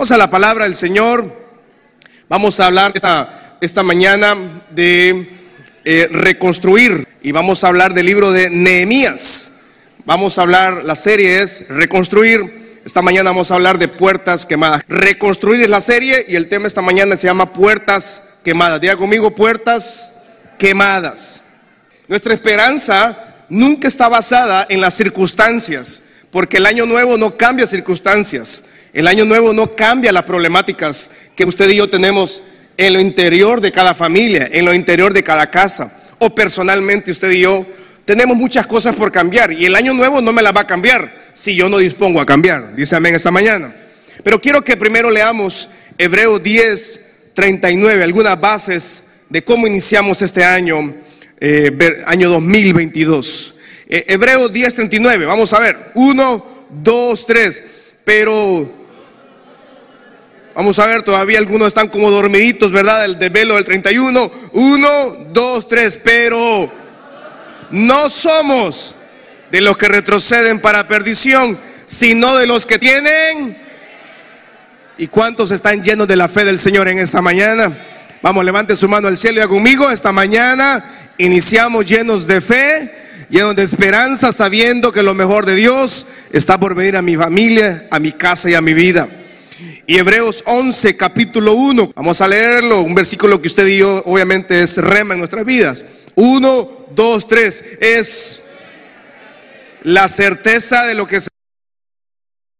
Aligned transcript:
Vamos 0.00 0.12
a 0.12 0.16
la 0.16 0.30
palabra 0.30 0.64
del 0.64 0.74
Señor. 0.74 1.30
Vamos 2.26 2.58
a 2.58 2.64
hablar 2.64 2.92
esta, 2.94 3.58
esta 3.60 3.82
mañana 3.82 4.34
de 4.70 5.30
eh, 5.84 6.08
reconstruir 6.10 7.06
y 7.20 7.32
vamos 7.32 7.62
a 7.62 7.68
hablar 7.68 7.92
del 7.92 8.06
libro 8.06 8.32
de 8.32 8.48
Nehemías. 8.48 9.60
Vamos 10.06 10.38
a 10.38 10.40
hablar, 10.40 10.84
la 10.84 10.96
serie 10.96 11.42
es 11.42 11.68
reconstruir. 11.68 12.80
Esta 12.82 13.02
mañana 13.02 13.28
vamos 13.28 13.50
a 13.50 13.56
hablar 13.56 13.78
de 13.78 13.88
puertas 13.88 14.46
quemadas. 14.46 14.80
Reconstruir 14.88 15.60
es 15.60 15.68
la 15.68 15.82
serie 15.82 16.24
y 16.26 16.34
el 16.34 16.48
tema 16.48 16.66
esta 16.66 16.80
mañana 16.80 17.18
se 17.18 17.26
llama 17.26 17.52
puertas 17.52 18.22
quemadas. 18.42 18.80
Diga 18.80 18.96
conmigo, 18.96 19.34
puertas 19.34 20.14
quemadas. 20.58 21.42
Nuestra 22.08 22.32
esperanza 22.32 23.18
nunca 23.50 23.86
está 23.86 24.08
basada 24.08 24.64
en 24.70 24.80
las 24.80 24.94
circunstancias, 24.94 26.04
porque 26.30 26.56
el 26.56 26.64
año 26.64 26.86
nuevo 26.86 27.18
no 27.18 27.36
cambia 27.36 27.66
circunstancias. 27.66 28.70
El 28.92 29.06
año 29.06 29.24
nuevo 29.24 29.52
no 29.52 29.74
cambia 29.74 30.12
las 30.12 30.24
problemáticas 30.24 31.10
que 31.36 31.44
usted 31.44 31.68
y 31.70 31.76
yo 31.76 31.88
tenemos 31.88 32.42
en 32.76 32.92
lo 32.94 33.00
interior 33.00 33.60
de 33.60 33.72
cada 33.72 33.94
familia, 33.94 34.48
en 34.50 34.64
lo 34.64 34.74
interior 34.74 35.12
de 35.12 35.22
cada 35.22 35.50
casa, 35.50 35.96
o 36.18 36.34
personalmente 36.34 37.10
usted 37.10 37.30
y 37.30 37.40
yo 37.40 37.66
tenemos 38.04 38.36
muchas 38.36 38.66
cosas 38.66 38.96
por 38.96 39.12
cambiar 39.12 39.52
y 39.52 39.66
el 39.66 39.76
año 39.76 39.94
nuevo 39.94 40.20
no 40.20 40.32
me 40.32 40.42
las 40.42 40.56
va 40.56 40.62
a 40.62 40.66
cambiar 40.66 41.12
si 41.32 41.54
yo 41.54 41.68
no 41.68 41.78
dispongo 41.78 42.20
a 42.20 42.26
cambiar, 42.26 42.74
dice 42.74 42.96
amén 42.96 43.14
esta 43.14 43.30
mañana. 43.30 43.74
Pero 44.24 44.40
quiero 44.40 44.64
que 44.64 44.76
primero 44.76 45.10
leamos 45.10 45.68
Hebreo 45.96 46.38
10, 46.38 47.00
39, 47.34 48.02
algunas 48.02 48.40
bases 48.40 49.04
de 49.28 49.44
cómo 49.44 49.66
iniciamos 49.66 50.20
este 50.22 50.42
año, 50.42 50.94
eh, 51.38 52.02
año 52.06 52.28
2022. 52.30 53.54
Eh, 53.88 54.04
Hebreo 54.08 54.48
10, 54.48 54.74
39, 54.74 55.26
vamos 55.26 55.52
a 55.52 55.60
ver, 55.60 55.92
1, 55.94 56.66
2, 56.82 57.26
3, 57.26 57.64
pero 58.04 58.79
Vamos 60.54 60.78
a 60.80 60.86
ver, 60.86 61.02
todavía 61.02 61.38
algunos 61.38 61.68
están 61.68 61.88
como 61.88 62.10
dormiditos, 62.10 62.72
¿verdad? 62.72 63.04
El 63.04 63.18
de 63.18 63.28
velo 63.28 63.54
del 63.54 63.64
31. 63.64 64.30
Uno, 64.52 65.16
dos, 65.32 65.68
tres. 65.68 65.98
Pero 66.02 66.70
no 67.70 68.10
somos 68.10 68.96
de 69.50 69.60
los 69.60 69.76
que 69.76 69.88
retroceden 69.88 70.60
para 70.60 70.88
perdición, 70.88 71.58
sino 71.86 72.36
de 72.36 72.46
los 72.46 72.66
que 72.66 72.78
tienen. 72.78 73.56
¿Y 74.98 75.06
cuántos 75.06 75.50
están 75.50 75.82
llenos 75.82 76.08
de 76.08 76.16
la 76.16 76.28
fe 76.28 76.44
del 76.44 76.58
Señor 76.58 76.88
en 76.88 76.98
esta 76.98 77.22
mañana? 77.22 77.72
Vamos, 78.20 78.44
levante 78.44 78.76
su 78.76 78.88
mano 78.88 79.08
al 79.08 79.16
cielo 79.16 79.42
y 79.42 79.48
conmigo. 79.48 79.90
Esta 79.90 80.12
mañana 80.12 80.84
iniciamos 81.16 81.86
llenos 81.86 82.26
de 82.26 82.40
fe, 82.40 82.92
llenos 83.30 83.54
de 83.54 83.62
esperanza, 83.62 84.32
sabiendo 84.32 84.90
que 84.92 85.02
lo 85.02 85.14
mejor 85.14 85.46
de 85.46 85.54
Dios 85.54 86.06
está 86.32 86.58
por 86.58 86.74
venir 86.74 86.96
a 86.96 87.02
mi 87.02 87.16
familia, 87.16 87.86
a 87.90 88.00
mi 88.00 88.12
casa 88.12 88.50
y 88.50 88.54
a 88.54 88.60
mi 88.60 88.74
vida. 88.74 89.08
Hebreos 89.98 90.44
11, 90.46 90.96
capítulo 90.96 91.54
1, 91.54 91.94
vamos 91.96 92.20
a 92.20 92.28
leerlo, 92.28 92.80
un 92.82 92.94
versículo 92.94 93.42
que 93.42 93.48
usted 93.48 93.66
y 93.66 93.78
yo 93.78 94.00
obviamente 94.06 94.62
es 94.62 94.76
rema 94.76 95.14
en 95.14 95.18
nuestras 95.18 95.44
vidas. 95.44 95.84
1, 96.14 96.68
2, 96.94 97.28
3, 97.28 97.64
es 97.80 98.42
la 99.82 100.08
certeza 100.08 100.86
de 100.86 100.94
lo 100.94 101.08
que 101.08 101.20
se 101.20 101.28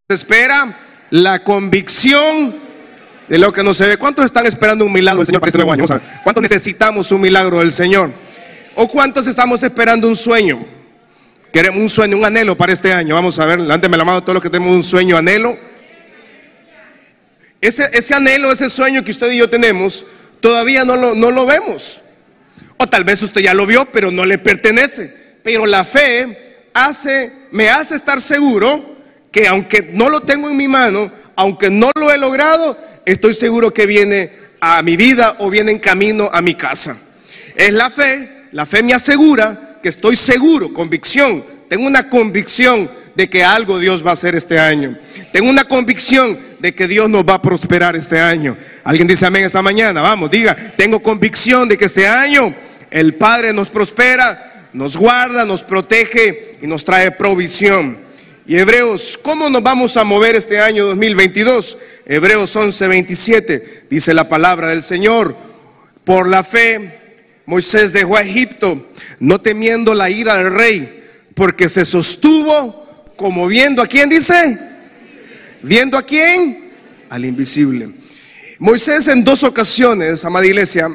espera, 0.08 0.76
la 1.10 1.44
convicción 1.44 2.56
de 3.28 3.38
lo 3.38 3.52
que 3.52 3.62
no 3.62 3.74
se 3.74 3.86
ve. 3.86 3.96
¿Cuántos 3.96 4.24
están 4.24 4.46
esperando 4.46 4.84
un 4.84 4.92
milagro 4.92 5.20
del 5.20 5.26
Señor 5.28 5.40
para 5.40 5.50
este 5.50 5.58
nuevo 5.58 5.72
año? 5.72 5.84
¿Cuántos 6.24 6.42
necesitamos 6.42 7.12
un 7.12 7.20
milagro 7.20 7.60
del 7.60 7.70
Señor? 7.70 8.10
¿O 8.74 8.88
cuántos 8.88 9.28
estamos 9.28 9.62
esperando 9.62 10.08
un 10.08 10.16
sueño? 10.16 10.58
Queremos 11.52 11.78
un 11.78 11.88
sueño, 11.88 12.16
un 12.16 12.24
anhelo 12.24 12.56
para 12.56 12.72
este 12.72 12.92
año. 12.92 13.14
Vamos 13.14 13.38
a 13.38 13.46
ver, 13.46 13.60
me 13.60 13.96
la 13.96 14.04
mano 14.04 14.20
todos 14.20 14.34
los 14.34 14.42
que 14.42 14.50
tenemos 14.50 14.74
un 14.74 14.82
sueño, 14.82 15.16
anhelo. 15.16 15.69
Ese, 17.60 18.14
anhelo, 18.14 18.50
ese 18.50 18.70
sueño 18.70 19.04
que 19.04 19.10
usted 19.10 19.30
y 19.32 19.38
yo 19.38 19.50
tenemos, 19.50 20.06
todavía 20.40 20.84
no 20.84 20.96
lo, 20.96 21.14
no 21.14 21.30
lo 21.30 21.46
vemos. 21.46 22.02
O 22.78 22.88
tal 22.88 23.04
vez 23.04 23.22
usted 23.22 23.42
ya 23.42 23.52
lo 23.52 23.66
vio, 23.66 23.84
pero 23.86 24.10
no 24.10 24.24
le 24.24 24.38
pertenece. 24.38 25.14
Pero 25.42 25.66
la 25.66 25.84
fe 25.84 26.68
hace, 26.72 27.32
me 27.50 27.68
hace 27.68 27.96
estar 27.96 28.20
seguro 28.20 28.96
que 29.30 29.46
aunque 29.46 29.90
no 29.92 30.08
lo 30.08 30.22
tengo 30.22 30.48
en 30.48 30.56
mi 30.56 30.68
mano, 30.68 31.12
aunque 31.36 31.70
no 31.70 31.90
lo 31.98 32.10
he 32.10 32.18
logrado, 32.18 32.76
estoy 33.04 33.34
seguro 33.34 33.72
que 33.72 33.86
viene 33.86 34.30
a 34.60 34.82
mi 34.82 34.96
vida 34.96 35.36
o 35.38 35.50
viene 35.50 35.72
en 35.72 35.78
camino 35.78 36.28
a 36.32 36.40
mi 36.40 36.54
casa. 36.54 36.96
Es 37.54 37.72
la 37.72 37.90
fe, 37.90 38.46
la 38.52 38.66
fe 38.66 38.82
me 38.82 38.94
asegura 38.94 39.78
que 39.82 39.88
estoy 39.88 40.16
seguro, 40.16 40.72
convicción, 40.72 41.44
tengo 41.68 41.86
una 41.86 42.08
convicción 42.08 42.90
de 43.14 43.28
que 43.28 43.44
algo 43.44 43.78
Dios 43.78 44.04
va 44.04 44.10
a 44.10 44.14
hacer 44.14 44.34
este 44.34 44.58
año. 44.58 44.96
Tengo 45.32 45.50
una 45.50 45.64
convicción 45.64 46.38
de 46.58 46.74
que 46.74 46.86
Dios 46.86 47.08
nos 47.08 47.24
va 47.24 47.34
a 47.34 47.42
prosperar 47.42 47.96
este 47.96 48.18
año. 48.20 48.56
Alguien 48.84 49.08
dice 49.08 49.26
amén 49.26 49.44
esta 49.44 49.62
mañana. 49.62 50.02
Vamos, 50.02 50.30
diga, 50.30 50.56
tengo 50.76 51.02
convicción 51.02 51.68
de 51.68 51.76
que 51.76 51.86
este 51.86 52.06
año 52.06 52.54
el 52.90 53.14
Padre 53.14 53.52
nos 53.52 53.68
prospera, 53.68 54.68
nos 54.72 54.96
guarda, 54.96 55.44
nos 55.44 55.62
protege 55.62 56.58
y 56.62 56.66
nos 56.66 56.84
trae 56.84 57.10
provisión. 57.12 57.98
Y 58.46 58.56
Hebreos, 58.56 59.18
¿cómo 59.22 59.48
nos 59.48 59.62
vamos 59.62 59.96
a 59.96 60.04
mover 60.04 60.34
este 60.34 60.60
año 60.60 60.86
2022? 60.86 61.78
Hebreos 62.06 62.54
11, 62.56 62.88
27, 62.88 63.84
dice 63.88 64.12
la 64.12 64.28
palabra 64.28 64.68
del 64.68 64.82
Señor. 64.82 65.36
Por 66.04 66.28
la 66.28 66.42
fe, 66.42 66.98
Moisés 67.46 67.92
dejó 67.92 68.16
a 68.16 68.22
Egipto, 68.22 68.88
no 69.20 69.40
temiendo 69.40 69.94
la 69.94 70.10
ira 70.10 70.36
del 70.38 70.52
rey, 70.52 71.04
porque 71.34 71.68
se 71.68 71.84
sostuvo 71.84 72.89
como 73.20 73.46
viendo 73.46 73.82
a 73.82 73.86
quién 73.86 74.08
dice 74.08 74.58
¿Viendo 75.62 75.98
a 75.98 76.02
quién? 76.02 76.70
Al 77.10 77.22
invisible. 77.26 77.90
Moisés 78.58 79.08
en 79.08 79.22
dos 79.22 79.44
ocasiones, 79.44 80.24
amada 80.24 80.46
iglesia, 80.46 80.88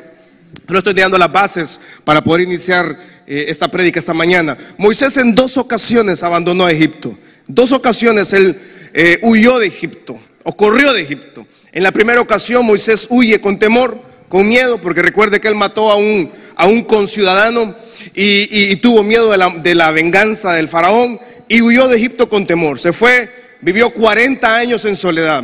pero 0.65 0.79
estoy 0.79 0.95
dando 0.95 1.19
las 1.19 1.31
bases 1.31 1.79
para 2.03 2.23
poder 2.23 2.41
iniciar 2.41 2.97
eh, 3.27 3.45
esta 3.47 3.67
prédica 3.67 3.99
esta 3.99 4.15
mañana. 4.15 4.57
Moisés 4.79 5.17
en 5.17 5.35
dos 5.35 5.55
ocasiones 5.57 6.23
abandonó 6.23 6.65
a 6.65 6.71
Egipto. 6.71 7.15
Dos 7.45 7.71
ocasiones 7.71 8.33
él 8.33 8.59
eh, 8.95 9.19
huyó 9.21 9.59
de 9.59 9.67
Egipto 9.67 10.19
o 10.41 10.57
corrió 10.57 10.93
de 10.93 11.03
Egipto. 11.03 11.45
En 11.73 11.83
la 11.83 11.91
primera 11.91 12.21
ocasión 12.21 12.65
Moisés 12.65 13.05
huye 13.11 13.39
con 13.39 13.59
temor, 13.59 14.01
con 14.29 14.47
miedo, 14.47 14.79
porque 14.79 15.03
recuerde 15.03 15.39
que 15.39 15.47
él 15.47 15.55
mató 15.55 15.91
a 15.91 15.95
un, 15.95 16.31
a 16.55 16.65
un 16.65 16.81
conciudadano 16.85 17.75
y, 18.15 18.75
tuvo 18.77 19.03
miedo 19.03 19.29
de 19.29 19.37
la, 19.37 19.49
de 19.49 19.75
la 19.75 19.91
venganza 19.91 20.53
del 20.53 20.67
faraón 20.67 21.19
y 21.47 21.61
huyó 21.61 21.87
de 21.87 21.97
Egipto 21.97 22.27
con 22.29 22.45
temor. 22.45 22.79
Se 22.79 22.93
fue 22.93 23.29
vivió 23.61 23.89
40 23.89 24.55
años 24.55 24.85
en 24.85 24.95
soledad. 24.95 25.43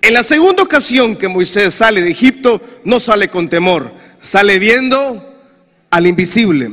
En 0.00 0.14
la 0.14 0.22
segunda 0.22 0.62
ocasión 0.62 1.14
que 1.14 1.28
Moisés 1.28 1.74
sale 1.74 2.00
de 2.00 2.10
Egipto, 2.10 2.60
no 2.84 2.98
sale 2.98 3.28
con 3.28 3.48
temor, 3.48 3.92
sale 4.20 4.58
viendo 4.58 4.98
al 5.90 6.06
invisible, 6.06 6.70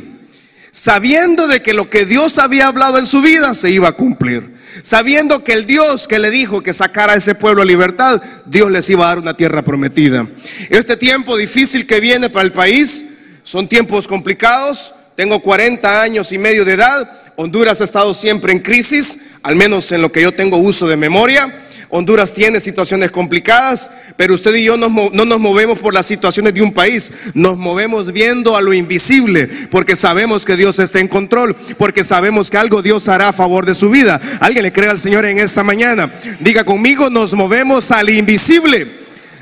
sabiendo 0.71 1.47
de 1.47 1.61
que 1.61 1.73
lo 1.73 1.89
que 1.89 2.05
Dios 2.05 2.39
había 2.39 2.67
hablado 2.67 2.97
en 2.97 3.05
su 3.05 3.21
vida 3.21 3.53
se 3.53 3.69
iba 3.69 3.89
a 3.89 3.93
cumplir, 3.93 4.55
sabiendo 4.81 5.43
que 5.43 5.53
el 5.53 5.67
Dios 5.67 6.07
que 6.07 6.17
le 6.17 6.31
dijo 6.31 6.61
que 6.61 6.73
sacara 6.73 7.13
a 7.13 7.17
ese 7.17 7.35
pueblo 7.35 7.61
a 7.61 7.65
libertad, 7.65 8.21
Dios 8.45 8.71
les 8.71 8.89
iba 8.89 9.05
a 9.05 9.09
dar 9.09 9.19
una 9.19 9.37
tierra 9.37 9.61
prometida. 9.61 10.25
Este 10.69 10.95
tiempo 10.95 11.37
difícil 11.37 11.85
que 11.85 11.99
viene 11.99 12.29
para 12.29 12.45
el 12.45 12.51
país, 12.51 13.05
son 13.43 13.67
tiempos 13.67 14.07
complicados, 14.07 14.93
tengo 15.19 15.41
40 15.41 16.02
años 16.02 16.31
y 16.31 16.38
medio 16.38 16.63
de 16.63 16.75
edad, 16.75 17.12
Honduras 17.35 17.81
ha 17.81 17.84
estado 17.84 18.13
siempre 18.13 18.53
en 18.53 18.59
crisis, 18.59 19.31
al 19.44 19.57
menos 19.57 19.91
en 19.91 20.02
lo 20.02 20.13
que 20.13 20.22
yo 20.22 20.31
tengo 20.31 20.56
uso 20.56 20.88
de 20.88 20.96
memoria. 20.96 21.53
Honduras 21.90 22.31
tiene 22.31 22.62
situaciones 22.62 23.12
complicadas, 23.12 23.91
pero 24.16 24.34
usted 24.34 24.56
y 24.56 24.63
yo 24.63 24.78
no, 24.78 24.88
nos 25.09 25.40
movemos 25.41 25.78
por 25.80 25.94
las 25.94 26.06
situaciones 26.06 26.53
de 26.53 26.62
un 26.62 26.72
país, 26.72 27.12
nos 27.34 27.57
movemos 27.57 28.13
viendo 28.13 28.56
a 28.56 28.62
lo 28.62 28.72
invisible, 28.72 29.50
porque 29.69 29.97
sabemos 29.97 30.46
que 30.46 30.56
Dios 30.56 30.80
está 30.80 31.02
en 31.02 31.09
control, 31.09 31.53
porque 31.78 32.06
sabemos 32.06 32.50
que 32.50 32.57
algo 32.57 32.81
Dios 32.81 33.09
hará 33.09 33.28
a 33.28 33.34
favor 33.34 33.66
de 33.66 33.75
su 33.75 33.90
vida. 33.90 34.22
Alguien 34.40 34.63
le 34.63 34.72
cree 34.72 34.88
al 34.88 35.00
Señor 35.00 35.25
en 35.25 35.38
esta 35.38 35.66
mañana. 35.66 36.13
Diga 36.40 36.63
conmigo, 36.63 37.09
nos 37.09 37.34
movemos 37.34 37.91
al 37.91 38.09
invisible, 38.09 38.88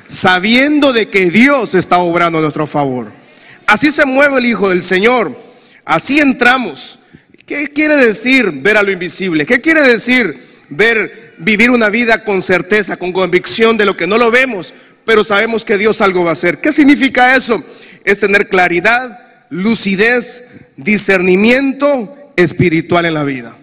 sabiendo 0.09 0.91
de 0.91 1.07
que 1.07 1.29
Dios 1.29 1.75
está 1.75 1.99
obrando 1.99 2.39
a 2.39 2.41
nuestro 2.41 2.65
favor. 2.65 3.11
Así 3.67 3.91
se 3.91 4.07
mueve 4.07 4.39
el 4.39 4.45
Hijo 4.47 4.69
del 4.69 4.81
Señor, 4.81 5.45
así 5.87 6.19
entramos. 6.19 6.99
¿Qué 7.45 7.69
quiere 7.69 7.95
decir 7.95 8.51
ver 8.51 8.77
a 8.77 8.83
lo 8.83 8.91
invisible? 8.91 9.45
¿Qué 9.45 9.61
quiere 9.61 9.81
decir 9.81 10.37
ver, 10.69 11.33
vivir 11.37 11.71
una 11.71 11.89
vida 11.89 12.23
con 12.23 12.41
certeza, 12.41 12.97
con 12.97 13.13
convicción 13.13 13.77
de 13.77 13.85
lo 13.85 13.95
que 13.95 14.05
no 14.05 14.17
lo 14.17 14.29
vemos, 14.29 14.73
pero 15.05 15.23
sabemos 15.23 15.63
que 15.63 15.77
Dios 15.77 16.01
algo 16.01 16.25
va 16.25 16.31
a 16.31 16.33
hacer? 16.33 16.59
¿Qué 16.59 16.73
significa 16.73 17.35
eso? 17.35 17.63
Es 18.03 18.19
tener 18.19 18.49
claridad, 18.49 19.17
lucidez, 19.49 20.43
discernimiento 20.75 22.33
espiritual 22.35 23.05
en 23.05 23.13
la 23.13 23.23
vida. 23.23 23.57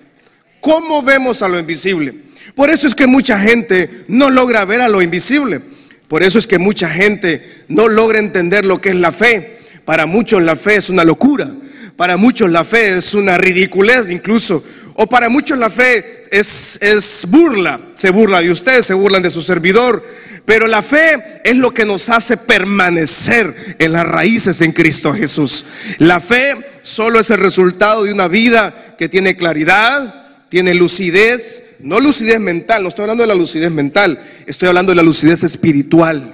¿Cómo 0.61 1.03
vemos 1.03 1.43
a 1.43 1.49
lo 1.49 1.59
invisible? 1.59 2.15
Por 2.55 2.71
eso 2.71 2.87
es 2.87 2.95
que 2.95 3.07
mucha 3.07 3.39
gente 3.39 4.05
no 4.09 4.31
logra 4.31 4.65
ver 4.65 4.81
a 4.81 4.89
lo 4.89 5.03
invisible. 5.03 5.61
Por 6.09 6.23
eso 6.23 6.39
es 6.39 6.47
que 6.47 6.59
mucha 6.59 6.89
gente 6.89 7.65
no 7.69 7.89
logra 7.89 8.19
entender 8.19 8.65
lo 8.65 8.81
que 8.81 8.91
es 8.91 8.97
la 8.97 9.13
fe. 9.13 9.59
Para 9.85 10.07
muchos 10.07 10.43
la 10.43 10.57
fe 10.57 10.77
es 10.77 10.89
una 10.89 11.05
locura. 11.05 11.53
Para 11.97 12.17
muchos 12.17 12.51
la 12.51 12.65
fe 12.65 12.99
es 12.99 13.15
una 13.15 13.39
ridiculez 13.39 14.11
incluso. 14.11 14.65
O 14.95 15.07
para 15.07 15.29
muchos 15.29 15.59
la 15.59 15.71
fe 15.71 16.27
es, 16.31 16.79
es 16.83 17.27
burla. 17.29 17.81
Se 17.95 18.11
burla 18.11 18.41
de 18.41 18.51
usted, 18.51 18.83
se 18.83 18.95
burlan 18.95 19.23
de 19.23 19.31
su 19.31 19.41
servidor. 19.41 20.03
Pero 20.45 20.67
la 20.67 20.83
fe 20.83 21.41
es 21.43 21.57
lo 21.57 21.73
que 21.73 21.85
nos 21.85 22.11
hace 22.11 22.37
permanecer 22.37 23.77
en 23.79 23.93
las 23.93 24.07
raíces 24.07 24.61
en 24.61 24.73
Cristo 24.73 25.13
Jesús. 25.13 25.65
La 25.99 26.21
fe 26.21 26.55
solo 26.83 27.21
es 27.21 27.31
el 27.31 27.39
resultado 27.39 28.05
de 28.05 28.13
una 28.13 28.29
vida 28.29 28.95
que 28.99 29.09
tiene 29.09 29.37
claridad, 29.37 30.23
tiene 30.51 30.75
lucidez, 30.75 31.63
no 31.81 31.99
lucidez 31.99 32.41
mental, 32.41 32.83
no 32.83 32.91
estoy 32.91 33.05
hablando 33.05 33.23
de 33.23 33.29
la 33.29 33.35
lucidez 33.35 33.71
mental, 33.71 34.21
estoy 34.47 34.69
hablando 34.69 34.93
de 34.93 34.97
la 34.97 35.03
lucidez 35.03 35.43
espiritual. 35.45 36.34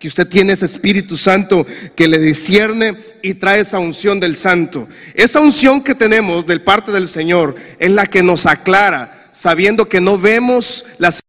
Que 0.00 0.08
usted 0.08 0.26
tiene 0.26 0.54
ese 0.54 0.64
Espíritu 0.64 1.16
Santo 1.16 1.66
que 1.94 2.08
le 2.08 2.18
discierne 2.18 2.96
y 3.22 3.34
trae 3.34 3.60
esa 3.60 3.78
unción 3.78 4.18
del 4.18 4.34
Santo. 4.34 4.88
Esa 5.14 5.40
unción 5.40 5.82
que 5.82 5.94
tenemos 5.94 6.46
del 6.46 6.62
parte 6.62 6.90
del 6.90 7.06
Señor 7.06 7.54
es 7.78 7.90
la 7.90 8.06
que 8.06 8.22
nos 8.22 8.46
aclara, 8.46 9.28
sabiendo 9.30 9.88
que 9.88 10.00
no 10.00 10.18
vemos 10.18 10.86
las 10.98 11.20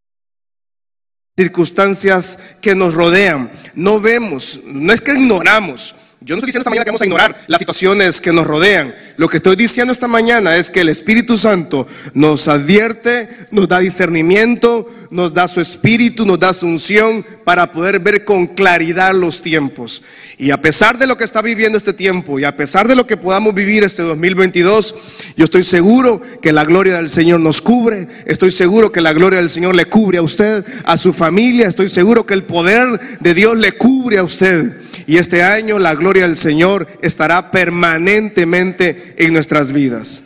circunstancias 1.36 2.56
que 2.62 2.74
nos 2.74 2.94
rodean. 2.94 3.52
No 3.74 4.00
vemos, 4.00 4.60
no 4.64 4.92
es 4.92 5.02
que 5.02 5.12
ignoramos. 5.12 5.94
Yo 6.24 6.36
no 6.36 6.38
estoy 6.38 6.46
diciendo 6.46 6.60
esta 6.60 6.70
mañana 6.70 6.84
que 6.84 6.90
vamos 6.90 7.02
a 7.02 7.06
ignorar 7.06 7.44
las 7.48 7.58
situaciones 7.58 8.20
que 8.20 8.32
nos 8.32 8.46
rodean. 8.46 8.94
Lo 9.16 9.28
que 9.28 9.38
estoy 9.38 9.56
diciendo 9.56 9.92
esta 9.92 10.06
mañana 10.06 10.56
es 10.56 10.70
que 10.70 10.82
el 10.82 10.88
Espíritu 10.88 11.36
Santo 11.36 11.88
nos 12.14 12.46
advierte, 12.46 13.28
nos 13.50 13.66
da 13.66 13.80
discernimiento, 13.80 14.88
nos 15.10 15.34
da 15.34 15.48
su 15.48 15.60
espíritu, 15.60 16.24
nos 16.24 16.38
da 16.38 16.54
su 16.54 16.66
unción 16.66 17.26
para 17.42 17.72
poder 17.72 17.98
ver 17.98 18.24
con 18.24 18.46
claridad 18.46 19.14
los 19.14 19.42
tiempos. 19.42 20.04
Y 20.38 20.52
a 20.52 20.62
pesar 20.62 20.96
de 20.96 21.08
lo 21.08 21.18
que 21.18 21.24
está 21.24 21.42
viviendo 21.42 21.76
este 21.76 21.92
tiempo 21.92 22.38
y 22.38 22.44
a 22.44 22.56
pesar 22.56 22.86
de 22.86 22.94
lo 22.94 23.04
que 23.04 23.16
podamos 23.16 23.52
vivir 23.52 23.82
este 23.82 24.02
2022, 24.02 24.94
yo 25.36 25.44
estoy 25.44 25.64
seguro 25.64 26.22
que 26.40 26.52
la 26.52 26.64
gloria 26.64 26.98
del 26.98 27.08
Señor 27.08 27.40
nos 27.40 27.60
cubre, 27.60 28.06
estoy 28.26 28.52
seguro 28.52 28.92
que 28.92 29.00
la 29.00 29.12
gloria 29.12 29.40
del 29.40 29.50
Señor 29.50 29.74
le 29.74 29.86
cubre 29.86 30.18
a 30.18 30.22
usted, 30.22 30.64
a 30.84 30.96
su 30.96 31.12
familia, 31.12 31.66
estoy 31.66 31.88
seguro 31.88 32.24
que 32.24 32.34
el 32.34 32.44
poder 32.44 33.00
de 33.18 33.34
Dios 33.34 33.56
le 33.56 33.72
cubre 33.72 34.18
a 34.18 34.24
usted. 34.24 34.72
Y 35.06 35.18
este 35.18 35.42
año 35.42 35.78
la 35.78 35.94
gloria 35.94 36.26
del 36.26 36.36
Señor 36.36 36.86
estará 37.02 37.50
permanentemente 37.50 39.14
en 39.18 39.32
nuestras 39.32 39.72
vidas. 39.72 40.22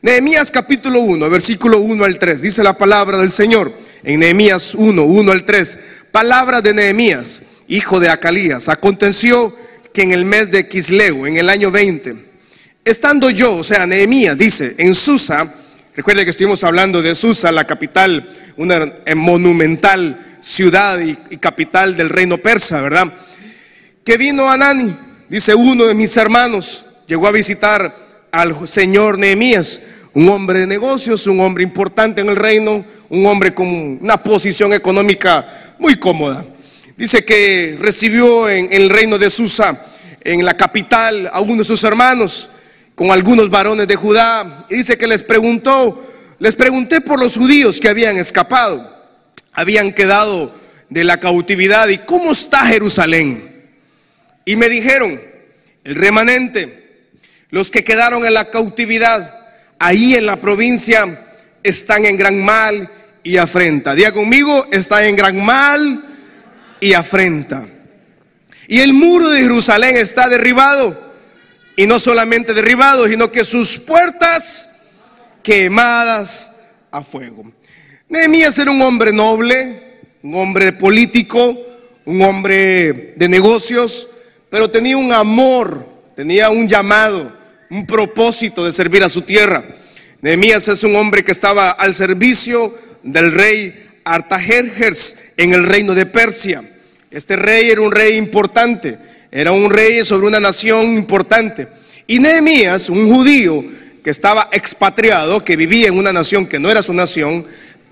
Nehemías 0.00 0.50
capítulo 0.50 1.00
1, 1.00 1.30
versículo 1.30 1.78
1 1.78 2.04
al 2.04 2.18
3, 2.18 2.42
dice 2.42 2.62
la 2.64 2.76
palabra 2.76 3.18
del 3.18 3.30
Señor 3.30 3.72
en 4.02 4.20
Nehemías 4.20 4.74
1, 4.74 5.02
1 5.02 5.32
al 5.32 5.44
3. 5.44 5.78
Palabra 6.10 6.60
de 6.60 6.74
Nehemías, 6.74 7.42
hijo 7.68 8.00
de 8.00 8.08
Acalías. 8.08 8.68
Aconteció 8.68 9.54
que 9.92 10.02
en 10.02 10.12
el 10.12 10.24
mes 10.24 10.50
de 10.50 10.68
Quisleu, 10.68 11.26
en 11.26 11.36
el 11.36 11.48
año 11.48 11.70
20, 11.70 12.16
estando 12.84 13.30
yo, 13.30 13.56
o 13.56 13.64
sea, 13.64 13.86
Nehemías 13.86 14.36
dice, 14.36 14.74
en 14.78 14.94
Susa, 14.94 15.52
recuerde 15.94 16.24
que 16.24 16.30
estuvimos 16.30 16.64
hablando 16.64 17.00
de 17.00 17.14
Susa, 17.14 17.52
la 17.52 17.66
capital, 17.66 18.28
una 18.56 18.92
monumental 19.14 20.36
ciudad 20.40 20.98
y, 20.98 21.16
y 21.30 21.36
capital 21.36 21.96
del 21.96 22.08
reino 22.08 22.38
persa, 22.38 22.80
¿verdad? 22.80 23.12
Que 24.04 24.16
vino 24.16 24.50
Anani, 24.50 24.96
dice 25.28 25.54
uno 25.54 25.84
de 25.84 25.94
mis 25.94 26.16
hermanos, 26.16 26.86
llegó 27.06 27.28
a 27.28 27.30
visitar 27.30 27.94
al 28.32 28.66
señor 28.66 29.16
Nehemías, 29.16 29.80
un 30.14 30.28
hombre 30.28 30.58
de 30.58 30.66
negocios, 30.66 31.28
un 31.28 31.38
hombre 31.38 31.62
importante 31.62 32.20
en 32.20 32.28
el 32.28 32.34
reino, 32.34 32.84
un 33.10 33.26
hombre 33.26 33.54
con 33.54 33.68
una 33.68 34.20
posición 34.20 34.72
económica 34.72 35.74
muy 35.78 36.00
cómoda. 36.00 36.44
Dice 36.96 37.24
que 37.24 37.78
recibió 37.80 38.48
en, 38.48 38.72
el 38.72 38.90
reino 38.90 39.18
de 39.18 39.30
Susa, 39.30 39.80
en 40.22 40.44
la 40.44 40.56
capital, 40.56 41.30
a 41.32 41.40
uno 41.40 41.58
de 41.58 41.64
sus 41.64 41.84
hermanos, 41.84 42.48
con 42.96 43.12
algunos 43.12 43.50
varones 43.50 43.86
de 43.86 43.94
Judá, 43.94 44.66
y 44.68 44.78
dice 44.78 44.98
que 44.98 45.06
les 45.06 45.22
preguntó, 45.22 46.10
les 46.40 46.56
pregunté 46.56 47.02
por 47.02 47.20
los 47.20 47.36
judíos 47.36 47.78
que 47.78 47.88
habían 47.88 48.16
escapado, 48.16 48.84
habían 49.52 49.92
quedado 49.92 50.52
de 50.90 51.04
la 51.04 51.20
cautividad, 51.20 51.86
y 51.86 51.98
cómo 51.98 52.32
está 52.32 52.66
Jerusalén. 52.66 53.51
Y 54.44 54.56
me 54.56 54.68
dijeron, 54.68 55.20
el 55.84 55.94
remanente, 55.94 57.08
los 57.50 57.70
que 57.70 57.84
quedaron 57.84 58.24
en 58.24 58.34
la 58.34 58.50
cautividad, 58.50 59.40
ahí 59.78 60.14
en 60.14 60.26
la 60.26 60.40
provincia, 60.40 61.06
están 61.62 62.04
en 62.04 62.16
gran 62.16 62.42
mal 62.44 62.90
y 63.22 63.36
afrenta. 63.36 63.94
Diga 63.94 64.12
conmigo, 64.12 64.66
está 64.72 65.06
en 65.06 65.16
gran 65.16 65.44
mal 65.44 66.04
y 66.80 66.92
afrenta. 66.94 67.66
Y 68.68 68.80
el 68.80 68.92
muro 68.92 69.28
de 69.30 69.42
Jerusalén 69.42 69.96
está 69.96 70.28
derribado. 70.28 71.12
Y 71.76 71.86
no 71.86 71.98
solamente 71.98 72.54
derribado, 72.54 73.08
sino 73.08 73.30
que 73.30 73.44
sus 73.44 73.78
puertas 73.78 74.68
quemadas 75.42 76.56
a 76.90 77.02
fuego. 77.02 77.44
Nehemías 78.08 78.58
era 78.58 78.70
un 78.70 78.82
hombre 78.82 79.12
noble, 79.12 80.00
un 80.22 80.34
hombre 80.34 80.72
político, 80.72 81.56
un 82.04 82.22
hombre 82.22 83.14
de 83.16 83.28
negocios, 83.28 84.08
pero 84.52 84.70
tenía 84.70 84.98
un 84.98 85.10
amor, 85.14 85.82
tenía 86.14 86.50
un 86.50 86.68
llamado, 86.68 87.32
un 87.70 87.86
propósito 87.86 88.66
de 88.66 88.72
servir 88.72 89.02
a 89.02 89.08
su 89.08 89.22
tierra. 89.22 89.64
Nehemías 90.20 90.68
es 90.68 90.84
un 90.84 90.94
hombre 90.94 91.24
que 91.24 91.32
estaba 91.32 91.70
al 91.70 91.94
servicio 91.94 92.70
del 93.02 93.32
rey 93.32 93.74
Artajerjes 94.04 95.32
en 95.38 95.54
el 95.54 95.64
reino 95.64 95.94
de 95.94 96.04
Persia. 96.04 96.62
Este 97.10 97.34
rey 97.36 97.70
era 97.70 97.80
un 97.80 97.92
rey 97.92 98.18
importante, 98.18 98.98
era 99.30 99.52
un 99.52 99.70
rey 99.70 100.04
sobre 100.04 100.26
una 100.26 100.38
nación 100.38 100.98
importante. 100.98 101.68
Y 102.06 102.18
Nehemías, 102.18 102.90
un 102.90 103.08
judío 103.08 103.64
que 104.04 104.10
estaba 104.10 104.50
expatriado, 104.52 105.42
que 105.42 105.56
vivía 105.56 105.88
en 105.88 105.96
una 105.96 106.12
nación 106.12 106.44
que 106.44 106.58
no 106.58 106.70
era 106.70 106.82
su 106.82 106.92
nación, 106.92 107.46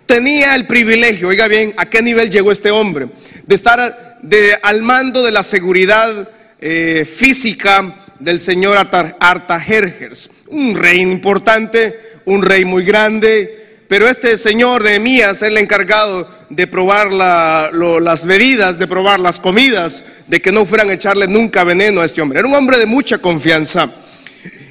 tenía 0.04 0.54
el 0.56 0.66
privilegio, 0.66 1.28
oiga 1.28 1.48
bien, 1.48 1.72
a 1.78 1.88
qué 1.88 2.02
nivel 2.02 2.28
llegó 2.28 2.52
este 2.52 2.70
hombre, 2.70 3.08
de 3.46 3.54
estar 3.54 4.20
al 4.62 4.82
mando 4.82 5.22
de 5.22 5.32
la 5.32 5.42
seguridad 5.42 6.28
eh, 6.60 7.04
física 7.04 7.94
del 8.18 8.38
señor 8.38 8.76
Artajerjes, 8.76 10.30
un 10.48 10.74
rey 10.76 11.00
importante, 11.00 11.98
un 12.26 12.42
rey 12.42 12.64
muy 12.64 12.84
grande, 12.84 13.84
pero 13.88 14.08
este 14.08 14.36
señor 14.36 14.82
de 14.82 14.96
Emías 14.96 15.42
el 15.42 15.56
encargado 15.56 16.28
de 16.50 16.66
probar 16.66 17.12
las 17.12 18.26
bebidas, 18.26 18.78
de 18.78 18.86
probar 18.86 19.18
las 19.20 19.40
comidas, 19.40 20.04
de 20.26 20.40
que 20.40 20.52
no 20.52 20.66
fueran 20.66 20.90
a 20.90 20.94
echarle 20.94 21.26
nunca 21.26 21.64
veneno 21.64 22.00
a 22.00 22.04
este 22.04 22.20
hombre. 22.20 22.40
Era 22.40 22.48
un 22.48 22.54
hombre 22.54 22.78
de 22.78 22.86
mucha 22.86 23.18
confianza. 23.18 23.90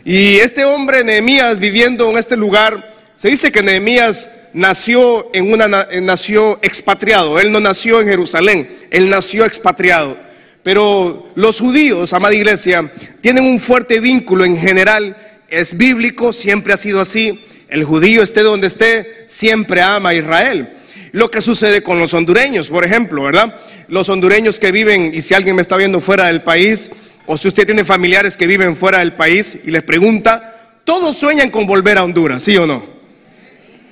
Y 0.06 0.38
este 0.38 0.64
hombre, 0.64 1.04
Nehemías, 1.04 1.60
viviendo 1.60 2.10
en 2.10 2.18
este 2.18 2.38
lugar, 2.38 2.96
se 3.16 3.30
dice 3.30 3.52
que 3.52 3.62
Nehemías 3.62 4.30
nació 4.54 5.30
en 5.34 5.52
una 5.52 5.68
nació 6.02 6.60
expatriado. 6.62 7.40
Él 7.40 7.52
no 7.52 7.60
nació 7.60 8.00
en 8.00 8.08
Jerusalén, 8.08 8.70
él 8.92 9.10
nació 9.10 9.46
expatriado. 9.46 10.29
Pero 10.64 11.30
los 11.36 11.60
judíos, 11.60 12.14
amada 12.14 12.34
iglesia, 12.34 12.90
tienen 13.22 13.46
un 13.46 13.60
fuerte 13.60 14.00
vínculo 14.00 14.46
en 14.46 14.58
general, 14.58 15.16
es 15.48 15.78
bíblico, 15.78 16.34
siempre 16.34 16.74
ha 16.74 16.78
sido 16.78 17.02
así 17.02 17.40
el 17.70 17.84
judío 17.84 18.24
esté 18.24 18.42
donde 18.42 18.68
esté, 18.68 19.26
siempre 19.28 19.82
ama 19.82 20.10
a 20.10 20.16
Israel. 20.16 20.70
Lo 21.12 21.30
que 21.30 21.40
sucede 21.40 21.84
con 21.84 22.00
los 22.00 22.14
hondureños, 22.14 22.70
por 22.70 22.84
ejemplo, 22.84 23.24
¿verdad? 23.24 23.56
Los 23.88 24.10
hondureños 24.10 24.60
que 24.60 24.72
viven, 24.72 25.12
y 25.14 25.22
si 25.22 25.36
alguien 25.36 25.56
me 25.56 25.62
está 25.62 25.78
viendo 25.78 26.00
fuera 26.02 26.28
del 26.28 26.42
país, 26.42 26.90
o 27.28 27.38
si 27.38 27.48
usted 27.48 27.66
tiene 27.66 27.86
familiares 27.86 28.36
que 28.36 28.48
viven 28.48 28.76
fuera 28.76 29.00
del 29.00 29.14
país 29.14 29.62
y 29.66 29.72
les 29.72 29.84
pregunta, 29.84 30.56
todos 30.84 31.16
sueñan 31.16 31.52
con 31.52 31.68
volver 31.68 32.00
a 32.00 32.04
Honduras, 32.04 32.44
¿sí 32.44 32.58
o 32.58 32.66
no? 32.66 32.84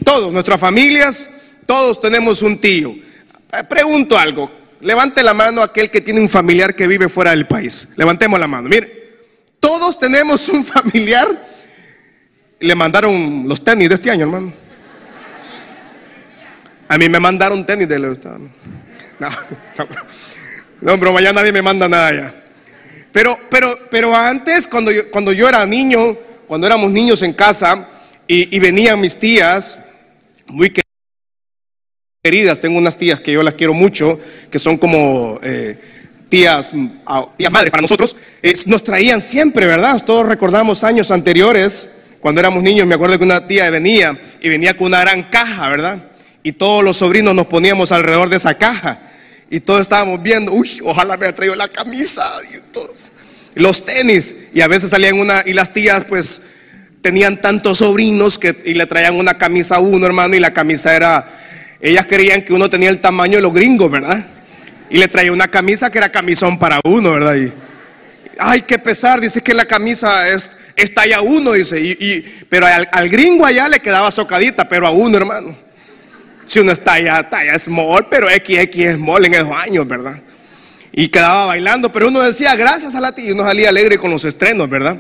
Todos, 0.04 0.34
nuestras 0.34 0.60
familias, 0.60 1.30
todos 1.68 2.02
tenemos 2.02 2.42
un 2.42 2.60
tío. 2.60 2.90
Eh, 2.90 3.64
pregunto 3.70 4.18
algo, 4.18 4.52
levante 4.82 5.24
la 5.24 5.34
mano 5.34 5.62
aquel 5.62 5.90
que 5.90 6.02
tiene 6.02 6.22
un 6.22 6.30
familiar 6.30 6.76
que 6.76 6.88
vive 6.88 7.10
fuera 7.10 7.32
del 7.32 7.48
país. 7.48 7.94
Levantemos 7.98 8.40
la 8.40 8.48
mano. 8.48 8.70
Mire, 8.70 9.20
todos 9.60 10.00
tenemos 10.00 10.48
un 10.50 10.64
familiar 10.66 11.28
le 12.60 12.76
mandaron 12.76 13.48
los 13.48 13.64
tenis 13.64 13.90
de 13.90 13.96
este 13.96 14.10
año, 14.10 14.24
hermano. 14.26 14.52
A 16.90 16.98
mí 16.98 17.10
me 17.10 17.20
mandaron 17.20 17.66
tenis 17.66 17.88
de 17.88 18.00
los... 18.00 18.18
No, 18.24 19.30
no, 20.82 21.00
pero 21.00 21.20
ya 21.20 21.34
nadie 21.34 21.52
me 21.52 21.62
manda 21.62 21.88
nada 21.88 22.14
ya. 22.14 22.34
Pero, 23.12 23.38
pero, 23.50 23.68
pero 23.92 24.16
antes, 24.16 24.68
cuando 24.68 24.92
yo, 24.92 25.10
cuando 25.12 25.32
yo 25.32 25.50
era 25.50 25.66
niño, 25.66 26.16
cuando 26.48 26.68
éramos 26.68 26.92
niños 26.92 27.22
en 27.24 27.34
casa 27.34 27.88
y, 28.28 28.60
venían 28.60 29.00
mis 29.00 29.18
tías, 29.18 29.80
muy 30.48 30.72
queridas, 32.28 32.60
tengo 32.60 32.78
unas 32.78 32.98
tías 32.98 33.22
que 33.22 33.32
yo 33.32 33.42
las 33.42 33.54
quiero 33.54 33.74
mucho, 33.74 34.20
que 34.52 34.60
son 34.60 34.78
como 34.78 35.40
eh, 35.42 35.80
tías, 36.28 36.74
ah, 37.06 37.26
tías 37.38 37.50
madres 37.50 37.72
para 37.72 37.80
nosotros, 37.82 38.18
nos 38.66 38.84
traían 38.84 39.22
siempre, 39.22 39.66
¿verdad? 39.66 40.04
Todos 40.06 40.28
recordamos 40.28 40.84
años 40.84 41.10
anteriores 41.12 41.88
cuando 42.20 42.42
éramos 42.42 42.64
niños, 42.64 42.86
me 42.86 42.96
acuerdo 42.96 43.18
que 43.18 43.24
una 43.24 43.48
tía 43.48 43.70
venía 43.70 44.20
y 44.42 44.50
venía 44.50 44.76
con 44.76 44.88
una 44.88 45.00
gran 45.00 45.24
caja, 45.24 45.70
¿verdad? 45.70 46.04
Y 46.44 46.52
todos 46.52 46.84
los 46.84 46.98
sobrinos 46.98 47.34
nos 47.34 47.46
poníamos 47.46 47.94
alrededor 47.94 48.28
de 48.28 48.36
esa 48.36 48.56
caja. 48.56 49.00
Y 49.50 49.62
todos 49.62 49.80
estábamos 49.80 50.22
viendo, 50.22 50.52
uy, 50.52 50.82
ojalá 50.84 51.16
me 51.16 51.28
haya 51.28 51.36
traído 51.36 51.56
la 51.56 51.70
camisa 51.70 52.26
y 52.52 52.74
todos, 52.74 53.12
los 53.56 53.86
tenis. 53.86 54.36
Y 54.54 54.60
a 54.60 54.68
veces 54.68 54.90
salían 54.90 55.18
una, 55.18 55.44
y 55.46 55.54
las 55.54 55.72
tías 55.72 56.04
pues 56.10 56.42
tenían 57.02 57.40
tantos 57.40 57.78
sobrinos 57.78 58.38
que 58.38 58.54
y 58.66 58.74
le 58.74 58.86
traían 58.86 59.16
una 59.16 59.38
camisa 59.38 59.78
a 59.78 59.80
uno, 59.80 60.06
hermano, 60.06 60.36
y 60.36 60.42
la 60.42 60.52
camisa 60.52 60.94
era, 60.94 61.26
ellas 61.80 62.06
creían 62.08 62.42
que 62.42 62.54
uno 62.54 62.70
tenía 62.70 62.90
el 62.90 63.00
tamaño 63.00 63.36
de 63.36 63.42
los 63.42 63.54
gringos, 63.54 63.92
¿verdad? 63.92 64.26
Y 64.90 64.98
le 64.98 65.08
traía 65.08 65.32
una 65.32 65.48
camisa 65.48 65.92
que 65.92 65.98
era 65.98 66.12
camisón 66.12 66.58
para 66.58 66.80
uno, 66.84 67.12
¿verdad? 67.12 67.36
Ay, 68.40 68.62
qué 68.62 68.80
pesar, 68.80 69.20
dice 69.20 69.42
que 69.42 69.54
la 69.54 69.66
camisa 69.66 70.32
es, 70.32 70.52
es 70.76 70.94
talla 70.94 71.22
uno, 71.22 71.54
dice. 71.54 71.80
Y, 71.80 72.22
pero 72.50 72.66
al, 72.66 73.10
gringo 73.10 73.46
allá 73.46 73.68
le 73.68 73.80
quedaba 73.80 74.10
socadita, 74.12 74.68
pero 74.68 74.88
a 74.88 74.92
uno, 74.92 75.18
hermano. 75.18 75.56
Si 76.46 76.60
uno 76.60 76.72
está 76.72 76.94
allá, 76.94 77.30
talla 77.30 77.60
small, 77.60 78.08
pero 78.10 78.28
XX 78.30 78.94
small 78.94 79.26
en 79.26 79.34
esos 79.34 79.52
años, 79.52 79.88
¿verdad? 79.88 80.20
Y 80.94 81.10
quedaba 81.10 81.46
bailando, 81.46 81.92
pero 81.92 82.08
uno 82.08 82.22
decía, 82.22 82.56
gracias 82.56 82.96
a 82.96 83.02
la 83.02 83.12
tía, 83.12 83.26
y 83.26 83.32
uno 83.32 83.44
salía 83.44 83.70
alegre 83.70 83.98
con 83.98 84.10
los 84.10 84.24
estrenos, 84.24 84.70
¿verdad? 84.70 85.00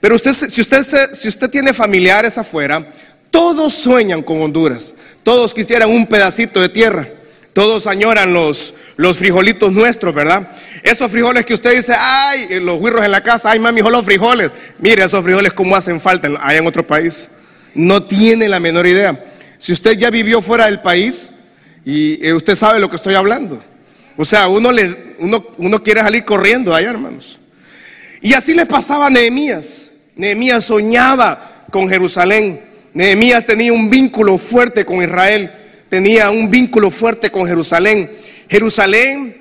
Pero 0.00 0.14
usted, 0.14 0.32
si 0.32 1.28
usted 1.28 1.50
tiene 1.50 1.74
familiares 1.74 2.38
afuera, 2.38 2.86
todos 3.34 3.72
sueñan 3.72 4.22
con 4.22 4.40
Honduras. 4.40 4.94
Todos 5.24 5.52
quisieran 5.52 5.90
un 5.90 6.06
pedacito 6.06 6.60
de 6.60 6.68
tierra. 6.68 7.08
Todos 7.52 7.88
añoran 7.88 8.32
los, 8.32 8.74
los 8.94 9.18
frijolitos 9.18 9.72
nuestros, 9.72 10.14
¿verdad? 10.14 10.48
Esos 10.84 11.10
frijoles 11.10 11.44
que 11.44 11.52
usted 11.52 11.74
dice, 11.74 11.94
ay, 11.98 12.60
los 12.60 12.80
huirros 12.80 13.04
en 13.04 13.10
la 13.10 13.24
casa, 13.24 13.50
ay, 13.50 13.58
mami, 13.58 13.80
los 13.82 14.04
frijoles. 14.04 14.52
Mire, 14.78 15.02
esos 15.02 15.24
frijoles 15.24 15.52
cómo 15.52 15.74
hacen 15.74 15.98
falta 15.98 16.28
allá 16.40 16.58
en 16.58 16.64
otro 16.64 16.86
país. 16.86 17.28
No 17.74 18.04
tiene 18.04 18.48
la 18.48 18.60
menor 18.60 18.86
idea. 18.86 19.20
Si 19.58 19.72
usted 19.72 19.98
ya 19.98 20.10
vivió 20.10 20.40
fuera 20.40 20.66
del 20.66 20.80
país 20.80 21.30
y 21.84 22.24
eh, 22.24 22.34
usted 22.34 22.54
sabe 22.54 22.78
lo 22.78 22.88
que 22.88 22.94
estoy 22.94 23.16
hablando. 23.16 23.58
O 24.16 24.24
sea, 24.24 24.46
uno, 24.46 24.70
le, 24.70 25.16
uno, 25.18 25.44
uno 25.58 25.82
quiere 25.82 26.04
salir 26.04 26.24
corriendo 26.24 26.72
allá, 26.72 26.90
hermanos. 26.90 27.40
Y 28.22 28.32
así 28.32 28.54
le 28.54 28.64
pasaba 28.64 29.08
a 29.08 29.10
Nehemías. 29.10 29.90
Nehemías 30.14 30.66
soñaba 30.66 31.66
con 31.72 31.88
Jerusalén. 31.88 32.73
Nehemías 32.94 33.44
tenía 33.44 33.72
un 33.72 33.90
vínculo 33.90 34.38
fuerte 34.38 34.84
con 34.84 35.02
Israel, 35.02 35.50
tenía 35.88 36.30
un 36.30 36.48
vínculo 36.48 36.92
fuerte 36.92 37.30
con 37.30 37.44
Jerusalén. 37.44 38.08
Jerusalén 38.48 39.36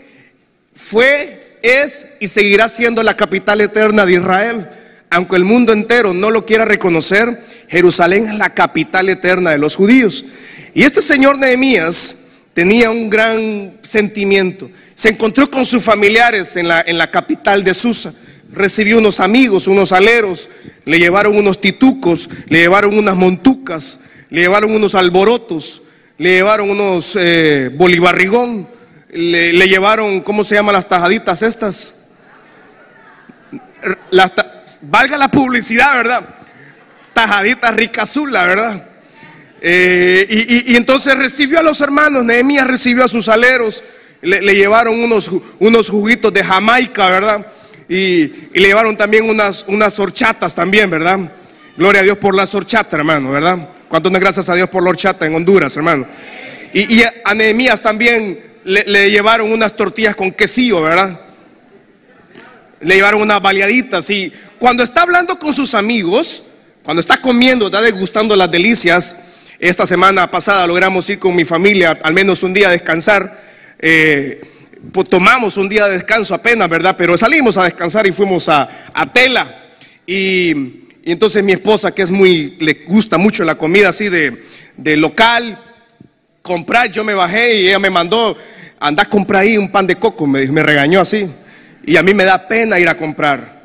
fue, 0.74 1.60
es 1.62 2.16
y 2.20 2.28
seguirá 2.28 2.68
siendo 2.68 3.04
la 3.04 3.16
capital 3.16 3.62
eterna 3.62 4.08
de 4.08 4.14
Israel. 4.14 4.68
Aunque 5.12 5.36
el 5.36 5.44
mundo 5.44 5.72
entero 5.72 6.16
no 6.16 6.32
lo 6.32 6.48
quiera 6.48 6.66
reconocer, 6.66 7.40
Jerusalén 7.68 8.28
es 8.28 8.38
la 8.40 8.50
capital 8.50 9.10
eterna 9.10 9.52
de 9.52 9.60
los 9.60 9.76
judíos. 9.76 10.26
Y 10.74 10.82
este 10.82 11.04
señor 11.04 11.38
Nehemías 11.38 12.16
tenía 12.56 12.90
un 12.90 13.12
gran 13.12 13.78
sentimiento. 13.84 14.72
Se 14.96 15.10
encontró 15.10 15.52
con 15.52 15.68
sus 15.68 15.84
familiares 15.84 16.56
en 16.56 16.68
la, 16.68 16.82
en 16.82 16.98
la 16.98 17.12
capital 17.12 17.64
de 17.64 17.76
Susa 17.76 18.12
recibió 18.54 18.98
unos 18.98 19.20
amigos, 19.20 19.68
unos 19.68 19.92
aleros, 19.92 20.50
le 20.86 21.00
llevaron 21.00 21.36
unos 21.36 21.60
titucos, 21.60 22.30
le 22.48 22.60
llevaron 22.60 22.98
unas 22.98 23.16
montucas, 23.16 24.02
le 24.30 24.42
llevaron 24.42 24.72
unos 24.72 24.96
alborotos, 24.96 25.84
le 26.18 26.36
llevaron 26.36 26.70
unos 26.70 27.18
eh, 27.20 27.70
bolivarrigón, 27.74 28.68
le, 29.12 29.68
llevaron, 29.68 30.22
¿cómo 30.22 30.44
se 30.44 30.56
llaman 30.56 30.74
las 30.74 30.88
tajaditas 30.88 31.42
estas? 31.42 31.96
valga 34.82 35.18
la 35.18 35.28
publicidad, 35.28 35.94
¿verdad? 35.94 36.24
Tajaditas 37.14 37.76
rica 37.76 38.04
azul, 38.04 38.32
la 38.32 38.46
verdad. 38.46 38.88
Eh, 39.62 40.26
y, 40.68 40.76
entonces 40.76 41.16
recibió 41.18 41.60
a 41.60 41.64
los 41.64 41.80
hermanos, 41.82 42.24
Nehemías 42.26 42.68
recibió 42.68 43.04
a 43.04 43.08
sus 43.08 43.28
aleros, 43.28 43.84
le, 44.22 44.42
le 44.42 44.56
llevaron 44.56 45.00
unos, 45.00 45.32
unos 45.60 45.90
juguitos 45.90 46.34
de 46.34 46.44
Jamaica, 46.44 47.08
¿verdad? 47.10 47.46
Y, 47.90 48.28
le 48.54 48.68
llevaron 48.68 48.96
también 48.96 49.30
unas, 49.30 49.66
unas 49.68 49.98
horchatas 50.00 50.56
también, 50.56 50.90
¿verdad? 50.90 51.20
Gloria 51.78 52.02
a 52.02 52.04
Dios 52.04 52.18
por 52.18 52.36
las 52.36 52.54
horchatas, 52.54 52.94
hermano, 52.94 53.32
¿verdad? 53.32 53.70
¿Cuánto 53.90 54.10
no 54.10 54.20
gracias 54.20 54.50
a 54.50 54.56
Dios 54.56 54.70
por 54.70 54.84
la 54.84 54.90
horchata 54.90 55.26
en 55.26 55.36
Honduras, 55.36 55.76
hermano? 55.78 56.08
Y, 56.74 57.02
a 57.24 57.36
Nehemías 57.36 57.82
también 57.82 58.40
le, 58.64 59.12
llevaron 59.12 59.52
unas 59.52 59.76
tortillas 59.76 60.16
con 60.16 60.32
quesillo, 60.32 60.82
¿verdad? 60.82 61.20
Le 62.82 62.96
llevaron 62.96 63.22
unas 63.22 63.42
baleaditas. 63.42 64.10
Y 64.10 64.32
cuando 64.58 64.84
está 64.84 65.04
hablando 65.04 65.38
con 65.38 65.54
sus 65.54 65.76
amigos, 65.76 66.44
cuando 66.84 67.02
está 67.02 67.22
comiendo, 67.22 67.66
está 67.66 67.82
degustando 67.82 68.36
las 68.36 68.50
delicias, 68.50 69.18
esta 69.60 69.86
semana 69.86 70.30
pasada 70.30 70.66
logramos 70.68 71.08
ir 71.10 71.20
con 71.20 71.36
mi 71.36 71.46
familia 71.46 72.00
al 72.02 72.14
menos 72.14 72.44
un 72.44 72.54
día 72.54 72.70
a 72.70 72.72
descansar. 72.72 73.40
Eh, 73.80 74.42
tomamos 74.92 75.58
un 75.58 75.70
día 75.70 75.86
de 75.86 75.94
descanso 75.94 76.36
apenas, 76.36 76.70
¿verdad? 76.70 76.96
Pero 76.98 77.18
salimos 77.18 77.58
a 77.58 77.64
descansar 77.64 78.06
y 78.06 78.12
fuimos 78.12 78.50
a, 78.50 78.68
Tela. 79.14 79.48
Y, 80.06 80.82
entonces 81.06 81.44
mi 81.44 81.54
esposa, 81.54 81.94
que 81.94 82.02
es 82.02 82.12
muy, 82.12 82.56
le 82.60 82.86
gusta 82.86 83.18
mucho 83.18 83.44
la 83.44 83.56
comida 83.56 83.90
así 83.90 84.10
de, 84.10 84.98
local, 84.98 85.60
comprar, 86.42 86.92
yo 86.92 87.04
me 87.04 87.14
bajé 87.14 87.56
y 87.56 87.68
ella 87.68 87.80
me 87.80 87.90
mandó, 87.90 88.38
anda 88.80 89.04
a 89.04 89.10
comprar 89.10 89.44
ahí 89.44 89.58
un 89.58 89.72
pan 89.72 89.88
de 89.88 89.96
coco, 89.96 90.28
me, 90.28 90.46
me 90.48 90.64
regañó 90.64 91.00
así. 91.02 91.28
Y 91.86 91.98
a 91.98 92.04
mí 92.04 92.14
me 92.14 92.24
da 92.24 92.48
pena 92.48 92.80
ir 92.80 92.88
a 92.88 92.96
comprar. 92.96 93.64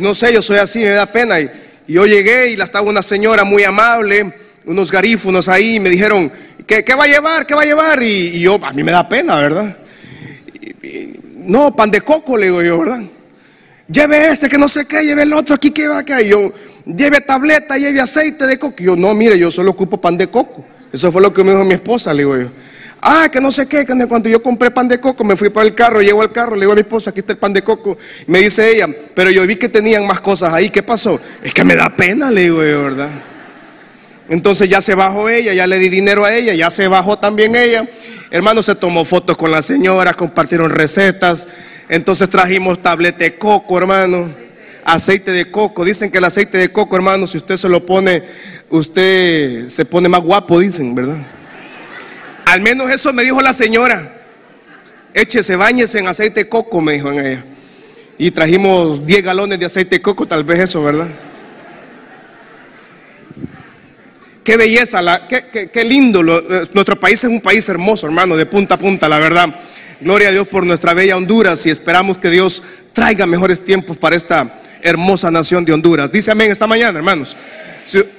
no 0.00 0.14
sé, 0.14 0.32
yo 0.32 0.42
soy 0.42 0.58
así, 0.58 0.80
me 0.80 0.90
da 0.90 1.06
pena. 1.06 1.40
Y, 1.40 1.50
yo 1.86 2.06
llegué 2.06 2.50
y 2.50 2.56
la 2.56 2.64
estaba 2.64 2.88
una 2.88 3.02
señora 3.02 3.44
muy 3.44 3.62
amable, 3.62 4.32
unos 4.64 4.90
garífunos 4.90 5.48
ahí, 5.48 5.76
y 5.76 5.80
me 5.80 5.90
dijeron, 5.90 6.32
¿qué, 6.66 6.82
va 6.98 7.04
a 7.04 7.06
llevar? 7.06 7.46
¿Qué 7.46 7.54
va 7.54 7.60
a 7.62 7.66
llevar? 7.66 8.02
y 8.02 8.40
yo, 8.40 8.58
a 8.64 8.72
mí 8.72 8.82
me 8.82 8.90
da 8.90 9.06
pena, 9.06 9.36
¿verdad? 9.36 9.76
No, 11.44 11.74
pan 11.74 11.90
de 11.90 12.00
coco, 12.00 12.36
le 12.36 12.46
digo 12.46 12.62
yo, 12.62 12.78
¿verdad? 12.78 13.02
Lleve 13.88 14.30
este, 14.30 14.48
que 14.48 14.56
no 14.56 14.66
sé 14.66 14.86
qué, 14.86 15.02
lleve 15.02 15.22
el 15.22 15.32
otro 15.32 15.56
aquí 15.56 15.70
que 15.70 15.86
va 15.86 15.98
acá. 15.98 16.22
Y 16.22 16.28
yo, 16.28 16.52
lleve 16.86 17.20
tableta, 17.20 17.76
lleve 17.76 18.00
aceite 18.00 18.46
de 18.46 18.58
coco. 18.58 18.76
Yo, 18.78 18.96
no, 18.96 19.12
mire, 19.14 19.38
yo 19.38 19.50
solo 19.50 19.72
ocupo 19.72 20.00
pan 20.00 20.16
de 20.16 20.28
coco. 20.28 20.64
Eso 20.92 21.12
fue 21.12 21.20
lo 21.20 21.32
que 21.34 21.44
me 21.44 21.52
dijo 21.52 21.64
mi 21.64 21.74
esposa, 21.74 22.12
le 22.14 22.22
digo 22.22 22.36
yo. 22.36 22.48
Ah, 23.02 23.28
que 23.30 23.38
no 23.38 23.50
sé 23.50 23.66
qué, 23.66 23.84
que 23.84 24.06
cuando 24.06 24.30
yo 24.30 24.42
compré 24.42 24.70
pan 24.70 24.88
de 24.88 24.98
coco, 24.98 25.24
me 25.24 25.36
fui 25.36 25.50
para 25.50 25.66
el 25.66 25.74
carro, 25.74 26.00
llego 26.00 26.22
al 26.22 26.32
carro, 26.32 26.54
le 26.54 26.62
digo 26.62 26.72
a 26.72 26.74
mi 26.74 26.80
esposa, 26.80 27.10
aquí 27.10 27.20
está 27.20 27.32
el 27.32 27.38
pan 27.38 27.52
de 27.52 27.62
coco. 27.62 27.98
Me 28.26 28.40
dice 28.40 28.74
ella, 28.74 28.88
pero 29.14 29.30
yo 29.30 29.46
vi 29.46 29.56
que 29.56 29.68
tenían 29.68 30.06
más 30.06 30.20
cosas 30.20 30.54
ahí, 30.54 30.70
¿qué 30.70 30.82
pasó? 30.82 31.20
Es 31.42 31.52
que 31.52 31.64
me 31.64 31.76
da 31.76 31.90
pena, 31.90 32.30
le 32.30 32.44
digo 32.44 32.64
yo, 32.64 32.84
¿verdad? 32.84 33.10
Entonces 34.28 34.68
ya 34.68 34.80
se 34.80 34.94
bajó 34.94 35.28
ella, 35.28 35.52
ya 35.52 35.66
le 35.66 35.78
di 35.78 35.88
dinero 35.88 36.24
a 36.24 36.34
ella, 36.34 36.54
ya 36.54 36.70
se 36.70 36.88
bajó 36.88 37.18
también 37.18 37.54
ella. 37.54 37.86
Hermano, 38.30 38.62
se 38.62 38.74
tomó 38.74 39.04
fotos 39.04 39.36
con 39.36 39.50
la 39.50 39.62
señora, 39.62 40.14
compartieron 40.14 40.70
recetas. 40.70 41.46
Entonces 41.88 42.28
trajimos 42.30 42.80
tablete 42.80 43.24
de 43.24 43.34
coco, 43.36 43.76
hermano. 43.76 44.28
Aceite 44.84 45.32
de 45.32 45.50
coco. 45.50 45.84
Dicen 45.84 46.10
que 46.10 46.18
el 46.18 46.24
aceite 46.24 46.58
de 46.58 46.72
coco, 46.72 46.96
hermano, 46.96 47.26
si 47.26 47.36
usted 47.36 47.56
se 47.56 47.68
lo 47.68 47.84
pone, 47.84 48.22
usted 48.70 49.68
se 49.68 49.84
pone 49.84 50.08
más 50.08 50.22
guapo, 50.22 50.58
dicen, 50.58 50.94
¿verdad? 50.94 51.18
Al 52.46 52.60
menos 52.60 52.90
eso 52.90 53.12
me 53.12 53.22
dijo 53.22 53.40
la 53.42 53.52
señora. 53.52 54.10
Échese, 55.12 55.56
bañese 55.56 56.00
en 56.00 56.08
aceite 56.08 56.44
de 56.44 56.48
coco, 56.48 56.80
me 56.80 56.94
dijo 56.94 57.12
en 57.12 57.26
ella. 57.26 57.44
Y 58.18 58.30
trajimos 58.30 59.04
10 59.04 59.22
galones 59.22 59.58
de 59.58 59.66
aceite 59.66 59.96
de 59.96 60.02
coco, 60.02 60.26
tal 60.26 60.44
vez 60.44 60.60
eso, 60.60 60.82
¿verdad? 60.82 61.08
Qué 64.44 64.58
belleza, 64.58 65.00
la, 65.00 65.26
qué, 65.26 65.84
lindo. 65.84 66.20
Eh, 66.22 66.66
nuestro 66.74 67.00
país 67.00 67.24
es 67.24 67.30
un 67.30 67.40
país 67.40 67.66
hermoso, 67.70 68.06
hermano, 68.06 68.36
de 68.36 68.44
punta 68.44 68.74
a 68.74 68.78
punta, 68.78 69.08
la 69.08 69.18
verdad. 69.18 69.48
Gloria 70.00 70.28
a 70.28 70.32
Dios 70.32 70.46
por 70.46 70.66
nuestra 70.66 70.92
bella 70.92 71.16
Honduras 71.16 71.64
y 71.64 71.70
esperamos 71.70 72.18
que 72.18 72.28
Dios 72.28 72.62
traiga 72.92 73.26
mejores 73.26 73.64
tiempos 73.64 73.96
para 73.96 74.16
esta 74.16 74.60
hermosa 74.82 75.30
nación 75.30 75.64
de 75.64 75.72
Honduras. 75.72 76.12
Dice 76.12 76.30
amén 76.30 76.50
esta 76.50 76.66
mañana, 76.66 76.98
hermanos. 76.98 77.34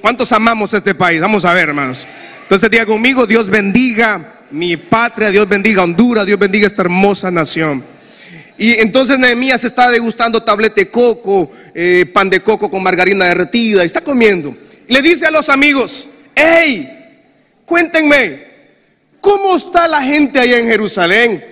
¿Cuántos 0.00 0.32
amamos 0.32 0.74
este 0.74 0.96
país? 0.96 1.20
Vamos 1.20 1.44
a 1.44 1.54
ver, 1.54 1.68
hermanos. 1.68 2.08
Entonces 2.42 2.70
diga 2.70 2.86
conmigo, 2.86 3.24
Dios 3.24 3.48
bendiga 3.48 4.34
mi 4.50 4.76
patria, 4.76 5.30
Dios 5.30 5.48
bendiga 5.48 5.84
Honduras, 5.84 6.26
Dios 6.26 6.40
bendiga 6.40 6.66
esta 6.66 6.82
hermosa 6.82 7.30
nación. 7.30 7.84
Y 8.58 8.72
entonces 8.72 9.16
Nehemías 9.16 9.62
está 9.62 9.92
degustando 9.92 10.42
tablete 10.42 10.86
de 10.86 10.90
coco, 10.90 11.52
eh, 11.72 12.04
pan 12.12 12.28
de 12.30 12.40
coco 12.40 12.68
con 12.68 12.82
margarina 12.82 13.26
derretida, 13.26 13.84
y 13.84 13.86
está 13.86 14.00
comiendo. 14.00 14.56
Le 14.88 15.02
dice 15.02 15.26
a 15.26 15.30
los 15.30 15.48
amigos, 15.48 16.08
hey, 16.36 17.24
cuéntenme, 17.64 18.44
¿cómo 19.20 19.56
está 19.56 19.88
la 19.88 20.02
gente 20.02 20.38
allá 20.38 20.58
en 20.58 20.66
Jerusalén? 20.66 21.44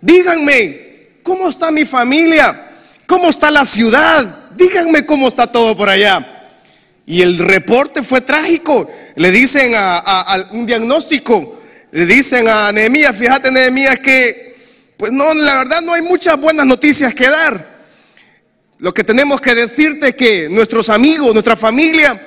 Díganme, 0.00 1.18
¿cómo 1.22 1.48
está 1.48 1.70
mi 1.70 1.84
familia? 1.84 2.70
¿Cómo 3.06 3.28
está 3.28 3.50
la 3.50 3.66
ciudad? 3.66 4.50
Díganme 4.56 5.04
cómo 5.04 5.28
está 5.28 5.46
todo 5.46 5.76
por 5.76 5.88
allá. 5.88 6.28
Y 7.04 7.20
el 7.20 7.38
reporte 7.38 8.02
fue 8.02 8.20
trágico. 8.20 8.88
Le 9.16 9.30
dicen 9.30 9.72
a, 9.74 10.46
un 10.52 10.64
diagnóstico, 10.64 11.60
le 11.90 12.06
dicen 12.06 12.48
a 12.48 12.72
Nehemías, 12.72 13.16
fíjate 13.16 13.50
Nehemías 13.50 13.98
que, 13.98 14.56
pues 14.96 15.12
no, 15.12 15.34
la 15.34 15.56
verdad 15.56 15.82
no 15.82 15.92
hay 15.92 16.02
muchas 16.02 16.40
buenas 16.40 16.64
noticias 16.64 17.14
que 17.14 17.28
dar. 17.28 17.72
Lo 18.78 18.94
que 18.94 19.04
tenemos 19.04 19.40
que 19.40 19.54
decirte 19.54 20.08
es 20.08 20.14
que 20.14 20.48
nuestros 20.48 20.88
amigos, 20.90 21.32
nuestra 21.32 21.56
familia, 21.56 22.20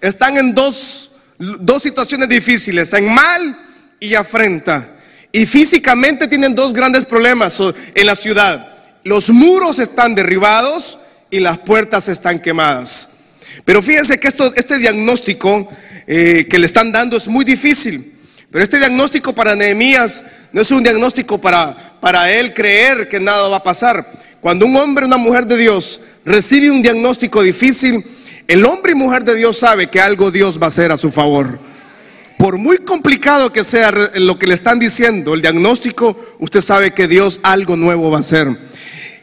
están 0.00 0.36
en 0.36 0.54
dos 0.54 1.11
dos 1.42 1.82
situaciones 1.82 2.28
difíciles, 2.28 2.92
en 2.92 3.12
mal 3.12 3.58
y 3.98 4.14
afrenta. 4.14 4.88
Y 5.32 5.46
físicamente 5.46 6.28
tienen 6.28 6.54
dos 6.54 6.72
grandes 6.72 7.04
problemas 7.04 7.60
en 7.94 8.06
la 8.06 8.14
ciudad. 8.14 8.68
Los 9.04 9.30
muros 9.30 9.78
están 9.78 10.14
derribados 10.14 10.98
y 11.30 11.40
las 11.40 11.58
puertas 11.58 12.08
están 12.08 12.38
quemadas. 12.38 13.08
Pero 13.64 13.82
fíjense 13.82 14.20
que 14.20 14.28
esto, 14.28 14.52
este 14.54 14.78
diagnóstico 14.78 15.68
eh, 16.06 16.46
que 16.48 16.58
le 16.58 16.66
están 16.66 16.92
dando 16.92 17.16
es 17.16 17.28
muy 17.28 17.44
difícil. 17.44 18.12
Pero 18.50 18.62
este 18.62 18.78
diagnóstico 18.78 19.34
para 19.34 19.56
Nehemías 19.56 20.24
no 20.52 20.60
es 20.60 20.70
un 20.70 20.82
diagnóstico 20.82 21.40
para, 21.40 21.98
para 22.00 22.30
él 22.30 22.52
creer 22.52 23.08
que 23.08 23.18
nada 23.18 23.48
va 23.48 23.56
a 23.56 23.62
pasar. 23.62 24.06
Cuando 24.40 24.66
un 24.66 24.76
hombre 24.76 25.06
una 25.06 25.16
mujer 25.16 25.46
de 25.46 25.56
Dios 25.56 26.00
recibe 26.24 26.70
un 26.70 26.82
diagnóstico 26.82 27.42
difícil, 27.42 28.04
el 28.48 28.64
hombre 28.64 28.92
y 28.92 28.94
mujer 28.94 29.24
de 29.24 29.36
Dios 29.36 29.56
sabe 29.56 29.88
que 29.88 30.00
algo 30.00 30.30
Dios 30.30 30.60
va 30.60 30.66
a 30.66 30.68
hacer 30.68 30.92
a 30.92 30.96
su 30.96 31.10
favor. 31.10 31.58
Por 32.38 32.58
muy 32.58 32.78
complicado 32.78 33.52
que 33.52 33.62
sea 33.62 33.92
lo 34.16 34.38
que 34.38 34.48
le 34.48 34.54
están 34.54 34.78
diciendo, 34.78 35.34
el 35.34 35.42
diagnóstico, 35.42 36.16
usted 36.40 36.60
sabe 36.60 36.90
que 36.90 37.06
Dios 37.06 37.40
algo 37.44 37.76
nuevo 37.76 38.10
va 38.10 38.16
a 38.16 38.20
hacer. 38.20 38.48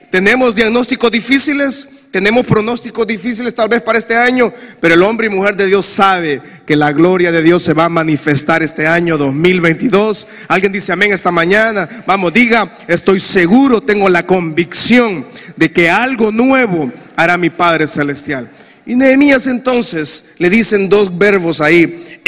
Tenemos 0.10 0.56
diagnósticos 0.56 1.12
difíciles, 1.12 1.90
tenemos 2.12 2.46
pronósticos 2.46 3.06
difíciles 3.06 3.54
tal 3.54 3.70
vez 3.70 3.82
para 3.82 4.00
este 4.00 4.16
año, 4.16 4.52
pero 4.80 4.96
el 4.96 5.04
hombre 5.04 5.28
y 5.28 5.30
mujer 5.30 5.56
de 5.56 5.68
Dios 5.68 5.86
sabe 5.86 6.42
que 6.66 6.76
la 6.76 6.92
gloria 6.92 7.32
de 7.32 7.44
Dios 7.44 7.62
se 7.62 7.74
va 7.74 7.86
a 7.86 7.90
manifestar 7.90 8.64
este 8.64 8.88
año 8.88 9.18
2022. 9.18 10.26
Alguien 10.48 10.72
dice 10.72 10.94
amén 10.94 11.12
esta 11.12 11.30
mañana. 11.30 11.88
Vamos, 12.08 12.34
diga, 12.34 12.72
estoy 12.88 13.20
seguro, 13.20 13.82
tengo 13.82 14.10
la 14.10 14.26
convicción 14.26 15.26
de 15.58 15.72
que 15.72 15.90
algo 15.90 16.32
nuevo 16.32 16.92
hará 17.16 17.38
mi 17.38 17.50
Padre 17.50 17.86
Celestial. 17.86 18.50
Y 18.90 18.96
Nehemías 18.96 19.46
entonces 19.46 20.34
le 20.40 20.50
dicen 20.50 20.90
dos 20.90 21.16
verbos 21.16 21.62
ahí. 21.62 22.20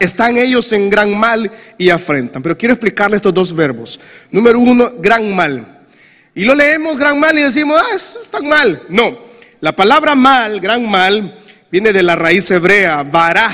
Están 0.00 0.38
ellos 0.38 0.72
en 0.72 0.88
gran 0.88 1.14
mal 1.14 1.50
y 1.76 1.90
afrentan. 1.90 2.42
Pero 2.42 2.56
quiero 2.56 2.72
explicarle 2.72 3.16
estos 3.16 3.34
dos 3.34 3.54
verbos. 3.54 4.00
Número 4.30 4.58
uno, 4.58 4.92
gran 4.98 5.36
mal. 5.36 5.84
Y 6.34 6.46
lo 6.46 6.54
leemos 6.54 6.96
gran 6.96 7.20
mal 7.20 7.38
y 7.38 7.42
decimos, 7.42 7.78
ah, 7.78 7.94
están 7.94 8.48
mal. 8.48 8.80
No, 8.88 9.14
la 9.60 9.76
palabra 9.76 10.14
mal, 10.14 10.58
gran 10.58 10.88
mal, 10.88 11.38
viene 11.70 11.92
de 11.92 12.02
la 12.02 12.16
raíz 12.16 12.50
hebrea, 12.50 13.02
vará, 13.02 13.50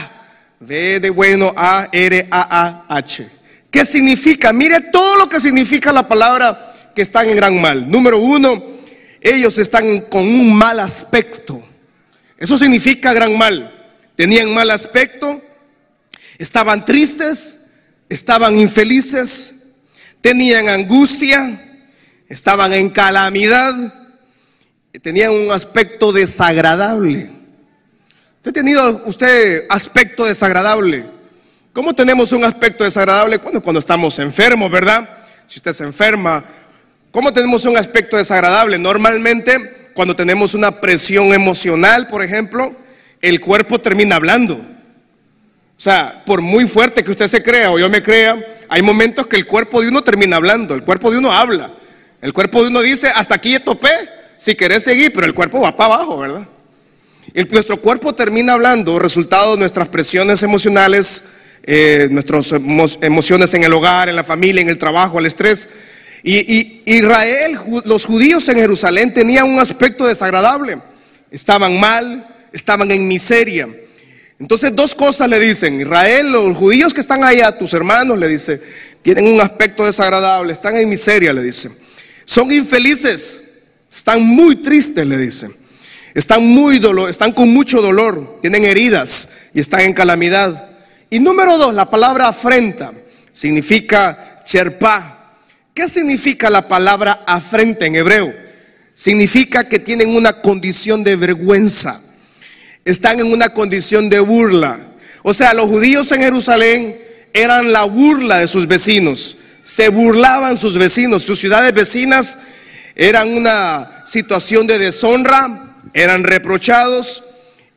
V 0.61 1.01
de 1.01 1.11
bueno, 1.11 1.53
A, 1.57 1.89
R, 1.91 2.29
A, 2.31 2.85
A, 2.89 2.97
H. 2.97 3.27
¿Qué 3.73 3.85
significa? 3.85 4.53
Mire 4.53 4.83
todo 4.93 5.17
lo 5.17 5.29
que 5.29 5.41
significa 5.41 5.93
la 5.93 6.07
palabra 6.07 6.75
que 6.95 7.03
están 7.03 7.29
en 7.29 7.35
gran 7.35 7.61
mal. 7.61 7.91
Número 7.91 8.19
uno, 8.19 8.63
ellos 9.21 9.59
están 9.59 10.03
con 10.03 10.23
un 10.23 10.55
mal 10.55 10.79
aspecto. 10.79 11.72
Eso 12.43 12.59
significa 12.59 13.15
gran 13.15 13.39
mal. 13.39 13.73
Tenían 14.17 14.53
mal 14.53 14.69
aspecto, 14.73 15.41
estaban 16.39 16.85
tristes, 16.85 17.67
estaban 18.09 18.59
infelices, 18.59 19.75
tenían 20.21 20.69
angustia, 20.69 21.85
estaban 22.29 22.73
en 22.73 22.91
calamidad, 22.91 23.73
tenían 25.01 25.31
un 25.31 25.53
aspecto 25.53 26.11
desagradable. 26.11 27.31
¿Usted 28.39 28.51
ha 28.51 28.53
tenido 28.53 29.03
usted 29.07 29.67
aspecto 29.69 30.25
desagradable? 30.25 31.05
¿Cómo 31.73 31.95
tenemos 31.95 32.33
un 32.33 32.43
aspecto 32.43 32.83
desagradable? 32.83 33.39
Cuando, 33.39 33.63
cuando 33.63 33.79
estamos 33.79 34.19
enfermos, 34.19 34.69
¿verdad? 34.69 35.09
Si 35.47 35.61
usted 35.61 35.73
se 35.73 35.85
enferma, 35.85 36.43
¿cómo 37.13 37.33
tenemos 37.33 37.65
un 37.67 37.77
aspecto 37.77 38.17
desagradable? 38.17 38.81
Normalmente, 38.81 39.82
cuando 39.95 40.17
tenemos 40.17 40.55
una 40.55 40.81
presión 40.81 41.33
emocional, 41.33 42.09
por 42.09 42.23
ejemplo, 42.23 42.75
el 43.21 43.41
cuerpo 43.41 43.79
termina 43.79 44.17
hablando. 44.17 44.55
O 44.55 45.81
sea, 45.83 46.23
por 46.25 46.41
muy 46.41 46.67
fuerte 46.67 47.03
que 47.03 47.11
usted 47.11 47.27
se 47.27 47.43
crea 47.43 47.73
o 47.73 47.79
yo 47.79 47.89
me 47.89 48.03
crea, 48.03 48.37
hay 48.69 48.83
momentos 48.83 49.27
que 49.27 49.37
el 49.37 49.47
cuerpo 49.47 49.81
de 49.81 49.89
uno 49.89 50.03
termina 50.03 50.37
hablando, 50.37 50.75
el 50.75 50.85
cuerpo 50.85 51.11
de 51.11 51.19
uno 51.19 51.33
habla. 51.33 51.71
El 52.21 52.33
cuerpo 52.33 52.63
de 52.63 52.69
uno 52.69 52.81
dice, 52.83 53.09
hasta 53.15 53.35
aquí 53.35 53.59
topé, 53.59 53.91
si 54.37 54.55
querés 54.55 54.85
seguir, 54.85 55.13
pero 55.13 55.27
el 55.27 55.35
cuerpo 55.35 55.61
va 55.61 55.77
para 55.77 55.95
abajo, 55.95 56.19
¿verdad? 56.19 56.47
Nuestro 57.51 57.79
cuerpo 57.79 58.15
termina 58.15 58.53
hablando, 58.53 58.99
resultado 58.99 59.55
de 59.55 59.59
nuestras 59.59 59.89
presiones 59.89 60.43
emocionales, 60.43 61.25
eh, 61.65 62.09
nuestras 62.11 62.53
emociones 62.53 63.55
en 63.55 63.65
el 63.65 63.73
hogar, 63.73 64.09
en 64.09 64.17
la 64.17 64.25
familia, 64.25 64.63
en 64.63 64.69
el 64.69 64.79
trabajo, 64.79 65.19
el 65.19 65.27
estrés. 65.27 65.69
Y, 66.23 66.83
Israel, 66.85 67.59
los 67.85 68.05
judíos 68.05 68.49
en 68.49 68.59
Jerusalén 68.59 69.13
tenían 69.13 69.49
un 69.49 69.59
aspecto 69.59 70.07
desagradable. 70.07 70.79
Estaban 71.31 71.79
mal, 71.81 72.27
estaban 72.53 72.91
en 72.91 73.09
miseria. 73.09 73.69
Entonces 74.39 74.75
dos 74.75 74.95
cosas 74.95 75.29
le 75.29 75.39
dicen, 75.39 75.81
Israel, 75.81 76.33
los 76.33 76.57
judíos 76.57 76.93
que 76.93 77.01
están 77.01 77.23
allá, 77.25 77.57
tus 77.59 77.75
hermanos, 77.75 78.19
le 78.19 78.29
dice, 78.29 78.61
tienen 79.03 79.27
un 79.27 79.41
aspecto 79.41 79.85
desagradable, 79.85 80.53
están 80.53 80.77
en 80.77 80.89
miseria, 80.89 81.33
le 81.33 81.43
dice. 81.43 81.71
Son 82.25 82.51
infelices, 82.51 83.45
están 83.91 84.25
muy 84.25 84.57
tristes, 84.57 85.07
le 85.07 85.17
dicen. 85.17 85.55
Están 86.15 86.45
muy 86.45 86.79
dolor, 86.79 87.09
están 87.09 87.33
con 87.33 87.49
mucho 87.49 87.81
dolor, 87.81 88.39
tienen 88.43 88.65
heridas 88.65 89.29
y 89.55 89.61
están 89.61 89.81
en 89.83 89.95
calamidad. 89.95 90.71
Y 91.09 91.21
número 91.21 91.57
dos, 91.57 91.75
la 91.75 91.89
palabra 91.89 92.29
afrenta 92.29 92.93
significa 93.33 94.43
cherpa. 94.45 95.22
¿Qué 95.75 95.89
significa 95.89 96.51
la 96.51 96.69
palabra 96.69 97.25
afrenta 97.27 97.87
en 97.87 97.97
hebreo? 97.97 98.33
Significa 98.95 99.69
que 99.69 99.79
tienen 99.79 100.15
una 100.15 100.41
condición 100.43 101.03
de 101.03 101.17
vergüenza. 101.17 102.01
Están 102.85 103.21
en 103.21 103.33
una 103.33 103.51
condición 103.51 104.09
de 104.09 104.21
burla. 104.21 104.79
O 105.23 105.33
sea, 105.33 105.55
los 105.55 105.67
judíos 105.67 106.11
en 106.13 106.21
Jerusalén 106.21 106.99
eran 107.33 107.73
la 107.73 107.85
burla 107.85 108.39
de 108.39 108.49
sus 108.49 108.67
vecinos 108.67 109.37
se 109.65 109.89
burlaban 109.89 110.59
sus 110.59 110.77
vecinos, 110.77 111.23
sus 111.23 111.39
ciudades 111.39 111.73
vecinas 111.75 112.39
eran 112.95 113.29
una 113.29 114.05
situación 114.07 114.67
de 114.67 114.79
deshonra, 114.79 115.77
eran 115.95 116.25
reprochados, 116.25 117.25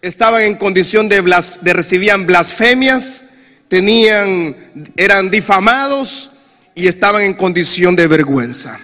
estaban 0.02 0.44
en 0.44 0.56
condición 0.56 1.08
de, 1.10 1.22
blas, 1.22 1.60
recibían 1.64 2.26
blasfemias, 2.26 3.24
tenían, 3.68 4.56
eran 4.98 5.30
difamados 5.30 6.32
y 6.76 6.88
estaban 6.88 7.24
en 7.24 7.34
condición 7.34 7.96
de 7.96 8.08
vergüenza. 8.08 8.80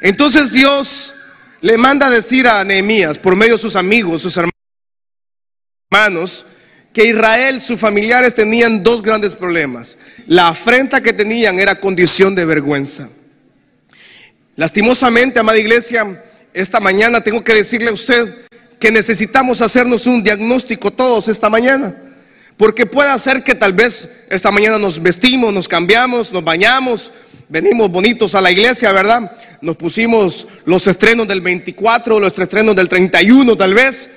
Entonces 0.00 0.52
Dios 0.52 1.14
le 1.60 1.76
manda 1.76 2.08
decir 2.08 2.46
a 2.46 2.64
Nehemías, 2.64 3.18
por 3.18 3.36
medio 3.36 3.54
de 3.54 3.58
sus 3.58 3.76
amigos, 3.76 4.22
sus 4.22 4.38
hermanos, 5.90 6.46
que 6.94 7.04
Israel, 7.04 7.60
sus 7.60 7.78
familiares 7.78 8.34
tenían 8.34 8.82
dos 8.82 9.02
grandes 9.02 9.34
problemas. 9.34 9.98
La 10.26 10.48
afrenta 10.48 11.02
que 11.02 11.12
tenían 11.12 11.58
era 11.58 11.80
condición 11.80 12.34
de 12.34 12.46
vergüenza. 12.46 13.08
Lastimosamente, 14.56 15.38
amada 15.38 15.58
iglesia, 15.58 16.06
esta 16.52 16.80
mañana 16.80 17.20
tengo 17.20 17.44
que 17.44 17.54
decirle 17.54 17.90
a 17.90 17.94
usted 17.94 18.46
que 18.78 18.90
necesitamos 18.90 19.60
hacernos 19.60 20.06
un 20.06 20.22
diagnóstico 20.22 20.90
todos 20.90 21.28
esta 21.28 21.50
mañana. 21.50 21.94
Porque 22.60 22.84
puede 22.84 23.18
ser 23.18 23.42
que 23.42 23.54
tal 23.54 23.72
vez 23.72 24.26
esta 24.28 24.50
mañana 24.50 24.76
nos 24.76 25.00
vestimos, 25.00 25.50
nos 25.50 25.66
cambiamos, 25.66 26.30
nos 26.30 26.44
bañamos, 26.44 27.10
venimos 27.48 27.90
bonitos 27.90 28.34
a 28.34 28.42
la 28.42 28.52
iglesia, 28.52 28.92
¿verdad? 28.92 29.34
Nos 29.62 29.76
pusimos 29.76 30.46
los 30.66 30.86
estrenos 30.86 31.26
del 31.26 31.40
24, 31.40 32.20
los 32.20 32.38
estrenos 32.38 32.76
del 32.76 32.86
31 32.86 33.56
tal 33.56 33.72
vez. 33.72 34.10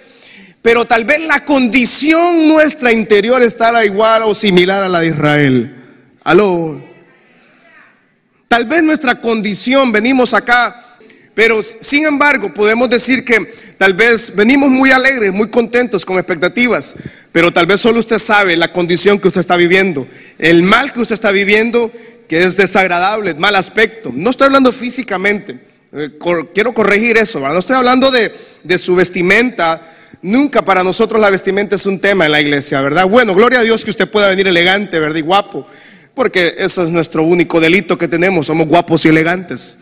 Pero 0.61 0.83
tal 0.83 1.05
vez 1.05 1.25
la 1.25 1.45
condición 1.45 2.49
nuestra 2.49 2.91
interior 2.91 3.41
estará 3.41 3.85
igual 3.85 4.23
o 4.23 4.35
similar 4.35 4.83
a 4.83 4.89
la 4.89 4.99
de 4.99 5.07
Israel. 5.07 5.75
Aló. 6.25 6.83
Tal 8.49 8.65
vez 8.65 8.83
nuestra 8.83 9.21
condición, 9.21 9.93
venimos 9.93 10.33
acá, 10.33 10.92
pero 11.33 11.61
sin 11.63 12.05
embargo 12.05 12.53
podemos 12.53 12.89
decir 12.89 13.25
que 13.25 13.51
tal 13.77 13.93
vez 13.93 14.35
venimos 14.35 14.69
muy 14.69 14.91
alegres, 14.91 15.33
muy 15.33 15.49
contentos, 15.49 16.05
con 16.05 16.17
expectativas, 16.17 16.95
pero 17.31 17.51
tal 17.51 17.65
vez 17.65 17.81
solo 17.81 17.99
usted 17.99 18.17
sabe 18.17 18.55
la 18.55 18.71
condición 18.71 19.19
que 19.19 19.27
usted 19.27 19.41
está 19.41 19.57
viviendo, 19.57 20.07
el 20.37 20.63
mal 20.63 20.93
que 20.93 21.01
usted 21.01 21.15
está 21.15 21.31
viviendo, 21.31 21.91
que 22.27 22.43
es 22.43 22.55
desagradable, 22.57 23.33
mal 23.35 23.55
aspecto. 23.55 24.11
No 24.13 24.29
estoy 24.29 24.45
hablando 24.45 24.71
físicamente, 24.71 25.57
eh, 25.91 26.11
quiero 26.53 26.73
corregir 26.73 27.17
eso, 27.17 27.39
no 27.39 27.59
estoy 27.59 27.75
hablando 27.75 28.11
de, 28.11 28.31
de 28.63 28.77
su 28.77 28.95
vestimenta 28.95 29.81
Nunca 30.23 30.61
para 30.61 30.85
nosotros 30.85 31.19
la 31.19 31.29
vestimenta 31.29 31.75
es 31.75 31.85
un 31.85 31.99
tema 31.99 32.25
en 32.25 32.31
la 32.31 32.39
iglesia, 32.39 32.79
¿verdad? 32.79 33.07
Bueno, 33.09 33.35
gloria 33.35 33.59
a 33.59 33.63
Dios 33.63 33.83
que 33.83 33.89
usted 33.89 34.09
pueda 34.09 34.29
venir 34.29 34.47
elegante, 34.47 34.97
¿verdad? 34.97 35.17
Y 35.17 35.21
guapo, 35.21 35.67
porque 36.13 36.55
eso 36.59 36.81
es 36.81 36.89
nuestro 36.89 37.23
único 37.23 37.59
delito 37.59 37.97
que 37.97 38.07
tenemos, 38.07 38.47
somos 38.47 38.69
guapos 38.69 39.05
y 39.05 39.09
elegantes. 39.09 39.79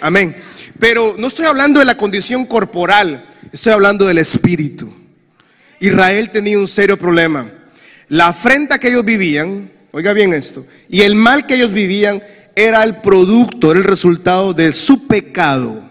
Amén. 0.00 0.34
Pero 0.78 1.14
no 1.18 1.26
estoy 1.26 1.46
hablando 1.46 1.80
de 1.80 1.86
la 1.86 1.96
condición 1.96 2.46
corporal, 2.46 3.24
estoy 3.52 3.72
hablando 3.72 4.06
del 4.06 4.18
espíritu. 4.18 4.92
Israel 5.80 6.30
tenía 6.30 6.58
un 6.58 6.68
serio 6.68 6.98
problema. 6.98 7.50
La 8.08 8.28
afrenta 8.28 8.78
que 8.78 8.88
ellos 8.88 9.04
vivían, 9.04 9.70
oiga 9.92 10.12
bien 10.12 10.34
esto, 10.34 10.66
y 10.88 11.02
el 11.02 11.14
mal 11.14 11.46
que 11.46 11.54
ellos 11.54 11.72
vivían 11.72 12.22
era 12.56 12.82
el 12.82 12.96
producto, 12.96 13.70
era 13.70 13.80
el 13.80 13.84
resultado 13.84 14.52
de 14.52 14.72
su 14.72 15.06
pecado. 15.06 15.88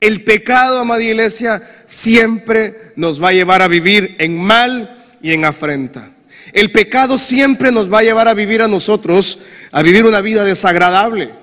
El 0.00 0.24
pecado, 0.24 0.80
amada 0.80 1.02
iglesia, 1.02 1.62
siempre 1.86 2.74
nos 2.96 3.22
va 3.22 3.28
a 3.28 3.32
llevar 3.32 3.60
a 3.62 3.68
vivir 3.68 4.16
en 4.18 4.38
mal 4.38 4.96
y 5.20 5.32
en 5.32 5.44
afrenta. 5.44 6.10
El 6.52 6.72
pecado 6.72 7.18
siempre 7.18 7.70
nos 7.70 7.92
va 7.92 7.98
a 7.98 8.02
llevar 8.02 8.26
a 8.26 8.34
vivir 8.34 8.62
a 8.62 8.68
nosotros, 8.68 9.40
a 9.70 9.82
vivir 9.82 10.06
una 10.06 10.20
vida 10.20 10.42
desagradable. 10.42 11.39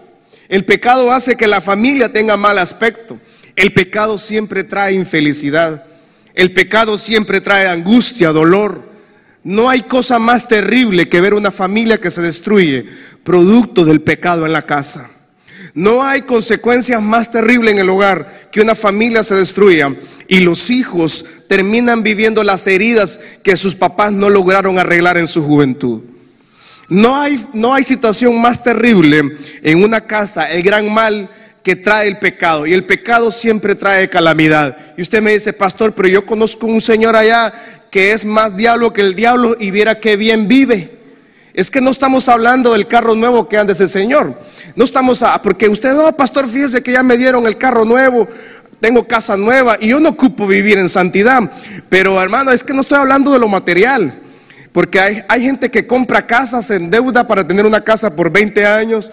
El 0.50 0.66
pecado 0.66 1.12
hace 1.12 1.36
que 1.36 1.48
la 1.48 1.62
familia 1.62 2.12
tenga 2.12 2.38
mal 2.38 2.58
aspecto. 2.58 3.20
El 3.56 3.74
pecado 3.74 4.18
siempre 4.18 4.64
trae 4.64 4.94
infelicidad. 4.94 5.84
El 6.34 6.54
pecado 6.54 6.98
siempre 6.98 7.42
trae 7.42 7.68
angustia, 7.68 8.32
dolor. 8.32 8.82
No 9.44 9.70
hay 9.70 9.82
cosa 9.82 10.20
más 10.20 10.48
terrible 10.48 11.08
que 11.08 11.22
ver 11.22 11.34
una 11.34 11.52
familia 11.52 12.00
que 12.00 12.12
se 12.12 12.22
destruye 12.22 12.86
producto 13.24 13.84
del 13.84 14.02
pecado 14.02 14.46
en 14.46 14.54
la 14.54 14.66
casa. 14.66 15.10
No 15.74 16.04
hay 16.04 16.22
consecuencias 16.22 17.02
más 17.02 17.32
terribles 17.32 17.74
en 17.74 17.80
el 17.80 17.90
hogar 17.90 18.50
que 18.52 18.62
una 18.62 18.74
familia 18.74 19.22
se 19.22 19.36
destruya 19.36 19.94
y 20.28 20.40
los 20.40 20.70
hijos 20.70 21.26
terminan 21.48 22.04
viviendo 22.04 22.44
las 22.44 22.66
heridas 22.68 23.20
que 23.44 23.56
sus 23.56 23.76
papás 23.76 24.12
no 24.12 24.30
lograron 24.30 24.80
arreglar 24.80 25.18
en 25.18 25.28
su 25.28 25.44
juventud. 25.44 26.02
No 26.90 27.20
hay, 27.20 27.46
no 27.54 27.74
hay 27.74 27.84
situación 27.84 28.40
más 28.40 28.64
terrible 28.64 29.22
en 29.62 29.84
una 29.84 30.02
casa, 30.02 30.50
el 30.52 30.64
gran 30.64 30.92
mal 30.94 31.30
que 31.62 31.76
trae 31.76 32.08
el 32.08 32.18
pecado. 32.18 32.66
Y 32.66 32.74
el 32.74 32.86
pecado 32.86 33.30
siempre 33.30 33.76
trae 33.76 34.10
calamidad. 34.10 34.78
Y 34.96 35.02
usted 35.02 35.22
me 35.22 35.34
dice, 35.34 35.52
pastor, 35.52 35.92
pero 35.94 36.08
yo 36.08 36.26
conozco 36.26 36.66
un 36.66 36.80
señor 36.80 37.16
allá 37.16 37.54
que 37.92 38.14
es 38.14 38.26
más 38.26 38.56
diablo 38.56 38.94
que 38.94 39.02
el 39.02 39.16
diablo 39.16 39.58
y 39.60 39.72
viera 39.72 40.00
qué 40.00 40.16
bien 40.16 40.48
vive. 40.48 40.90
Es 41.54 41.70
que 41.70 41.82
no 41.82 41.90
estamos 41.90 42.30
hablando 42.30 42.72
del 42.72 42.88
carro 42.88 43.16
nuevo 43.16 43.50
que 43.50 43.58
anda 43.58 43.74
ese 43.74 43.90
señor. 43.90 44.40
No 44.76 44.86
estamos 44.86 45.24
a, 45.24 45.42
porque 45.42 45.68
usted, 45.68 45.94
no, 45.94 46.16
pastor, 46.16 46.48
fíjese 46.48 46.82
que 46.82 46.94
ya 46.94 47.04
me 47.04 47.18
dieron 47.18 47.48
el 47.48 47.58
carro 47.58 47.84
nuevo, 47.84 48.28
tengo 48.80 49.06
casa 49.06 49.36
nueva 49.36 49.76
y 49.80 49.90
yo 49.90 50.00
no 50.00 50.10
ocupo 50.10 50.48
vivir 50.48 50.78
en 50.78 50.88
santidad. 50.88 51.42
Pero 51.90 52.22
hermano, 52.22 52.52
es 52.52 52.64
que 52.64 52.74
no 52.74 52.80
estoy 52.82 53.00
hablando 53.00 53.32
de 53.32 53.40
lo 53.40 53.48
material. 53.48 54.14
Porque 54.78 55.00
hay, 55.00 55.24
hay 55.28 55.42
gente 55.42 55.72
que 55.72 55.88
compra 55.88 56.28
casas 56.28 56.70
en 56.70 56.92
deuda 56.92 57.26
para 57.26 57.48
tener 57.48 57.66
una 57.66 57.82
casa 57.82 58.16
por 58.16 58.30
20 58.30 58.64
años. 58.64 59.12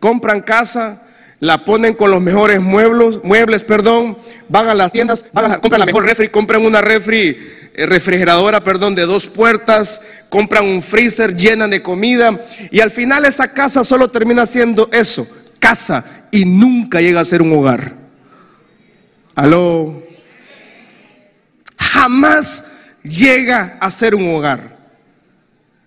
Compran 0.00 0.40
casa, 0.40 1.06
la 1.40 1.66
ponen 1.66 1.92
con 1.92 2.10
los 2.10 2.22
mejores 2.22 2.62
muebles, 2.62 3.22
muebles, 3.22 3.62
perdón, 3.62 4.16
van 4.48 4.66
a 4.68 4.72
las 4.72 4.92
tiendas, 4.92 5.26
van 5.34 5.52
a, 5.52 5.58
compran 5.58 5.78
la 5.78 5.84
mejor 5.84 6.06
refri, 6.06 6.30
compran 6.30 6.64
una 6.64 6.80
eh, 6.80 7.36
refrigeradora, 7.84 8.64
perdón, 8.64 8.94
de 8.94 9.02
dos 9.02 9.26
puertas, 9.26 10.00
compran 10.30 10.64
un 10.70 10.80
freezer, 10.80 11.36
llenan 11.36 11.68
de 11.68 11.82
comida 11.82 12.40
y 12.70 12.80
al 12.80 12.90
final 12.90 13.26
esa 13.26 13.52
casa 13.52 13.84
solo 13.84 14.08
termina 14.08 14.46
siendo 14.46 14.88
eso, 14.90 15.28
casa 15.58 16.02
y 16.30 16.46
nunca 16.46 17.02
llega 17.02 17.20
a 17.20 17.26
ser 17.26 17.42
un 17.42 17.52
hogar. 17.52 17.92
Aló. 19.34 20.02
Jamás 21.76 22.71
llega 23.02 23.76
a 23.80 23.90
ser 23.90 24.14
un 24.14 24.34
hogar. 24.34 24.76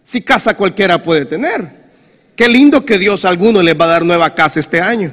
Si 0.04 0.22
casa 0.22 0.54
cualquiera 0.56 1.02
puede 1.02 1.26
tener. 1.26 1.86
Qué 2.36 2.48
lindo 2.48 2.86
que 2.86 2.98
Dios 2.98 3.26
a 3.26 3.30
algunos 3.30 3.64
les 3.64 3.80
va 3.80 3.86
a 3.86 3.90
dar 3.90 4.06
nueva 4.06 4.34
casa 4.36 4.60
este 4.60 4.82
año. 4.82 5.12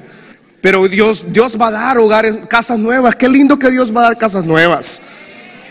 Pero 0.61 0.87
Dios, 0.89 1.33
Dios 1.33 1.61
va 1.61 1.69
a 1.69 1.73
dar 1.73 1.99
hogares, 1.99 2.39
casas 2.49 2.79
nuevas. 2.79 3.17
Qué 3.17 3.29
lindo 3.29 3.59
que 3.59 3.71
Dios 3.71 3.95
va 3.95 4.01
a 4.01 4.05
dar 4.05 4.19
casas 4.19 4.45
nuevas. 4.45 5.03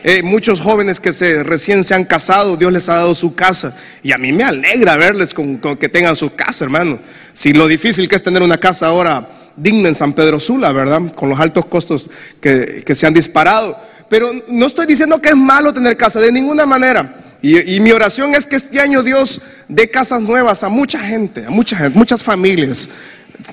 Eh, 0.04 0.24
muchos 0.24 0.60
jóvenes 0.60 1.00
que 1.00 1.14
se, 1.14 1.44
recién 1.44 1.84
se 1.84 1.94
han 1.94 2.06
casado, 2.06 2.58
Dios 2.58 2.74
les 2.74 2.90
ha 2.90 2.96
dado 2.96 3.14
su 3.14 3.36
casa. 3.36 3.76
Y 4.02 4.12
a 4.12 4.18
mí 4.18 4.34
me 4.34 4.44
alegra 4.44 4.96
verles 4.96 5.34
con, 5.34 5.60
que 5.60 5.90
tengan 5.90 6.16
su 6.16 6.34
casa, 6.34 6.66
hermano. 6.66 7.00
Si 7.34 7.54
lo 7.54 7.68
difícil 7.68 8.10
que 8.10 8.16
es 8.16 8.24
tener 8.24 8.42
una 8.42 8.58
casa 8.58 8.88
ahora 8.88 9.30
digna 9.56 9.90
en 9.90 9.96
San 9.96 10.14
Pedro 10.14 10.40
Sula, 10.40 10.72
¿verdad? 10.72 11.14
Con 11.14 11.30
los 11.30 11.40
altos 11.40 11.66
costos 11.68 12.10
que, 12.42 12.84
se 12.96 13.08
han 13.08 13.14
disparado. 13.14 13.78
Pero 14.12 14.30
no 14.50 14.66
estoy 14.66 14.86
diciendo 14.86 15.22
que 15.22 15.30
es 15.30 15.38
malo 15.38 15.72
tener 15.72 15.96
casa, 15.96 16.20
de 16.20 16.34
ninguna 16.34 16.66
manera. 16.66 17.16
Y, 17.42 17.80
mi 17.80 17.94
oración 17.94 18.36
es 18.36 18.46
que 18.46 18.58
este 18.58 18.82
año 18.82 19.02
Dios 19.02 19.42
dé 19.70 19.90
casas 19.90 20.22
nuevas 20.22 20.66
a 20.66 20.70
mucha 20.70 21.00
gente, 21.00 21.46
a 21.46 21.50
mucha 21.50 21.90
muchas 21.94 22.22
familias. 22.22 22.90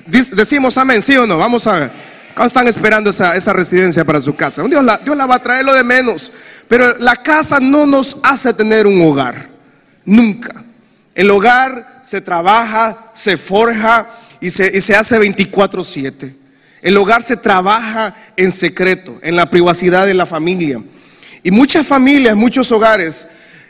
Decimos 0.05 0.77
amén, 0.77 1.01
sí 1.01 1.15
o 1.15 1.25
no. 1.25 1.37
Vamos 1.37 1.65
a 1.65 1.79
ver 1.79 1.91
están 2.45 2.67
esperando 2.67 3.09
esa, 3.09 3.53
residencia 3.53 4.03
para 4.03 4.21
su 4.21 4.35
casa? 4.35 4.63
Dios 4.63 4.83
la, 4.83 4.97
Dios 4.97 5.15
la 5.15 5.25
va 5.25 5.35
a 5.35 5.43
traer 5.43 5.63
lo 5.63 5.73
de 5.73 5.85
menos. 5.85 6.29
Pero 6.67 6.97
la 6.97 7.15
casa 7.15 7.61
no 7.61 7.85
nos 7.85 8.17
hace 8.23 8.53
tener 8.53 8.85
un 8.85 9.01
hogar. 9.01 9.49
Nunca. 10.03 10.61
El 11.15 11.31
hogar 11.31 12.01
se 12.03 12.19
trabaja, 12.19 13.11
se 13.13 13.37
forja 13.37 14.09
y 14.41 14.49
se, 14.49 14.75
y 14.75 14.81
se 14.81 14.95
hace 14.95 15.17
24/7. 15.17 16.38
El 16.81 16.97
hogar 16.97 17.21
se 17.21 17.37
trabaja 17.37 18.15
en 18.37 18.51
secreto, 18.51 19.17
en 19.21 19.35
la 19.35 19.49
privacidad 19.49 20.05
de 20.05 20.13
la 20.13 20.25
familia. 20.25 20.81
Y 21.43 21.51
muchas 21.51 21.87
familias, 21.87 22.35
muchos 22.35 22.71
hogares 22.71 23.27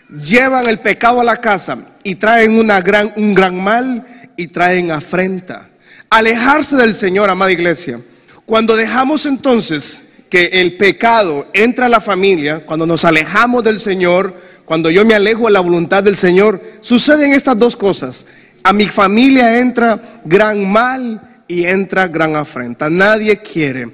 llevan 0.10 0.68
el 0.68 0.80
pecado 0.80 1.22
a 1.22 1.24
la 1.24 1.38
casa 1.38 1.78
y 2.04 2.16
traen 2.16 2.52
un 2.52 3.34
gran 3.34 3.64
mal 3.64 4.06
y 4.36 4.48
traen 4.48 4.92
afrenta. 4.92 5.70
Alejarse 6.10 6.76
del 6.76 6.94
Señor, 6.94 7.30
amada 7.30 7.52
iglesia, 7.52 8.00
cuando 8.46 8.76
dejamos 8.76 9.26
entonces 9.26 10.14
que 10.30 10.46
el 10.54 10.78
pecado 10.78 11.48
entra 11.54 11.88
a 11.88 11.90
la 11.90 12.02
familia, 12.02 12.66
cuando 12.66 12.86
nos 12.86 13.06
alejamos 13.06 13.64
del 13.64 13.80
Señor, 13.80 14.34
cuando 14.66 14.90
yo 14.90 15.04
me 15.04 15.16
alejo 15.16 15.46
de 15.46 15.52
la 15.52 15.60
voluntad 15.60 16.04
del 16.04 16.16
Señor, 16.16 16.62
suceden 16.82 17.34
estas 17.34 17.58
dos 17.58 17.76
cosas. 17.76 18.28
A 18.64 18.74
mi 18.74 18.86
familia 18.86 19.60
entra 19.60 20.00
gran 20.26 20.72
mal 20.72 21.29
y 21.50 21.66
entra 21.66 22.08
gran 22.08 22.36
afrenta. 22.38 22.90
Nadie 22.90 23.40
quiere, 23.40 23.90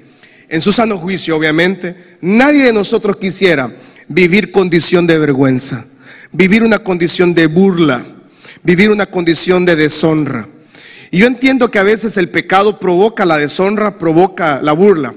en 0.48 0.60
su 0.60 0.70
sano 0.70 0.98
juicio 0.98 1.36
obviamente, 1.36 1.96
nadie 2.20 2.64
de 2.64 2.72
nosotros 2.72 3.16
quisiera 3.16 3.72
vivir 4.06 4.52
condición 4.52 5.06
de 5.06 5.18
vergüenza, 5.18 5.84
vivir 6.30 6.62
una 6.62 6.78
condición 6.78 7.34
de 7.34 7.46
burla, 7.46 8.04
vivir 8.62 8.90
una 8.90 9.06
condición 9.06 9.64
de 9.64 9.74
deshonra. 9.74 10.46
Y 11.10 11.18
yo 11.18 11.26
entiendo 11.26 11.70
que 11.70 11.78
a 11.78 11.82
veces 11.82 12.18
el 12.18 12.28
pecado 12.28 12.78
provoca 12.78 13.24
la 13.24 13.38
deshonra, 13.38 13.98
provoca 13.98 14.60
la 14.62 14.72
burla. 14.72 15.14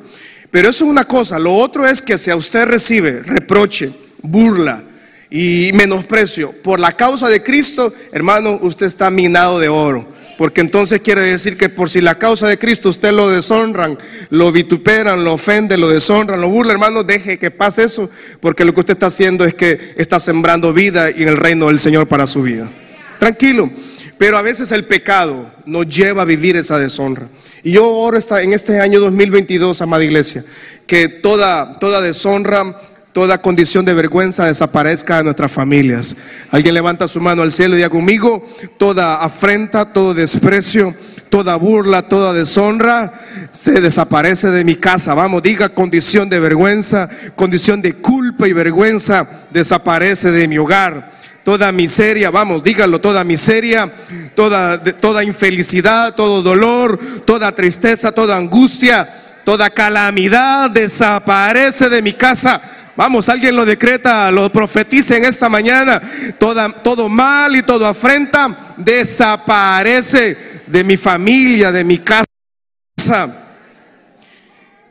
Pero 0.49 0.69
eso 0.69 0.85
es 0.85 0.89
una 0.89 1.03
cosa. 1.03 1.37
Lo 1.39 1.53
otro 1.53 1.85
es 1.85 2.01
que 2.01 2.17
si 2.17 2.31
a 2.31 2.37
usted 2.37 2.65
recibe 2.65 3.21
reproche, 3.21 3.91
burla 4.21 4.81
y 5.29 5.71
menosprecio 5.73 6.53
por 6.63 6.79
la 6.79 6.93
causa 6.93 7.27
de 7.27 7.43
Cristo, 7.43 7.93
hermano, 8.13 8.59
usted 8.61 8.85
está 8.85 9.11
minado 9.11 9.59
de 9.59 9.67
oro. 9.67 10.18
Porque 10.39 10.61
entonces 10.61 11.01
quiere 11.01 11.19
decir 11.19 11.57
que 11.57 11.67
por 11.67 11.89
si 11.89 11.99
la 11.99 12.17
causa 12.17 12.47
de 12.47 12.57
Cristo 12.57 12.87
usted 12.87 13.11
lo 13.11 13.27
deshonran, 13.27 13.97
lo 14.29 14.53
vituperan, 14.53 15.25
lo 15.25 15.33
ofenden, 15.33 15.81
lo 15.81 15.89
deshonran, 15.89 16.39
lo 16.39 16.47
burla, 16.47 16.71
hermano, 16.71 17.03
deje 17.03 17.37
que 17.37 17.51
pase 17.51 17.83
eso. 17.83 18.09
Porque 18.39 18.63
lo 18.63 18.73
que 18.73 18.79
usted 18.79 18.93
está 18.93 19.07
haciendo 19.07 19.43
es 19.43 19.53
que 19.53 19.77
está 19.97 20.17
sembrando 20.17 20.71
vida 20.71 21.11
y 21.11 21.23
en 21.23 21.27
el 21.27 21.35
reino 21.35 21.67
del 21.67 21.77
Señor 21.77 22.07
para 22.07 22.25
su 22.25 22.41
vida. 22.41 22.71
Tranquilo. 23.19 23.69
Pero 24.17 24.37
a 24.37 24.41
veces 24.41 24.71
el 24.71 24.85
pecado 24.85 25.51
nos 25.65 25.89
lleva 25.89 26.21
a 26.21 26.25
vivir 26.25 26.55
esa 26.55 26.79
deshonra. 26.79 27.27
Y 27.61 27.71
yo 27.73 27.89
oro 27.89 28.17
en 28.41 28.53
este 28.53 28.79
año 28.79 29.01
2022, 29.01 29.81
amada 29.81 30.05
iglesia, 30.05 30.45
que 30.87 31.09
toda, 31.09 31.79
toda 31.79 31.99
deshonra, 31.99 32.79
toda 33.13 33.41
condición 33.41 33.85
de 33.85 33.93
vergüenza 33.93 34.45
desaparezca 34.45 35.17
de 35.17 35.23
nuestras 35.23 35.51
familias. 35.51 36.15
Alguien 36.51 36.73
levanta 36.73 37.07
su 37.07 37.19
mano 37.19 37.41
al 37.41 37.51
cielo 37.51 37.73
y 37.73 37.77
diga 37.77 37.89
conmigo, 37.89 38.45
toda 38.77 39.23
afrenta, 39.23 39.91
todo 39.91 40.13
desprecio, 40.13 40.93
toda 41.29 41.55
burla, 41.55 42.03
toda 42.03 42.33
deshonra 42.33 43.11
se 43.51 43.81
desaparece 43.81 44.49
de 44.51 44.63
mi 44.63 44.75
casa. 44.75 45.13
Vamos, 45.13 45.43
diga 45.43 45.69
condición 45.69 46.29
de 46.29 46.39
vergüenza, 46.39 47.09
condición 47.35 47.81
de 47.81 47.93
culpa 47.93 48.47
y 48.47 48.53
vergüenza 48.53 49.27
desaparece 49.51 50.31
de 50.31 50.47
mi 50.47 50.57
hogar 50.57 51.19
toda 51.49 51.71
miseria, 51.71 52.29
vamos, 52.29 52.63
dígalo, 52.63 53.01
toda 53.01 53.23
miseria, 53.23 53.91
toda, 54.35 54.83
toda 54.83 55.23
infelicidad, 55.23 56.13
todo 56.13 56.43
dolor, 56.43 56.99
toda 57.25 57.51
tristeza, 57.51 58.11
toda 58.11 58.37
angustia, 58.37 59.09
toda 59.43 59.71
calamidad 59.71 60.69
desaparece 60.69 61.89
de 61.89 62.03
mi 62.03 62.13
casa. 62.13 62.61
Vamos, 62.99 63.29
alguien 63.29 63.55
lo 63.55 63.63
decreta, 63.63 64.29
lo 64.29 64.51
profetiza 64.51 65.15
en 65.15 65.23
esta 65.23 65.47
mañana. 65.47 66.01
Toda, 66.37 66.67
todo 66.83 67.07
mal 67.07 67.55
y 67.55 67.63
toda 67.63 67.91
afrenta 67.91 68.73
desaparece 68.75 70.35
de 70.67 70.83
mi 70.83 70.97
familia, 70.97 71.71
de 71.71 71.85
mi 71.85 71.99
casa. 71.99 72.25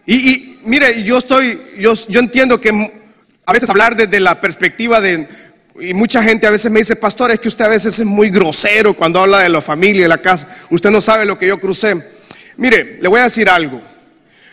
Y, 0.06 0.14
y 0.14 0.60
mire, 0.64 1.02
yo 1.02 1.18
estoy, 1.18 1.60
yo, 1.80 1.92
yo 2.08 2.20
entiendo 2.20 2.58
que 2.58 2.70
a 3.44 3.52
veces 3.52 3.68
hablar 3.68 3.94
desde 3.94 4.20
la 4.20 4.40
perspectiva 4.40 5.02
de 5.02 5.28
y 5.78 5.92
mucha 5.92 6.22
gente 6.22 6.46
a 6.46 6.50
veces 6.50 6.72
me 6.72 6.78
dice, 6.78 6.96
pastor, 6.96 7.30
es 7.30 7.40
que 7.40 7.48
usted 7.48 7.66
a 7.66 7.68
veces 7.68 7.98
es 7.98 8.06
muy 8.06 8.30
grosero 8.30 8.94
cuando 8.94 9.20
habla 9.20 9.40
de 9.40 9.50
la 9.50 9.60
familia, 9.60 10.04
de 10.04 10.08
la 10.08 10.22
casa. 10.22 10.48
Usted 10.70 10.88
no 10.88 11.02
sabe 11.02 11.26
lo 11.26 11.36
que 11.38 11.46
yo 11.46 11.60
crucé. 11.60 12.02
Mire, 12.56 12.96
le 13.02 13.08
voy 13.10 13.20
a 13.20 13.24
decir 13.24 13.50
algo. 13.50 13.82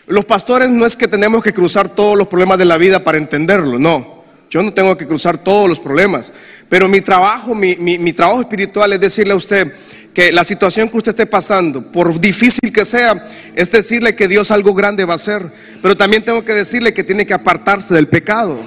Los 0.06 0.24
pastores 0.24 0.68
no 0.68 0.86
es 0.86 0.94
que 0.94 1.08
tenemos 1.08 1.42
que 1.42 1.52
cruzar 1.52 1.88
todos 1.88 2.16
los 2.16 2.28
problemas 2.28 2.58
de 2.58 2.64
la 2.64 2.78
vida 2.78 3.02
para 3.02 3.18
entenderlo, 3.18 3.78
no. 3.78 4.16
Yo 4.48 4.62
no 4.62 4.72
tengo 4.72 4.96
que 4.96 5.06
cruzar 5.06 5.38
todos 5.38 5.68
los 5.68 5.80
problemas. 5.80 6.32
Pero 6.68 6.88
mi 6.88 7.00
trabajo, 7.00 7.54
mi, 7.54 8.12
trabajo 8.12 8.40
espiritual 8.40 8.92
es 8.92 9.00
decirle 9.00 9.32
a 9.32 9.36
usted 9.36 9.72
que 10.14 10.30
la 10.32 10.44
situación 10.44 10.88
que 10.88 10.96
usted 10.96 11.10
esté 11.10 11.26
pasando, 11.26 11.82
por 11.82 12.18
difícil 12.20 12.72
que 12.72 12.84
sea, 12.84 13.22
es 13.54 13.70
decirle 13.70 14.14
que 14.14 14.28
Dios 14.28 14.50
algo 14.50 14.72
grande 14.72 15.04
va 15.04 15.14
a 15.14 15.16
hacer. 15.16 15.42
Pero 15.82 15.96
también 15.96 16.22
tengo 16.22 16.44
que 16.44 16.54
decirle 16.54 16.94
que 16.94 17.02
tiene 17.02 17.26
que 17.26 17.34
apartarse 17.34 17.92
del 17.92 18.06
pecado. 18.06 18.58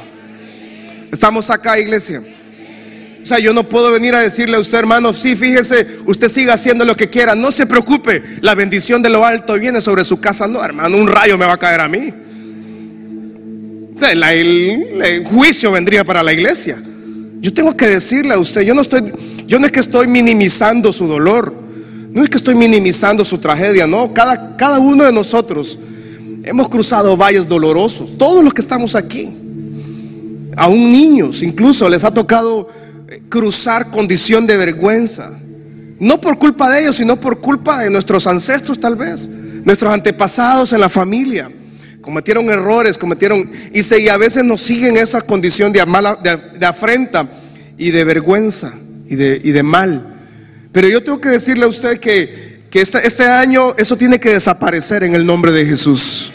Estamos 1.11 1.49
acá, 1.49 1.79
iglesia. 1.79 2.21
O 3.21 3.25
sea, 3.25 3.39
yo 3.39 3.53
no 3.53 3.63
puedo 3.63 3.91
venir 3.91 4.15
a 4.15 4.21
decirle 4.21 4.57
a 4.57 4.59
usted, 4.59 4.77
hermano, 4.77 5.11
sí, 5.13 5.35
fíjese, 5.35 5.85
usted 6.05 6.29
siga 6.29 6.53
haciendo 6.53 6.85
lo 6.85 6.95
que 6.95 7.09
quiera, 7.09 7.35
no 7.35 7.51
se 7.51 7.65
preocupe, 7.65 8.23
la 8.41 8.55
bendición 8.55 9.01
de 9.01 9.09
lo 9.09 9.25
alto 9.25 9.59
viene 9.59 9.81
sobre 9.81 10.03
su 10.03 10.19
casa. 10.19 10.47
No, 10.47 10.63
hermano, 10.63 10.97
un 10.97 11.07
rayo 11.07 11.37
me 11.37 11.45
va 11.45 11.53
a 11.53 11.57
caer 11.57 11.81
a 11.81 11.87
mí. 11.87 12.13
el, 14.01 15.23
juicio 15.25 15.71
vendría 15.71 16.03
para 16.03 16.23
la 16.23 16.31
iglesia. 16.31 16.81
Yo 17.41 17.53
tengo 17.53 17.75
que 17.75 17.87
decirle 17.87 18.33
a 18.33 18.39
usted, 18.39 18.61
yo 18.61 18.73
no 18.73 18.81
estoy, 18.81 19.13
yo 19.45 19.59
no 19.59 19.65
es 19.65 19.71
que 19.71 19.79
estoy 19.79 20.07
minimizando 20.07 20.93
su 20.93 21.07
dolor. 21.07 21.53
No 22.11 22.23
es 22.23 22.29
que 22.29 22.37
estoy 22.37 22.55
minimizando 22.55 23.23
su 23.23 23.37
tragedia, 23.37 23.85
no. 23.85 24.13
Cada, 24.13 24.57
cada 24.57 24.79
uno 24.79 25.03
de 25.03 25.11
nosotros 25.11 25.77
hemos 26.43 26.67
cruzado 26.69 27.15
valles 27.15 27.47
dolorosos. 27.47 28.17
Todos 28.17 28.43
los 28.43 28.53
que 28.53 28.61
estamos 28.61 28.95
aquí. 28.95 29.29
Aún 30.57 30.91
niños 30.91 31.43
incluso 31.43 31.87
les 31.87 32.03
ha 32.03 32.11
tocado 32.11 32.67
cruzar 33.29 33.89
condición 33.91 34.45
de 34.47 34.57
vergüenza. 34.57 35.31
No 35.99 36.21
por 36.21 36.37
culpa 36.37 36.69
de 36.69 36.81
ellos, 36.81 36.95
sino 36.95 37.19
por 37.19 37.39
culpa 37.39 37.81
de 37.81 37.89
nuestros 37.89 38.25
ancestros 38.27 38.79
tal 38.79 38.95
vez. 38.95 39.27
Nuestros 39.27 39.93
antepasados 39.93 40.71
en 40.73 40.79
la 40.79 40.89
familia. 40.89 41.51
Cometieron 42.01 42.49
errores, 42.49 42.97
cometieron... 42.97 43.49
Y, 43.73 43.83
se, 43.83 43.99
y 43.99 44.07
a 44.07 44.17
veces 44.17 44.43
nos 44.43 44.61
siguen 44.61 44.97
esa 44.97 45.21
condición 45.21 45.73
de, 45.73 45.81
de, 46.57 46.65
afrenta 46.65 47.29
y 47.77 47.91
de 47.91 48.03
vergüenza 48.03 48.73
y 49.07 49.15
de, 49.15 49.41
y 49.43 49.51
de 49.51 49.63
mal. 49.63 50.15
Pero 50.71 50.87
yo 50.87 51.03
tengo 51.03 51.19
que 51.19 51.29
decirle 51.29 51.65
a 51.65 51.67
usted 51.67 51.99
que, 51.99 52.59
que 52.69 52.81
este, 52.81 53.05
este 53.05 53.23
año 53.23 53.75
eso 53.77 53.97
tiene 53.97 54.19
que 54.19 54.29
desaparecer 54.29 55.03
en 55.03 55.15
el 55.15 55.25
nombre 55.25 55.51
de 55.51 55.65
Jesús. 55.65 56.31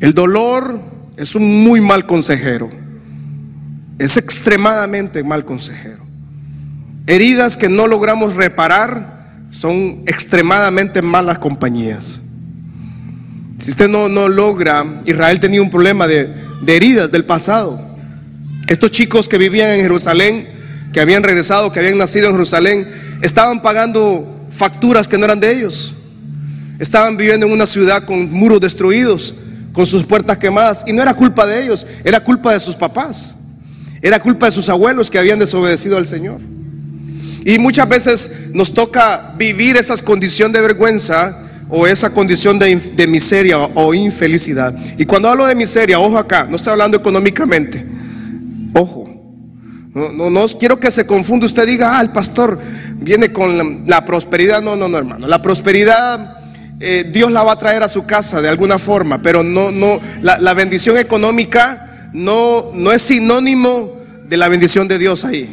El 0.00 0.12
dolor 0.12 0.80
es 1.16 1.34
un 1.34 1.62
muy 1.64 1.80
mal 1.80 2.06
consejero. 2.06 2.70
Es 4.00 4.16
extremadamente 4.16 5.22
mal 5.22 5.44
consejero. 5.44 5.98
Heridas 7.06 7.58
que 7.58 7.68
no 7.68 7.86
logramos 7.86 8.34
reparar 8.34 9.44
son 9.50 10.04
extremadamente 10.06 11.02
malas 11.02 11.38
compañías. 11.38 12.22
Si 13.58 13.72
usted 13.72 13.90
no, 13.90 14.08
no 14.08 14.26
logra, 14.26 14.86
Israel 15.04 15.38
tenía 15.38 15.60
un 15.60 15.68
problema 15.68 16.06
de, 16.06 16.32
de 16.62 16.76
heridas 16.76 17.12
del 17.12 17.26
pasado. 17.26 17.78
Estos 18.68 18.90
chicos 18.90 19.28
que 19.28 19.36
vivían 19.36 19.72
en 19.72 19.82
Jerusalén 19.82 20.48
que 20.94 21.00
habían 21.00 21.22
regresado, 21.22 21.70
que 21.70 21.80
habían 21.80 21.98
nacido 21.98 22.28
en 22.28 22.32
Jerusalén, 22.32 22.88
estaban 23.20 23.60
pagando 23.60 24.46
facturas 24.50 25.06
que 25.06 25.18
no 25.18 25.26
eran 25.26 25.40
de 25.40 25.52
ellos. 25.52 25.94
Estaban 26.78 27.18
viviendo 27.18 27.44
en 27.44 27.52
una 27.52 27.66
ciudad 27.66 28.04
con 28.04 28.32
muros 28.32 28.62
destruidos, 28.62 29.34
con 29.74 29.84
sus 29.84 30.04
puertas 30.04 30.38
quemadas. 30.38 30.84
Y 30.86 30.94
no 30.94 31.02
era 31.02 31.12
culpa 31.12 31.46
de 31.46 31.64
ellos, 31.64 31.86
era 32.02 32.24
culpa 32.24 32.54
de 32.54 32.60
sus 32.60 32.74
papás. 32.74 33.34
Era 34.02 34.20
culpa 34.20 34.46
de 34.46 34.52
sus 34.52 34.68
abuelos 34.68 35.10
que 35.10 35.18
habían 35.18 35.38
desobedecido 35.38 35.96
al 35.96 36.06
Señor. 36.06 36.40
Y 37.44 37.58
muchas 37.58 37.88
veces 37.88 38.50
nos 38.52 38.74
toca 38.74 39.34
vivir 39.36 39.76
esa 39.76 39.96
condición 40.04 40.52
de 40.52 40.60
vergüenza 40.60 41.48
o 41.68 41.86
esa 41.86 42.10
condición 42.10 42.58
de, 42.58 43.06
miseria 43.06 43.58
o 43.58 43.94
infelicidad. 43.94 44.74
Y 44.98 45.06
cuando 45.06 45.28
hablo 45.28 45.46
de 45.46 45.54
miseria, 45.54 46.00
ojo 46.00 46.18
acá, 46.18 46.46
no 46.48 46.56
estoy 46.56 46.72
hablando 46.72 46.96
económicamente. 46.96 47.84
Ojo, 48.74 49.08
no, 49.94 50.30
no, 50.30 50.46
quiero 50.58 50.78
que 50.78 50.90
se 50.90 51.06
confunda. 51.06 51.46
Usted 51.46 51.66
diga, 51.66 51.98
ah, 51.98 52.02
el 52.02 52.10
pastor 52.10 52.58
viene 52.96 53.32
con 53.32 53.86
la, 53.86 54.04
prosperidad. 54.04 54.62
No, 54.62 54.76
no, 54.76 54.88
no, 54.88 54.98
hermano. 54.98 55.26
La 55.26 55.40
prosperidad 55.40 56.38
eh, 56.82 57.10
Dios 57.12 57.30
la 57.30 57.42
va 57.42 57.52
a 57.52 57.58
traer 57.58 57.82
a 57.82 57.88
su 57.88 58.06
casa 58.06 58.40
de 58.40 58.48
alguna 58.48 58.78
forma, 58.78 59.20
pero 59.20 59.42
no, 59.42 59.70
no, 59.70 60.00
la, 60.22 60.54
bendición 60.54 60.96
económica 60.96 61.89
no, 62.12 62.72
no 62.74 62.92
es 62.92 63.02
sinónimo 63.02 63.92
de 64.28 64.36
la 64.36 64.48
bendición 64.48 64.88
de 64.88 64.98
Dios 64.98 65.24
ahí. 65.24 65.48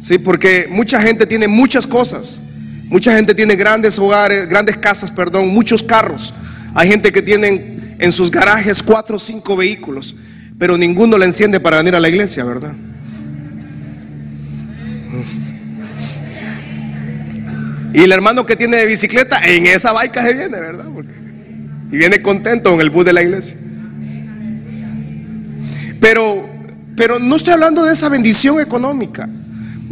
Sí, 0.00 0.18
porque 0.18 0.66
mucha 0.70 1.00
gente 1.00 1.26
tiene 1.26 1.48
muchas 1.48 1.86
cosas. 1.86 2.42
Mucha 2.88 3.14
gente 3.14 3.34
tiene 3.34 3.56
grandes 3.56 3.98
hogares, 3.98 4.48
grandes 4.48 4.76
casas, 4.76 5.10
perdón, 5.10 5.48
muchos 5.48 5.82
carros. 5.82 6.32
Hay 6.74 6.88
gente 6.88 7.12
que 7.12 7.20
tiene 7.20 7.96
en 7.98 8.12
sus 8.12 8.30
garajes 8.30 8.82
cuatro 8.82 9.16
o 9.16 9.18
cinco 9.18 9.56
vehículos, 9.56 10.16
pero 10.58 10.78
ninguno 10.78 11.18
le 11.18 11.26
enciende 11.26 11.60
para 11.60 11.78
venir 11.78 11.94
a 11.94 12.00
la 12.00 12.08
iglesia, 12.08 12.44
¿verdad? 12.44 12.74
Y 17.92 18.00
el 18.00 18.12
hermano 18.12 18.46
que 18.46 18.56
tiene 18.56 18.76
de 18.76 18.86
bicicleta, 18.86 19.38
en 19.44 19.66
esa 19.66 19.92
baica 19.92 20.22
se 20.22 20.34
viene, 20.34 20.60
¿verdad? 20.60 20.84
y 21.90 21.96
viene 21.96 22.20
contento 22.20 22.74
en 22.74 22.80
el 22.80 22.90
bus 22.90 23.04
de 23.04 23.12
la 23.12 23.22
iglesia. 23.22 23.56
Pero, 26.00 26.48
pero 26.96 27.18
no 27.18 27.36
estoy 27.36 27.54
hablando 27.54 27.84
de 27.84 27.92
esa 27.92 28.08
bendición 28.08 28.60
económica. 28.60 29.28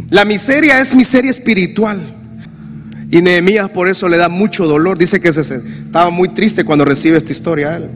La 0.09 0.25
miseria 0.25 0.79
es 0.79 0.93
miseria 0.95 1.31
espiritual. 1.31 1.99
Y 3.09 3.21
Nehemías 3.21 3.69
por 3.69 3.87
eso 3.87 4.09
le 4.09 4.17
da 4.17 4.29
mucho 4.29 4.65
dolor. 4.65 4.97
Dice 4.97 5.19
que 5.19 5.29
estaba 5.29 6.09
muy 6.09 6.29
triste 6.29 6.63
cuando 6.65 6.85
recibe 6.85 7.17
esta 7.17 7.31
historia. 7.31 7.77
Él. 7.77 7.89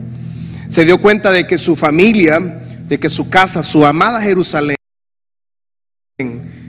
Se 0.68 0.84
dio 0.84 0.98
cuenta 0.98 1.30
de 1.30 1.46
que 1.46 1.58
su 1.58 1.76
familia, 1.76 2.40
de 2.88 2.98
que 2.98 3.08
su 3.08 3.28
casa, 3.28 3.62
su 3.62 3.84
amada 3.84 4.20
Jerusalén, 4.20 4.76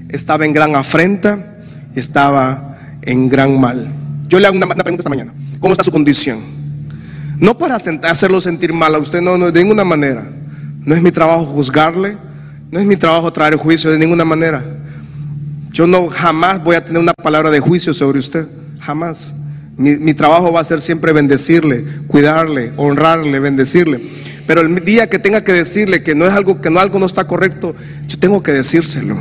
estaba 0.09 0.45
en 0.45 0.53
gran 0.53 0.75
afrenta, 0.75 1.63
estaba 1.95 2.77
en 3.01 3.29
gran 3.29 3.59
mal. 3.59 3.87
Yo 4.27 4.39
le 4.39 4.47
hago 4.47 4.57
una, 4.57 4.67
pregunta 4.67 5.01
esta 5.01 5.09
mañana. 5.09 5.33
¿Cómo 5.59 5.73
está 5.73 5.83
su 5.83 5.91
condición? 5.91 6.39
No 7.39 7.57
para 7.57 7.75
hacerlo 7.75 8.41
sentir 8.41 8.73
mal 8.73 8.95
a 8.95 8.99
usted, 8.99 9.21
no, 9.21 9.37
no, 9.37 9.51
de 9.51 9.59
ninguna 9.61 9.83
manera. 9.83 10.25
No 10.85 10.95
es 10.95 11.01
mi 11.01 11.11
trabajo 11.11 11.45
juzgarle, 11.45 12.17
no 12.71 12.79
es 12.79 12.85
mi 12.85 12.97
trabajo 12.97 13.31
traer 13.31 13.55
juicio 13.55 13.91
de 13.91 13.97
ninguna 13.97 14.25
manera. 14.25 14.63
Yo 15.71 15.87
no 15.87 16.07
jamás 16.07 16.63
voy 16.63 16.75
a 16.75 16.83
tener 16.83 17.01
una 17.01 17.13
palabra 17.13 17.49
de 17.51 17.59
juicio 17.59 17.93
sobre 17.93 18.19
usted, 18.19 18.47
jamás. 18.79 19.33
Mi, 19.77 19.95
mi, 19.95 20.13
trabajo 20.13 20.51
va 20.51 20.59
a 20.59 20.63
ser 20.63 20.81
siempre 20.81 21.13
bendecirle, 21.13 21.83
cuidarle, 22.07 22.73
honrarle, 22.77 23.39
bendecirle. 23.39 24.01
Pero 24.45 24.61
el 24.61 24.85
día 24.85 25.09
que 25.09 25.17
tenga 25.17 25.43
que 25.43 25.51
decirle 25.51 26.03
que 26.03 26.13
no 26.13 26.25
es 26.25 26.33
algo 26.33 26.61
que 26.61 26.69
no 26.69 26.79
algo 26.79 26.99
no 26.99 27.05
está 27.05 27.25
correcto, 27.25 27.75
yo 28.07 28.19
tengo 28.19 28.43
que 28.43 28.51
decírselo. 28.51 29.17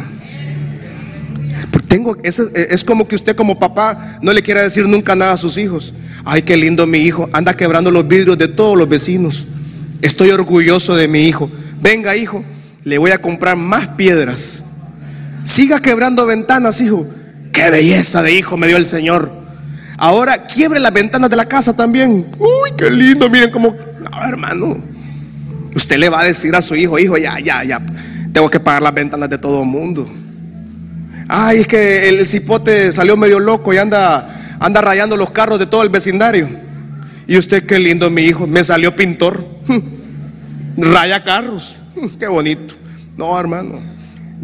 Tengo, 1.88 2.16
es, 2.22 2.38
es 2.38 2.84
como 2.84 3.06
que 3.06 3.14
usted 3.14 3.36
como 3.36 3.58
papá 3.58 4.18
no 4.20 4.32
le 4.32 4.42
quiera 4.42 4.62
decir 4.62 4.86
nunca 4.88 5.14
nada 5.14 5.32
a 5.32 5.36
sus 5.36 5.56
hijos. 5.58 5.94
Ay, 6.24 6.42
qué 6.42 6.56
lindo 6.56 6.86
mi 6.86 6.98
hijo. 6.98 7.28
Anda 7.32 7.54
quebrando 7.54 7.90
los 7.90 8.06
vidrios 8.06 8.36
de 8.36 8.48
todos 8.48 8.76
los 8.76 8.88
vecinos. 8.88 9.46
Estoy 10.02 10.30
orgulloso 10.30 10.96
de 10.96 11.08
mi 11.08 11.22
hijo. 11.22 11.50
Venga, 11.80 12.16
hijo, 12.16 12.44
le 12.84 12.98
voy 12.98 13.12
a 13.12 13.18
comprar 13.18 13.56
más 13.56 13.88
piedras. 13.88 14.64
Siga 15.44 15.80
quebrando 15.80 16.26
ventanas, 16.26 16.80
hijo. 16.80 17.06
Qué 17.52 17.70
belleza 17.70 18.22
de 18.22 18.32
hijo 18.32 18.56
me 18.56 18.66
dio 18.66 18.76
el 18.76 18.86
Señor. 18.86 19.30
Ahora 19.96 20.46
quiebre 20.46 20.80
las 20.80 20.92
ventanas 20.92 21.30
de 21.30 21.36
la 21.36 21.46
casa 21.46 21.74
también. 21.74 22.26
Uy, 22.38 22.72
qué 22.76 22.90
lindo. 22.90 23.30
Miren 23.30 23.50
cómo. 23.50 23.74
No, 24.00 24.24
hermano. 24.24 24.76
Usted 25.74 25.96
le 25.98 26.08
va 26.08 26.20
a 26.20 26.24
decir 26.24 26.54
a 26.56 26.62
su 26.62 26.74
hijo, 26.74 26.98
hijo, 26.98 27.16
ya, 27.16 27.38
ya, 27.38 27.62
ya. 27.62 27.80
Tengo 28.32 28.50
que 28.50 28.58
pagar 28.58 28.82
las 28.82 28.92
ventanas 28.92 29.30
de 29.30 29.38
todo 29.38 29.62
el 29.62 29.68
mundo. 29.68 30.04
Ay, 31.28 31.60
es 31.60 31.66
que 31.66 32.08
el 32.08 32.26
cipote 32.26 32.92
salió 32.92 33.16
medio 33.16 33.38
loco 33.38 33.72
y 33.72 33.78
anda, 33.78 34.56
anda 34.58 34.80
rayando 34.80 35.16
los 35.16 35.30
carros 35.30 35.58
de 35.58 35.66
todo 35.66 35.82
el 35.82 35.88
vecindario. 35.88 36.48
Y 37.26 37.36
usted, 37.36 37.64
qué 37.66 37.78
lindo, 37.78 38.10
mi 38.10 38.22
hijo, 38.22 38.46
me 38.46 38.64
salió 38.64 38.94
pintor. 38.94 39.44
Raya 40.76 41.22
carros. 41.22 41.76
Qué 42.18 42.26
bonito. 42.26 42.74
No, 43.16 43.38
hermano. 43.38 43.80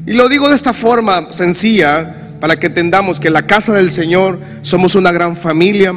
Y 0.06 0.12
lo 0.12 0.28
digo 0.28 0.48
de 0.48 0.54
esta 0.54 0.72
forma 0.72 1.32
sencilla 1.32 2.14
para 2.40 2.58
que 2.58 2.68
entendamos 2.68 3.18
que 3.18 3.30
la 3.30 3.46
casa 3.46 3.74
del 3.74 3.90
Señor 3.90 4.38
somos 4.62 4.94
una 4.94 5.10
gran 5.12 5.36
familia. 5.36 5.92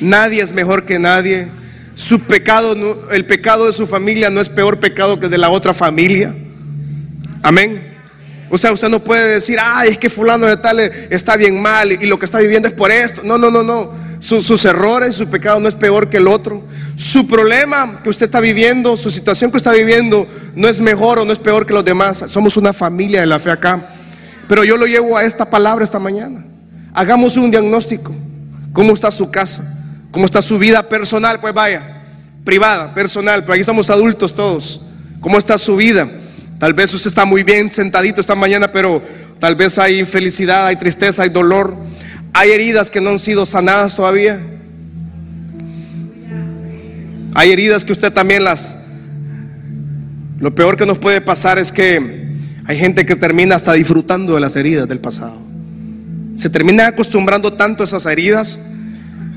Nadie 0.00 0.42
es 0.42 0.52
mejor 0.52 0.84
que 0.84 0.98
nadie. 0.98 1.48
Su 1.94 2.20
pecado, 2.20 2.76
el 3.12 3.24
pecado 3.24 3.66
de 3.66 3.72
su 3.72 3.86
familia 3.86 4.28
no 4.30 4.40
es 4.40 4.48
peor 4.48 4.78
pecado 4.78 5.20
que 5.20 5.28
de 5.28 5.38
la 5.38 5.50
otra 5.50 5.72
familia. 5.72 6.34
Amén. 7.42 7.94
O 8.50 8.58
sea, 8.58 8.72
usted 8.72 8.88
no 8.88 9.02
puede 9.02 9.34
decir, 9.34 9.58
ay, 9.60 9.90
es 9.90 9.98
que 9.98 10.10
fulano 10.10 10.46
de 10.46 10.56
tal 10.56 10.78
está 10.80 11.36
bien 11.36 11.60
mal 11.60 11.92
y, 11.92 12.06
lo 12.06 12.18
que 12.18 12.24
está 12.24 12.40
viviendo 12.40 12.68
es 12.68 12.74
por 12.74 12.90
esto. 12.90 13.22
No, 13.24 13.38
no, 13.38 13.50
no, 13.50 13.62
no. 13.62 13.92
Sus 14.24 14.64
errores, 14.64 15.14
su 15.14 15.28
pecado 15.28 15.60
no 15.60 15.68
es 15.68 15.74
peor 15.74 16.08
que 16.08 16.16
el 16.16 16.28
otro. 16.28 16.62
Su 16.96 17.28
problema 17.28 18.00
que 18.02 18.08
usted 18.08 18.24
está 18.24 18.40
viviendo, 18.40 18.96
su 18.96 19.10
situación 19.10 19.50
que 19.50 19.58
está 19.58 19.72
viviendo, 19.72 20.26
no 20.54 20.66
es 20.66 20.80
mejor 20.80 21.18
o 21.18 21.26
no 21.26 21.32
es 21.32 21.38
peor 21.38 21.66
que 21.66 21.74
los 21.74 21.84
demás. 21.84 22.24
Somos 22.28 22.56
una 22.56 22.72
familia 22.72 23.20
de 23.20 23.26
la 23.26 23.38
fe 23.38 23.50
acá. 23.50 23.86
Pero 24.48 24.64
yo 24.64 24.78
lo 24.78 24.86
llevo 24.86 25.18
a 25.18 25.24
esta 25.24 25.44
palabra 25.44 25.84
esta 25.84 25.98
mañana. 25.98 26.42
Hagamos 26.94 27.36
un 27.36 27.50
diagnóstico. 27.50 28.14
¿Cómo 28.72 28.94
está 28.94 29.10
su 29.10 29.30
casa? 29.30 29.62
¿Cómo 30.10 30.24
está 30.24 30.40
su 30.40 30.58
vida 30.58 30.82
personal? 30.88 31.38
Pues 31.38 31.52
vaya, 31.52 32.02
privada, 32.44 32.94
personal. 32.94 33.42
Pero 33.42 33.52
aquí 33.52 33.60
estamos 33.60 33.90
adultos 33.90 34.34
todos. 34.34 34.86
¿Cómo 35.20 35.36
está 35.36 35.58
su 35.58 35.76
vida? 35.76 36.08
Tal 36.58 36.72
vez 36.72 36.94
usted 36.94 37.08
está 37.08 37.26
muy 37.26 37.42
bien 37.42 37.70
sentadito 37.70 38.22
esta 38.22 38.34
mañana, 38.34 38.72
pero 38.72 39.02
tal 39.38 39.54
vez 39.54 39.78
hay 39.78 39.98
infelicidad, 39.98 40.66
hay 40.68 40.76
tristeza, 40.76 41.24
hay 41.24 41.28
dolor, 41.28 41.76
hay 42.34 42.50
heridas 42.50 42.90
que 42.90 43.00
no 43.00 43.10
han 43.10 43.18
sido 43.18 43.46
sanadas 43.46 43.96
todavía. 43.96 44.40
Hay 47.32 47.52
heridas 47.52 47.84
que 47.84 47.92
usted 47.92 48.12
también 48.12 48.44
las... 48.44 48.80
Lo 50.40 50.54
peor 50.54 50.76
que 50.76 50.84
nos 50.84 50.98
puede 50.98 51.20
pasar 51.20 51.58
es 51.58 51.72
que 51.72 52.26
hay 52.66 52.76
gente 52.76 53.06
que 53.06 53.14
termina 53.14 53.54
hasta 53.54 53.72
disfrutando 53.72 54.34
de 54.34 54.40
las 54.40 54.56
heridas 54.56 54.88
del 54.88 54.98
pasado. 54.98 55.40
Se 56.34 56.50
termina 56.50 56.88
acostumbrando 56.88 57.52
tanto 57.52 57.84
a 57.84 57.86
esas 57.86 58.04
heridas, 58.06 58.60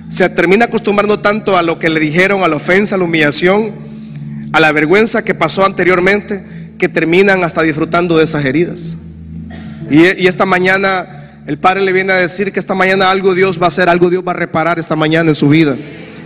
se 0.10 0.28
termina 0.30 0.66
acostumbrando 0.66 1.20
tanto 1.20 1.56
a 1.56 1.62
lo 1.62 1.78
que 1.78 1.90
le 1.90 2.00
dijeron, 2.00 2.42
a 2.42 2.48
la 2.48 2.56
ofensa, 2.56 2.96
a 2.96 2.98
la 2.98 3.04
humillación, 3.04 3.72
a 4.54 4.60
la 4.60 4.72
vergüenza 4.72 5.24
que 5.24 5.36
pasó 5.36 5.64
anteriormente, 5.64 6.44
que 6.80 6.90
terminan 6.90 7.44
hasta 7.44 7.62
disfrutando 7.62 8.18
de 8.18 8.24
esas 8.24 8.44
heridas. 8.44 8.96
Y, 9.90 10.28
esta 10.28 10.46
mañana 10.46 11.06
El 11.48 11.58
Padre 11.58 11.82
le 11.82 11.94
viene 11.94 12.12
a 12.12 12.18
decir 12.18 12.52
que 12.52 12.60
esta 12.60 12.76
mañana 12.76 13.10
algo 13.10 13.34
Dios 13.34 13.58
va 13.58 13.66
a 13.66 13.68
hacer, 13.70 13.88
algo 13.88 14.10
Dios 14.10 14.22
va 14.28 14.32
a 14.32 14.36
reparar 14.36 14.80
esta 14.80 14.98
mañana 14.98 15.30
en 15.30 15.36
su 15.36 15.48
vida. 15.48 15.78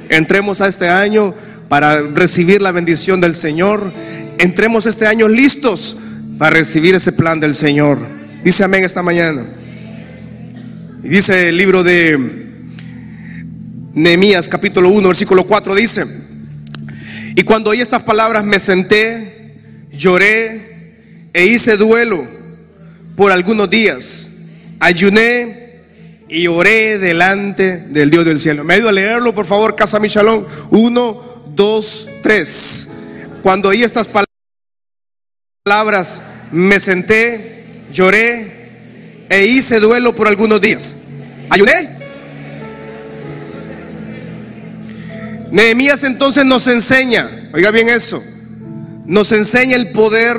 Entremos 0.09 0.61
a 0.61 0.67
este 0.67 0.89
año 0.89 1.35
para 1.69 2.01
recibir 2.01 2.59
la 2.59 2.71
bendición 2.71 3.21
del 3.21 3.35
Señor. 3.35 3.93
Entremos 4.39 4.87
este 4.87 5.05
año 5.05 5.27
listos 5.27 5.97
para 6.39 6.55
recibir 6.55 6.95
ese 6.95 7.11
plan 7.13 7.39
del 7.39 7.53
Señor. 7.53 7.99
Dice 8.43 8.63
amén 8.63 8.83
esta 8.83 9.03
mañana. 9.03 9.45
Y 11.03 11.09
dice 11.09 11.49
el 11.49 11.57
libro 11.57 11.83
de 11.83 12.17
Nehemías 13.93 14.47
capítulo 14.47 14.89
1 14.89 15.07
versículo 15.07 15.43
4 15.43 15.75
dice, 15.75 16.03
y 17.35 17.43
cuando 17.43 17.69
oí 17.69 17.79
estas 17.79 18.01
palabras 18.01 18.43
me 18.43 18.57
senté, 18.57 19.53
lloré 19.91 21.29
e 21.31 21.45
hice 21.45 21.77
duelo 21.77 22.27
por 23.15 23.31
algunos 23.31 23.69
días. 23.69 24.30
Ayuné 24.81 25.83
y 26.27 26.47
oré 26.47 26.97
delante 26.97 27.81
del 27.81 28.09
Dios 28.09 28.25
del 28.25 28.39
cielo. 28.39 28.63
Me 28.63 28.73
ayuda 28.73 28.89
a 28.89 28.93
leerlo, 28.93 29.35
por 29.35 29.45
favor, 29.45 29.75
Casa 29.75 29.99
Michalón. 29.99 30.47
Uno, 30.71 31.43
dos, 31.55 32.09
tres. 32.23 32.93
Cuando 33.43 33.69
oí 33.69 33.83
estas 33.83 34.09
palabras, 35.63 36.23
me 36.51 36.79
senté, 36.79 37.83
lloré 37.93 39.27
e 39.29 39.45
hice 39.45 39.79
duelo 39.79 40.15
por 40.15 40.27
algunos 40.27 40.59
días. 40.59 40.97
Ayuné. 41.51 41.99
Nehemías 45.51 46.03
entonces 46.05 46.43
nos 46.43 46.67
enseña, 46.67 47.29
oiga 47.53 47.69
bien 47.69 47.87
eso, 47.87 48.23
nos 49.05 49.31
enseña 49.31 49.75
el 49.75 49.91
poder 49.91 50.37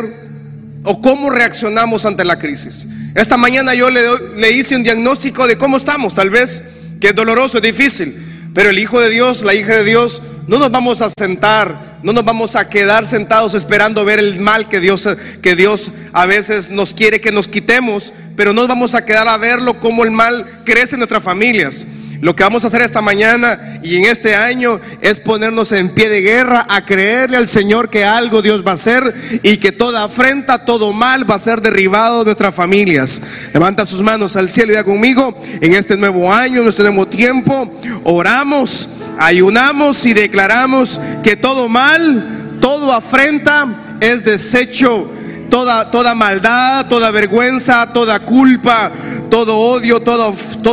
o 0.82 1.00
cómo 1.00 1.30
reaccionamos 1.30 2.06
ante 2.06 2.24
la 2.24 2.40
crisis. 2.40 2.88
Esta 3.14 3.36
mañana 3.36 3.74
yo 3.74 3.90
le, 3.90 4.00
le, 4.36 4.50
hice 4.52 4.76
un 4.76 4.82
diagnóstico 4.82 5.46
de 5.46 5.56
cómo 5.58 5.76
estamos, 5.76 6.14
tal 6.14 6.30
vez 6.30 6.62
que 7.00 7.08
es 7.08 7.14
doloroso, 7.14 7.58
es 7.58 7.62
difícil, 7.62 8.14
pero 8.54 8.70
el 8.70 8.78
Hijo 8.78 9.00
de 9.00 9.10
Dios, 9.10 9.42
la 9.42 9.54
hija 9.54 9.74
de 9.74 9.84
Dios, 9.84 10.22
no 10.46 10.58
nos 10.58 10.70
vamos 10.70 11.02
a 11.02 11.10
sentar, 11.10 11.98
no 12.02 12.12
nos 12.12 12.24
vamos 12.24 12.56
a 12.56 12.68
quedar 12.68 13.06
sentados 13.06 13.54
esperando 13.54 14.04
ver 14.04 14.18
el 14.18 14.40
mal 14.40 14.68
que 14.68 14.80
Dios, 14.80 15.08
que 15.42 15.56
Dios 15.56 15.90
a 16.12 16.26
veces 16.26 16.70
nos 16.70 16.94
quiere 16.94 17.20
que 17.20 17.32
nos 17.32 17.48
quitemos, 17.48 18.12
pero 18.36 18.52
no 18.52 18.62
nos 18.62 18.68
vamos 18.68 18.94
a 18.94 19.04
quedar 19.04 19.28
a 19.28 19.36
verlo 19.36 19.78
como 19.78 20.04
el 20.04 20.10
mal 20.10 20.46
crece 20.64 20.94
en 20.94 21.00
nuestras 21.00 21.22
familias. 21.22 21.86
Lo 22.22 22.36
que 22.36 22.44
vamos 22.44 22.62
a 22.62 22.68
hacer 22.68 22.82
esta 22.82 23.00
mañana 23.00 23.58
y 23.82 23.96
en 23.96 24.04
este 24.04 24.36
año 24.36 24.78
es 25.00 25.18
ponernos 25.18 25.72
en 25.72 25.88
pie 25.88 26.08
de 26.08 26.20
guerra 26.20 26.64
a 26.68 26.84
creerle 26.84 27.36
al 27.36 27.48
Señor 27.48 27.90
que 27.90 28.04
algo 28.04 28.42
Dios 28.42 28.64
va 28.64 28.70
a 28.70 28.74
hacer 28.74 29.12
y 29.42 29.56
que 29.56 29.72
toda 29.72 30.04
afrenta, 30.04 30.64
todo 30.64 30.92
mal 30.92 31.28
va 31.28 31.34
a 31.34 31.40
ser 31.40 31.60
derribado 31.60 32.20
de 32.20 32.26
nuestras 32.26 32.54
familias. 32.54 33.20
Levanta 33.52 33.84
sus 33.84 34.02
manos 34.02 34.36
al 34.36 34.48
cielo 34.48 34.70
y 34.70 34.76
da 34.76 34.84
conmigo 34.84 35.36
en 35.60 35.74
este 35.74 35.96
nuevo 35.96 36.32
año, 36.32 36.62
en 36.62 36.68
este 36.68 36.84
nuevo 36.84 37.08
tiempo. 37.08 37.80
Oramos, 38.04 38.88
ayunamos 39.18 40.06
y 40.06 40.14
declaramos 40.14 41.00
que 41.24 41.34
todo 41.34 41.68
mal, 41.68 42.58
todo 42.60 42.92
afrenta 42.92 43.98
es 44.00 44.22
desecho 44.22 45.10
toda, 45.52 45.90
toda 45.90 46.14
maldad, 46.14 46.86
toda 46.86 47.10
vergüenza, 47.10 47.86
toda 47.92 48.18
culpa, 48.20 48.90
todo 49.28 49.54
odio, 49.54 50.00
toda, 50.00 50.28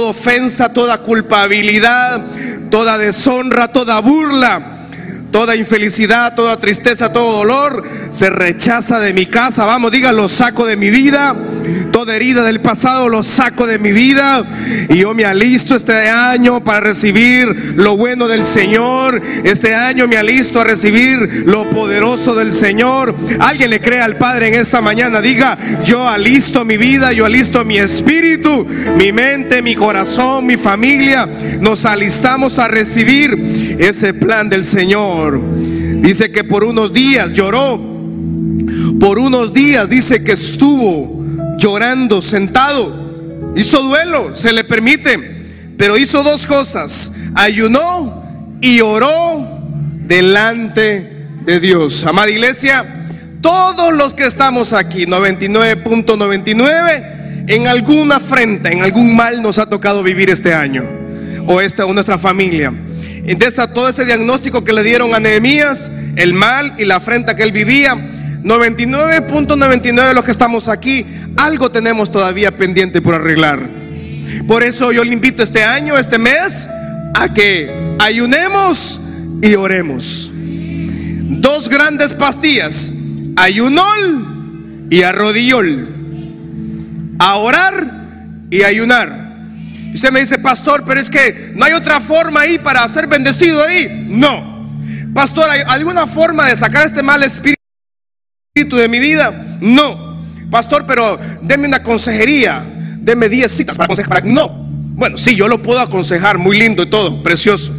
ofensa, 0.08 0.70
toda 0.72 1.00
culpabilidad, 1.00 2.22
toda 2.72 2.98
deshonra, 2.98 3.68
toda 3.68 4.00
burla 4.00 4.78
Toda 5.32 5.56
infelicidad, 5.56 6.34
toda 6.34 6.58
tristeza, 6.58 7.13
todo 7.13 7.38
dolor 7.38 7.84
se 8.10 8.32
rechaza 8.32 9.00
de 9.00 9.13
mi 9.13 9.28
casa. 9.28 9.63
Vamos, 9.63 9.92
diga, 9.92 10.12
lo 10.12 10.28
saco 10.28 10.65
de 10.65 10.76
mi 10.76 10.89
vida. 10.89 11.36
Toda 11.91 12.15
herida 12.15 12.43
del 12.43 12.62
pasado 12.62 13.10
lo 13.10 13.23
saco 13.23 13.65
de 13.67 13.79
mi 13.79 13.91
vida. 13.91 14.43
Y 14.89 14.97
yo 14.97 15.13
me 15.13 15.25
alisto 15.25 15.75
este 15.75 16.10
año 16.10 16.63
para 16.63 16.79
recibir 16.79 17.73
lo 17.75 17.97
bueno 17.97 18.27
del 18.27 18.45
Señor. 18.45 19.21
Este 19.43 19.75
año 19.75 20.08
me 20.08 20.17
alisto 20.17 20.60
a 20.62 20.63
recibir 20.63 21.43
lo 21.45 21.69
poderoso 21.69 22.36
del 22.36 22.53
Señor. 22.53 23.15
Alguien 23.39 23.69
le 23.69 23.82
cree 23.82 24.01
al 24.01 24.17
Padre 24.17 24.49
en 24.49 24.55
esta 24.55 24.82
mañana. 24.82 25.21
Diga, 25.21 25.58
yo 25.84 26.08
alisto 26.08 26.65
mi 26.65 26.77
vida, 26.77 27.12
yo 27.13 27.25
alisto 27.25 27.65
mi 27.65 27.77
espíritu, 27.77 28.65
mi 28.97 29.12
mente, 29.12 29.62
mi 29.62 29.75
corazón, 29.75 30.45
mi 30.45 30.58
familia. 30.58 31.27
Nos 31.60 31.86
alistamos 31.86 32.60
a 32.60 32.67
recibir 32.67 33.77
ese 33.79 34.13
plan 34.13 34.49
del 34.49 34.65
Señor. 34.65 35.39
Dice 36.01 36.32
que 36.32 36.43
por 36.43 36.63
unos 36.63 36.93
días 36.93 37.32
lloró. 37.34 37.89
Por 38.99 39.17
unos 39.17 39.53
días 39.53 39.89
dice 39.89 40.23
que 40.23 40.34
estuvo 40.34 41.18
llorando 41.60 42.22
sentado. 42.22 43.10
Hizo 43.56 43.82
duelo, 43.84 44.36
se 44.36 44.52
le 44.54 44.63
permite. 44.63 45.38
Pero 45.78 45.98
hizo 45.98 46.24
dos 46.24 46.48
cosas. 46.48 47.12
Ayunó 47.36 48.58
y 48.62 48.80
oró 48.82 49.48
delante 50.06 51.28
de 51.45 51.60
Dios. 51.60 52.04
Amada 52.06 52.30
iglesia, 52.30 52.86
todos 53.41 53.93
los 53.93 54.13
que 54.13 54.26
estamos 54.26 54.74
aquí, 54.74 55.06
99.99, 55.06 57.45
en 57.48 57.67
alguna 57.67 58.17
afrenta, 58.17 58.69
en 58.72 58.84
algún 58.84 59.15
mal 59.15 59.41
nos 59.41 59.58
ha 59.60 59.67
tocado 59.67 60.04
vivir 60.04 60.30
este 60.30 60.54
año. 60.54 60.84
O 61.48 61.62
esta 61.62 61.86
o 61.86 61.93
nuestra 61.93 62.17
familia 62.17 62.74
todo 63.74 63.89
ese 63.89 64.06
diagnóstico 64.06 64.63
que 64.63 64.74
le 64.74 64.84
dieron 64.84 65.13
a 65.13 65.19
Nehemías, 65.19 65.91
el 66.15 66.34
mal 66.34 66.74
y 66.78 66.86
la 66.86 66.98
afrenta 66.98 67.36
que 67.36 67.43
él 67.43 67.52
vivía. 67.52 67.95
99.99 68.43 70.08
de 70.08 70.13
los 70.13 70.24
que 70.24 70.32
estamos 70.32 70.69
aquí, 70.69 71.06
algo 71.45 71.71
tenemos 71.71 72.12
todavía 72.12 72.56
pendiente 72.56 73.02
por 73.02 73.15
arreglar. 73.15 73.69
Por 74.47 74.63
eso 74.63 74.91
yo 74.91 75.04
le 75.04 75.13
invito 75.13 75.43
este 75.43 75.63
año, 75.63 75.97
este 75.97 76.17
mes, 76.17 76.67
a 77.15 77.34
que 77.34 77.95
ayunemos 77.99 79.02
y 79.41 79.56
oremos. 79.56 80.32
Dos 80.34 81.69
grandes 81.69 82.13
pastillas, 82.13 82.91
ayunol 83.36 84.88
y 84.89 85.04
arrodillol. 85.04 85.88
A 87.19 87.36
orar 87.36 88.47
y 88.49 88.63
ayunar. 88.63 89.30
Y 89.91 89.95
usted 89.95 90.12
me 90.12 90.19
dice, 90.19 90.39
pastor, 90.39 90.84
pero 90.86 90.99
es 90.99 91.10
que 91.10 91.52
no 91.56 91.65
hay 91.65 91.73
otra 91.73 91.99
forma 91.99 92.41
ahí 92.41 92.60
para 92.60 92.88
ser 92.88 93.08
bendecido 93.08 93.63
ahí. 93.63 94.08
No. 94.10 94.71
Pastor, 95.13 95.49
¿hay 95.49 95.62
alguna 95.67 96.06
forma 96.06 96.47
de 96.47 96.56
sacar 96.56 96.86
este 96.86 97.04
mal 97.04 97.23
espíritu 97.23 97.58
de 98.56 98.88
mi 98.88 98.99
vida? 98.99 99.34
No. 99.62 100.09
Pastor, 100.50 100.86
pero 100.88 101.20
deme 101.42 101.68
una 101.68 101.84
consejería. 101.84 102.64
Deme 103.00 103.30
10 103.30 103.52
citas 103.52 103.78
para 103.78 103.86
aconsejar. 103.86 104.26
No. 104.26 104.50
Bueno, 104.96 105.18
sí, 105.18 105.36
yo 105.36 105.48
lo 105.48 105.62
puedo 105.64 105.80
aconsejar, 105.80 106.38
muy 106.38 106.60
lindo 106.60 106.84
y 106.84 106.90
todo, 106.90 107.24
precioso. 107.24 107.74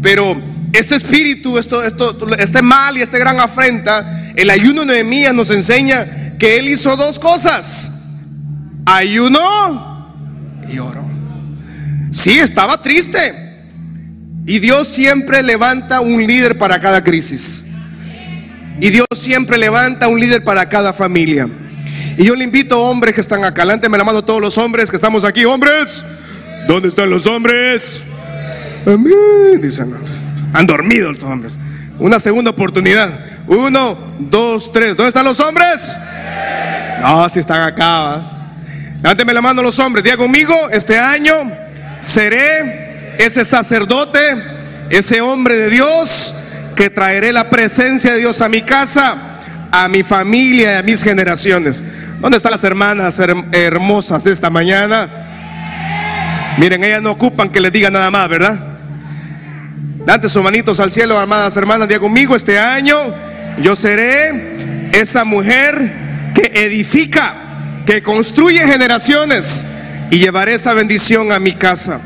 Pero 0.00 0.34
este 0.72 0.94
espíritu, 0.96 1.58
esto, 1.58 1.82
esto, 1.82 2.16
este 2.38 2.62
mal 2.62 2.96
y 2.96 3.02
este 3.02 3.18
gran 3.18 3.38
afrenta, 3.38 4.32
el 4.34 4.48
ayuno 4.48 4.80
de 4.80 4.86
Nehemías 4.86 5.34
nos 5.34 5.50
enseña 5.50 6.06
que 6.38 6.58
él 6.58 6.68
hizo 6.68 6.96
dos 6.96 7.18
cosas. 7.18 7.90
Ayunó 8.86 10.10
y 10.72 10.78
oró. 10.78 11.04
Sí, 12.10 12.32
estaba 12.32 12.80
triste. 12.80 13.18
Y 14.46 14.58
Dios 14.58 14.88
siempre 14.88 15.42
levanta 15.42 16.00
un 16.00 16.26
líder 16.26 16.58
para 16.58 16.80
cada 16.80 17.04
crisis. 17.04 17.66
Y 18.80 18.90
Dios 18.90 19.06
siempre 19.14 19.58
levanta 19.58 20.08
un 20.08 20.18
líder 20.18 20.42
para 20.44 20.68
cada 20.68 20.92
familia. 20.92 21.48
Y 22.16 22.24
yo 22.24 22.34
le 22.36 22.44
invito 22.44 22.74
a 22.76 22.78
hombres 22.78 23.14
que 23.14 23.20
están 23.20 23.44
acá. 23.44 23.64
me 23.64 23.98
la 23.98 24.04
mano 24.04 24.24
todos 24.24 24.40
los 24.40 24.56
hombres 24.58 24.90
que 24.90 24.96
estamos 24.96 25.24
aquí. 25.24 25.44
Hombres, 25.44 26.04
¿dónde 26.68 26.88
están 26.88 27.10
los 27.10 27.26
hombres? 27.26 28.04
Amén. 28.86 29.60
Dicen, 29.60 29.94
han 30.52 30.66
dormido 30.66 31.12
los 31.12 31.22
hombres. 31.22 31.58
Una 31.98 32.18
segunda 32.18 32.50
oportunidad. 32.50 33.10
Uno, 33.46 33.96
dos, 34.18 34.72
tres. 34.72 34.96
¿Dónde 34.96 35.08
están 35.08 35.24
los 35.24 35.40
hombres? 35.40 35.96
No, 37.00 37.28
si 37.28 37.40
están 37.40 37.62
acá. 37.62 38.34
Levánteme 38.96 39.32
la 39.32 39.40
mano 39.40 39.62
los 39.62 39.78
hombres. 39.78 40.04
Diga 40.04 40.16
conmigo, 40.16 40.54
este 40.70 40.98
año 40.98 41.34
seré 42.00 43.16
ese 43.18 43.44
sacerdote, 43.44 44.18
ese 44.90 45.20
hombre 45.20 45.56
de 45.56 45.70
Dios 45.70 46.34
que 46.74 46.90
traeré 46.90 47.32
la 47.32 47.50
presencia 47.50 48.12
de 48.12 48.18
Dios 48.18 48.40
a 48.40 48.48
mi 48.48 48.62
casa, 48.62 49.33
a 49.76 49.88
mi 49.88 50.04
familia 50.04 50.74
y 50.74 50.76
a 50.76 50.82
mis 50.82 51.02
generaciones. 51.02 51.82
¿Dónde 52.20 52.36
están 52.36 52.52
las 52.52 52.62
hermanas 52.62 53.20
hermosas 53.50 54.22
de 54.22 54.32
esta 54.32 54.48
mañana? 54.48 55.08
Miren, 56.58 56.84
ellas 56.84 57.02
no 57.02 57.10
ocupan 57.10 57.48
que 57.48 57.60
les 57.60 57.72
diga 57.72 57.90
nada 57.90 58.08
más, 58.10 58.28
¿verdad? 58.28 58.58
Dante 60.06 60.28
sus 60.28 60.44
manitos 60.44 60.78
al 60.78 60.92
cielo, 60.92 61.18
amadas 61.18 61.56
hermanas, 61.56 61.88
diga 61.88 62.00
conmigo, 62.00 62.36
este 62.36 62.56
año 62.56 62.96
yo 63.60 63.74
seré 63.74 64.90
esa 64.92 65.24
mujer 65.24 66.30
que 66.34 66.52
edifica, 66.66 67.34
que 67.84 68.00
construye 68.00 68.60
generaciones 68.66 69.66
y 70.10 70.18
llevaré 70.18 70.54
esa 70.54 70.72
bendición 70.74 71.32
a 71.32 71.40
mi 71.40 71.52
casa. 71.52 72.00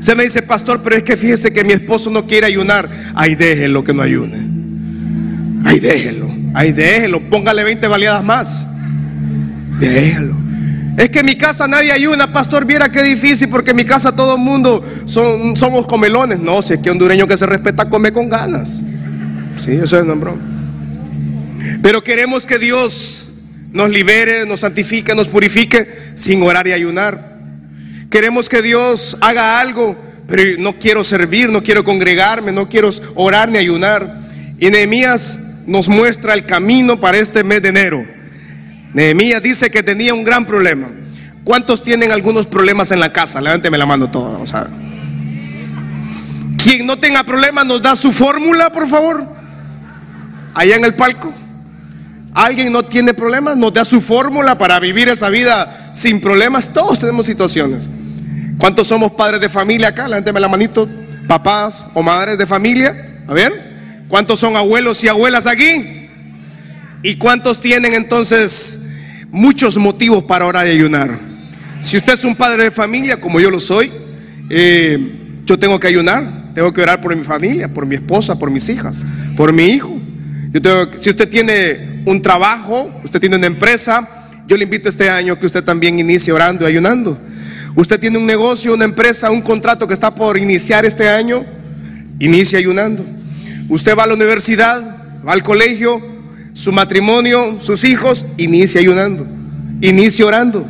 Usted 0.00 0.16
me 0.16 0.22
dice, 0.22 0.40
pastor, 0.40 0.82
pero 0.82 0.96
es 0.96 1.02
que 1.02 1.18
fíjese 1.18 1.52
que 1.52 1.64
mi 1.64 1.72
esposo 1.72 2.10
no 2.10 2.26
quiere 2.26 2.46
ayunar. 2.46 2.88
Ahí 3.14 3.34
déjelo 3.34 3.84
que 3.84 3.92
no 3.92 4.02
ayune. 4.02 4.38
Ahí 5.66 5.80
déjelo. 5.80 6.35
Ahí 6.56 6.72
déjelo. 6.72 7.20
Póngale 7.20 7.64
20 7.64 7.86
baleadas 7.86 8.24
más. 8.24 8.66
Déjelo. 9.78 10.34
Es 10.96 11.10
que 11.10 11.18
en 11.18 11.26
mi 11.26 11.36
casa 11.36 11.68
nadie 11.68 11.92
ayuna, 11.92 12.32
pastor, 12.32 12.64
viera 12.64 12.90
qué 12.90 13.02
difícil, 13.02 13.50
porque 13.50 13.72
en 13.72 13.76
mi 13.76 13.84
casa 13.84 14.16
todo 14.16 14.36
el 14.36 14.40
mundo 14.40 14.82
son, 15.04 15.54
somos 15.54 15.86
comelones. 15.86 16.40
No, 16.40 16.62
si 16.62 16.72
es 16.72 16.78
que 16.80 16.88
hondureño 16.88 17.28
que 17.28 17.36
se 17.36 17.44
respeta 17.44 17.90
come 17.90 18.10
con 18.10 18.30
ganas. 18.30 18.80
Sí, 19.58 19.72
eso 19.72 19.98
es 19.98 20.06
nombrón. 20.06 20.40
Pero 21.82 22.02
queremos 22.02 22.46
que 22.46 22.58
Dios 22.58 23.32
nos 23.72 23.90
libere, 23.90 24.46
nos 24.46 24.60
santifique, 24.60 25.14
nos 25.14 25.28
purifique 25.28 25.86
sin 26.14 26.42
orar 26.42 26.66
y 26.68 26.72
ayunar. 26.72 27.36
Queremos 28.08 28.48
que 28.48 28.62
Dios 28.62 29.18
haga 29.20 29.60
algo, 29.60 29.94
pero 30.26 30.58
no 30.58 30.78
quiero 30.78 31.04
servir, 31.04 31.50
no 31.50 31.62
quiero 31.62 31.84
congregarme, 31.84 32.50
no 32.50 32.66
quiero 32.66 32.88
orar 33.14 33.50
ni 33.50 33.58
ayunar. 33.58 34.22
Y 34.58 34.70
Nehemías 34.70 35.45
nos 35.66 35.88
muestra 35.88 36.34
el 36.34 36.46
camino 36.46 36.98
para 36.98 37.18
este 37.18 37.44
mes 37.44 37.62
de 37.62 37.68
enero. 37.68 38.06
Nehemías 38.92 39.42
dice 39.42 39.70
que 39.70 39.82
tenía 39.82 40.14
un 40.14 40.24
gran 40.24 40.46
problema. 40.46 40.88
¿Cuántos 41.44 41.82
tienen 41.82 42.12
algunos 42.12 42.46
problemas 42.46 42.90
en 42.92 43.00
la 43.00 43.12
casa? 43.12 43.40
Levánteme 43.40 43.78
la 43.78 43.86
mano 43.86 44.10
todo, 44.10 44.32
vamos 44.32 44.54
a 44.54 44.64
ver. 44.64 44.70
Quien 46.56 46.86
no 46.86 46.98
tenga 46.98 47.22
problemas 47.22 47.66
nos 47.66 47.82
da 47.82 47.94
su 47.94 48.12
fórmula, 48.12 48.70
por 48.70 48.88
favor. 48.88 49.24
Allá 50.54 50.76
en 50.76 50.84
el 50.84 50.94
palco. 50.94 51.32
¿Alguien 52.34 52.72
no 52.72 52.82
tiene 52.82 53.14
problemas? 53.14 53.56
Nos 53.56 53.72
da 53.72 53.84
su 53.84 54.00
fórmula 54.00 54.58
para 54.58 54.80
vivir 54.80 55.08
esa 55.08 55.28
vida 55.28 55.90
sin 55.92 56.20
problemas. 56.20 56.72
Todos 56.72 56.98
tenemos 56.98 57.26
situaciones. 57.26 57.88
¿Cuántos 58.58 58.88
somos 58.88 59.12
padres 59.12 59.40
de 59.40 59.48
familia 59.48 59.88
acá? 59.88 60.08
Levánteme 60.08 60.40
la 60.40 60.48
manito. 60.48 60.88
Papás 61.28 61.88
o 61.94 62.02
madres 62.02 62.38
de 62.38 62.46
familia. 62.46 63.22
A 63.26 63.34
ver. 63.34 63.65
¿Cuántos 64.08 64.38
son 64.38 64.56
abuelos 64.56 65.02
y 65.02 65.08
abuelas 65.08 65.46
aquí? 65.46 66.08
¿Y 67.02 67.16
cuántos 67.16 67.60
tienen 67.60 67.94
entonces 67.94 68.86
muchos 69.30 69.76
motivos 69.76 70.24
para 70.24 70.46
orar 70.46 70.66
y 70.66 70.70
ayunar? 70.70 71.18
Si 71.80 71.96
usted 71.96 72.14
es 72.14 72.24
un 72.24 72.36
padre 72.36 72.64
de 72.64 72.70
familia, 72.70 73.20
como 73.20 73.40
yo 73.40 73.50
lo 73.50 73.60
soy, 73.60 73.90
eh, 74.48 74.98
yo 75.44 75.58
tengo 75.58 75.78
que 75.78 75.88
ayunar, 75.88 76.52
tengo 76.54 76.72
que 76.72 76.82
orar 76.82 77.00
por 77.00 77.14
mi 77.14 77.22
familia, 77.22 77.68
por 77.72 77.84
mi 77.84 77.96
esposa, 77.96 78.38
por 78.38 78.50
mis 78.50 78.68
hijas, 78.68 79.04
por 79.36 79.52
mi 79.52 79.70
hijo. 79.70 80.00
Si 80.98 81.10
usted 81.10 81.28
tiene 81.28 82.02
un 82.06 82.22
trabajo, 82.22 82.90
usted 83.04 83.20
tiene 83.20 83.36
una 83.36 83.46
empresa, 83.46 84.08
yo 84.46 84.56
le 84.56 84.64
invito 84.64 84.88
este 84.88 85.10
año 85.10 85.38
que 85.38 85.46
usted 85.46 85.62
también 85.64 85.98
inicie 85.98 86.32
orando 86.32 86.64
y 86.64 86.68
ayunando. 86.68 87.18
Usted 87.74 88.00
tiene 88.00 88.16
un 88.16 88.26
negocio, 88.26 88.72
una 88.72 88.84
empresa, 88.84 89.30
un 89.30 89.42
contrato 89.42 89.86
que 89.86 89.94
está 89.94 90.14
por 90.14 90.38
iniciar 90.38 90.86
este 90.86 91.08
año, 91.08 91.44
inicie 92.20 92.58
ayunando. 92.58 93.04
Usted 93.68 93.96
va 93.96 94.04
a 94.04 94.06
la 94.06 94.14
universidad, 94.14 94.80
va 95.26 95.32
al 95.32 95.42
colegio, 95.42 96.00
su 96.52 96.72
matrimonio, 96.72 97.58
sus 97.60 97.84
hijos, 97.84 98.24
inicie 98.36 98.80
ayunando, 98.80 99.26
inicie 99.80 100.24
orando. 100.24 100.66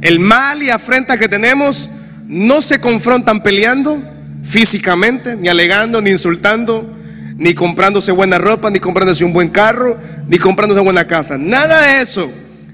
El 0.00 0.18
mal 0.18 0.62
y 0.62 0.70
afrenta 0.70 1.18
que 1.18 1.28
tenemos 1.28 1.90
no 2.26 2.60
se 2.60 2.80
confrontan 2.80 3.42
peleando 3.42 4.02
físicamente, 4.42 5.36
ni 5.36 5.48
alegando, 5.48 6.00
ni 6.00 6.10
insultando, 6.10 6.96
ni 7.36 7.54
comprándose 7.54 8.12
buena 8.12 8.38
ropa, 8.38 8.70
ni 8.70 8.78
comprándose 8.78 9.24
un 9.24 9.32
buen 9.32 9.48
carro, 9.48 9.98
ni 10.28 10.38
comprándose 10.38 10.80
buena 10.80 11.06
casa. 11.06 11.38
Nada 11.38 11.80
de 11.80 12.02
eso 12.02 12.30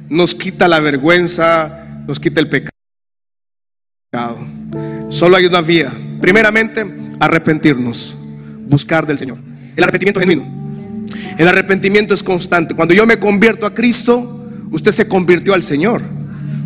nos 0.08 0.34
quita 0.34 0.68
la 0.68 0.80
vergüenza, 0.80 2.02
nos 2.06 2.18
quita 2.20 2.40
el 2.40 2.48
pecado. 2.48 2.70
Solo 5.08 5.36
hay 5.36 5.46
una 5.46 5.60
vía. 5.60 5.92
Primeramente, 6.20 6.84
arrepentirnos, 7.20 8.16
buscar 8.66 9.06
del 9.06 9.18
Señor. 9.18 9.45
El 9.76 9.84
arrepentimiento 9.84 10.20
es 10.20 10.26
genuino. 10.26 10.56
El 11.38 11.48
arrepentimiento 11.48 12.14
es 12.14 12.22
constante. 12.22 12.74
Cuando 12.74 12.94
yo 12.94 13.06
me 13.06 13.18
convierto 13.18 13.66
a 13.66 13.74
Cristo, 13.74 14.48
usted 14.70 14.90
se 14.90 15.06
convirtió 15.06 15.54
al 15.54 15.62
Señor. 15.62 16.02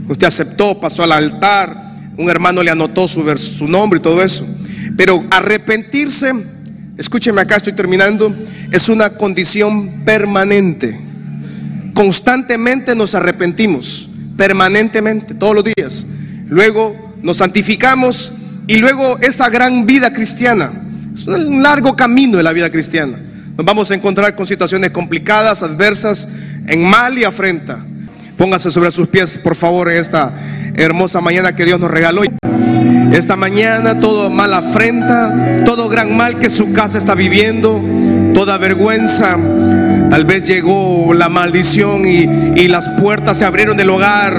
Usted 0.08 0.26
aceptó, 0.26 0.78
pasó 0.80 1.02
al 1.02 1.12
altar, 1.12 1.74
un 2.16 2.30
hermano 2.30 2.62
le 2.62 2.70
anotó 2.70 3.08
su, 3.08 3.22
su 3.36 3.68
nombre 3.68 3.98
y 3.98 4.02
todo 4.02 4.22
eso. 4.22 4.46
Pero 4.96 5.24
arrepentirse, 5.30 6.32
escúcheme 6.98 7.40
acá, 7.40 7.56
estoy 7.56 7.72
terminando, 7.72 8.34
es 8.70 8.88
una 8.88 9.11
condición 9.11 10.04
permanente. 10.04 10.98
Constantemente 11.94 12.94
nos 12.94 13.14
arrepentimos, 13.14 14.08
permanentemente, 14.36 15.34
todos 15.34 15.54
los 15.54 15.64
días. 15.64 16.06
Luego 16.48 17.14
nos 17.22 17.38
santificamos 17.38 18.32
y 18.66 18.76
luego 18.76 19.18
esa 19.18 19.48
gran 19.48 19.86
vida 19.86 20.12
cristiana. 20.12 20.72
Es 21.14 21.26
un 21.26 21.62
largo 21.62 21.96
camino 21.96 22.36
de 22.36 22.42
la 22.42 22.52
vida 22.52 22.70
cristiana. 22.70 23.18
Nos 23.56 23.66
vamos 23.66 23.90
a 23.90 23.94
encontrar 23.94 24.34
con 24.34 24.46
situaciones 24.46 24.90
complicadas, 24.90 25.62
adversas, 25.62 26.28
en 26.66 26.82
mal 26.82 27.18
y 27.18 27.24
afrenta. 27.24 27.84
Póngase 28.36 28.70
sobre 28.70 28.90
sus 28.90 29.08
pies, 29.08 29.38
por 29.38 29.54
favor, 29.54 29.90
en 29.90 29.98
esta 29.98 30.32
hermosa 30.74 31.20
mañana 31.20 31.54
que 31.54 31.64
Dios 31.64 31.78
nos 31.78 31.90
regaló. 31.90 32.22
Esta 33.12 33.36
mañana 33.36 33.98
todo 34.00 34.30
mal 34.30 34.54
afrenta, 34.54 35.62
todo 35.64 35.88
gran 35.88 36.16
mal 36.16 36.38
que 36.38 36.48
su 36.48 36.72
casa 36.72 36.96
está 36.96 37.14
viviendo, 37.14 37.82
toda 38.32 38.56
vergüenza. 38.56 39.36
Tal 40.20 40.26
vez 40.26 40.46
llegó 40.46 41.14
la 41.14 41.30
maldición 41.30 42.06
y, 42.06 42.28
y, 42.60 42.68
las 42.68 42.90
puertas 43.00 43.38
se 43.38 43.46
abrieron 43.46 43.74
del 43.78 43.88
hogar. 43.88 44.38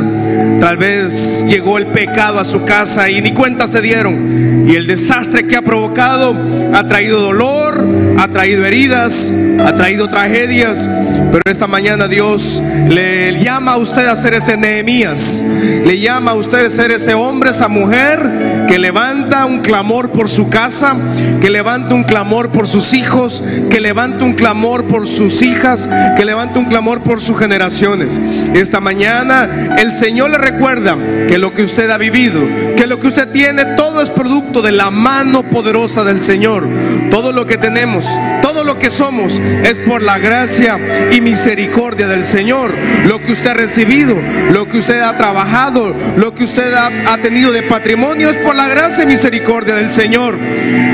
Tal 0.60 0.78
vez 0.78 1.44
llegó 1.50 1.80
el 1.80 1.88
pecado 1.88 2.40
a 2.40 2.46
su 2.46 2.64
casa 2.66 3.10
y 3.10 3.20
ni 3.20 3.32
cuenta 3.32 3.66
se 3.66 3.82
dieron. 3.82 4.68
Y 4.70 4.76
el 4.76 4.86
desastre 4.86 5.48
que 5.48 5.56
ha 5.56 5.64
provocado 5.64 6.38
ha 6.72 6.86
traído 6.86 7.20
dolor, 7.20 7.84
ha 8.20 8.28
traído 8.28 8.64
heridas, 8.64 9.34
ha 9.60 9.74
traído 9.74 10.08
tragedias. 10.08 10.88
Pero 11.32 11.44
esta 11.46 11.66
mañana 11.66 12.10
Dios 12.10 12.62
le 12.90 13.42
llama 13.42 13.74
a 13.74 13.78
usted 13.78 14.06
a 14.06 14.16
ser 14.18 14.34
ese 14.34 14.58
Nehemías. 14.58 15.42
Le 15.86 15.98
llama 16.00 16.32
a 16.32 16.34
usted 16.36 16.66
a 16.66 16.70
ser 16.70 16.92
ese 16.92 17.14
hombre, 17.14 17.52
esa 17.52 17.70
mujer 17.70 18.66
que 18.68 18.78
levanta 18.78 19.46
un 19.46 19.60
clamor 19.60 20.10
por 20.10 20.30
su 20.30 20.50
casa, 20.50 20.96
que 21.40 21.50
levanta 21.50 21.96
un 21.96 22.04
clamor 22.04 22.50
por 22.50 22.68
sus 22.68 22.94
hijos, 22.94 23.44
que 23.70 23.80
levanta 23.80 24.26
un 24.26 24.34
clamor 24.34 24.84
por 24.86 25.08
sus 25.08 25.42
hijas, 25.42 25.88
que 26.18 26.26
levanta 26.26 26.60
un 26.60 26.66
clamor 26.66 27.02
por 27.02 27.22
sus 27.22 27.40
generaciones. 27.40 28.20
Esta 28.54 28.82
mañana 28.82 29.50
el 29.78 29.96
Señor 29.96 30.32
le 30.32 30.38
recuerda 30.38 30.98
que 31.30 31.38
lo 31.38 31.54
que 31.54 31.64
usted 31.64 31.90
ha 31.92 31.98
vivido, 31.98 32.42
que 32.76 32.88
lo 32.88 33.00
que 33.00 33.08
usted 33.08 33.32
tiene, 33.32 33.64
todo 33.78 34.02
es 34.02 34.10
producto 34.10 34.62
de 34.62 34.74
la 34.74 34.92
mano 34.92 35.44
poderosa 35.44 36.04
del 36.04 36.20
Señor. 36.20 36.68
Todo 37.10 37.32
lo 37.32 37.46
que 37.46 37.58
tenemos, 37.58 38.06
todo 38.42 38.64
lo 38.64 38.78
que 38.78 38.90
somos 38.90 39.40
es 39.64 39.80
por 39.80 40.02
la 40.02 40.18
gracia 40.18 40.78
y 41.12 41.21
misericordia 41.22 42.08
del 42.08 42.26
Señor. 42.26 42.74
Lo 43.06 43.22
que 43.22 43.32
usted 43.32 43.48
ha 43.48 43.54
recibido, 43.54 44.18
lo 44.52 44.68
que 44.68 44.80
usted 44.80 45.00
ha 45.02 45.16
trabajado, 45.16 45.96
lo 46.18 46.36
que 46.36 46.44
usted 46.44 46.74
ha, 46.74 47.14
ha 47.14 47.18
tenido 47.20 47.52
de 47.52 47.64
patrimonio 47.64 48.30
es 48.30 48.38
por 48.38 48.56
la 48.56 48.68
gracia 48.68 49.04
y 49.04 49.08
misericordia 49.08 49.76
del 49.76 49.90
Señor. 49.90 50.38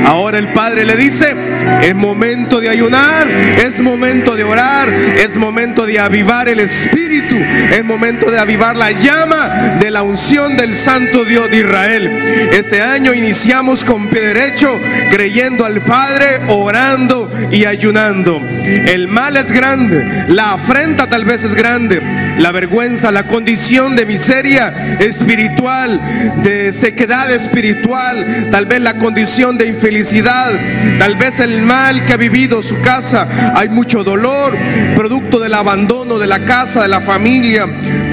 Ahora 0.04 0.38
el 0.38 0.48
Padre 0.52 0.84
le 0.84 0.96
dice, 0.96 1.34
es 1.82 1.94
momento 1.94 2.60
de 2.60 2.68
ayunar, 2.68 3.26
es 3.28 3.80
momento 3.80 4.36
de 4.36 4.44
orar, 4.44 4.88
es 4.88 5.36
momento 5.36 5.86
de 5.86 5.98
avivar 5.98 6.48
el 6.48 6.60
Espíritu, 6.60 7.36
es 7.36 7.84
momento 7.84 8.30
de 8.30 8.38
avivar 8.38 8.76
la 8.76 8.92
llama 8.92 9.76
de 9.80 9.90
la 9.90 10.02
unción 10.02 10.56
del 10.56 10.74
Santo 10.74 11.24
Dios 11.24 11.50
de 11.50 11.58
Israel. 11.58 12.08
Este 12.52 12.82
año 12.82 13.14
iniciamos 13.14 13.84
con 13.84 14.08
pie 14.08 14.20
derecho, 14.20 14.70
creyendo 15.10 15.64
al 15.64 15.80
Padre, 15.80 16.26
orando 16.48 17.30
y 17.50 17.64
ayunando. 17.64 18.40
El 18.64 19.08
mal 19.08 19.36
es 19.36 19.52
grande, 19.52 20.17
la 20.28 20.52
afrenta 20.52 21.06
tal 21.06 21.24
vez 21.24 21.44
es 21.44 21.54
grande, 21.54 22.02
la 22.38 22.52
vergüenza, 22.52 23.10
la 23.10 23.24
condición 23.24 23.96
de 23.96 24.06
miseria 24.06 24.68
espiritual, 24.98 26.00
de 26.42 26.72
sequedad 26.72 27.30
espiritual, 27.30 28.48
tal 28.50 28.66
vez 28.66 28.80
la 28.80 28.94
condición 28.94 29.56
de 29.58 29.66
infelicidad, 29.66 30.50
tal 30.98 31.16
vez 31.16 31.40
el 31.40 31.62
mal 31.62 32.04
que 32.04 32.12
ha 32.12 32.16
vivido 32.16 32.62
su 32.62 32.80
casa. 32.82 33.28
Hay 33.54 33.68
mucho 33.68 34.04
dolor, 34.04 34.56
producto 34.94 35.38
del 35.38 35.54
abandono 35.54 36.18
de 36.18 36.26
la 36.26 36.40
casa, 36.40 36.82
de 36.82 36.88
la 36.88 37.00
familia, 37.00 37.66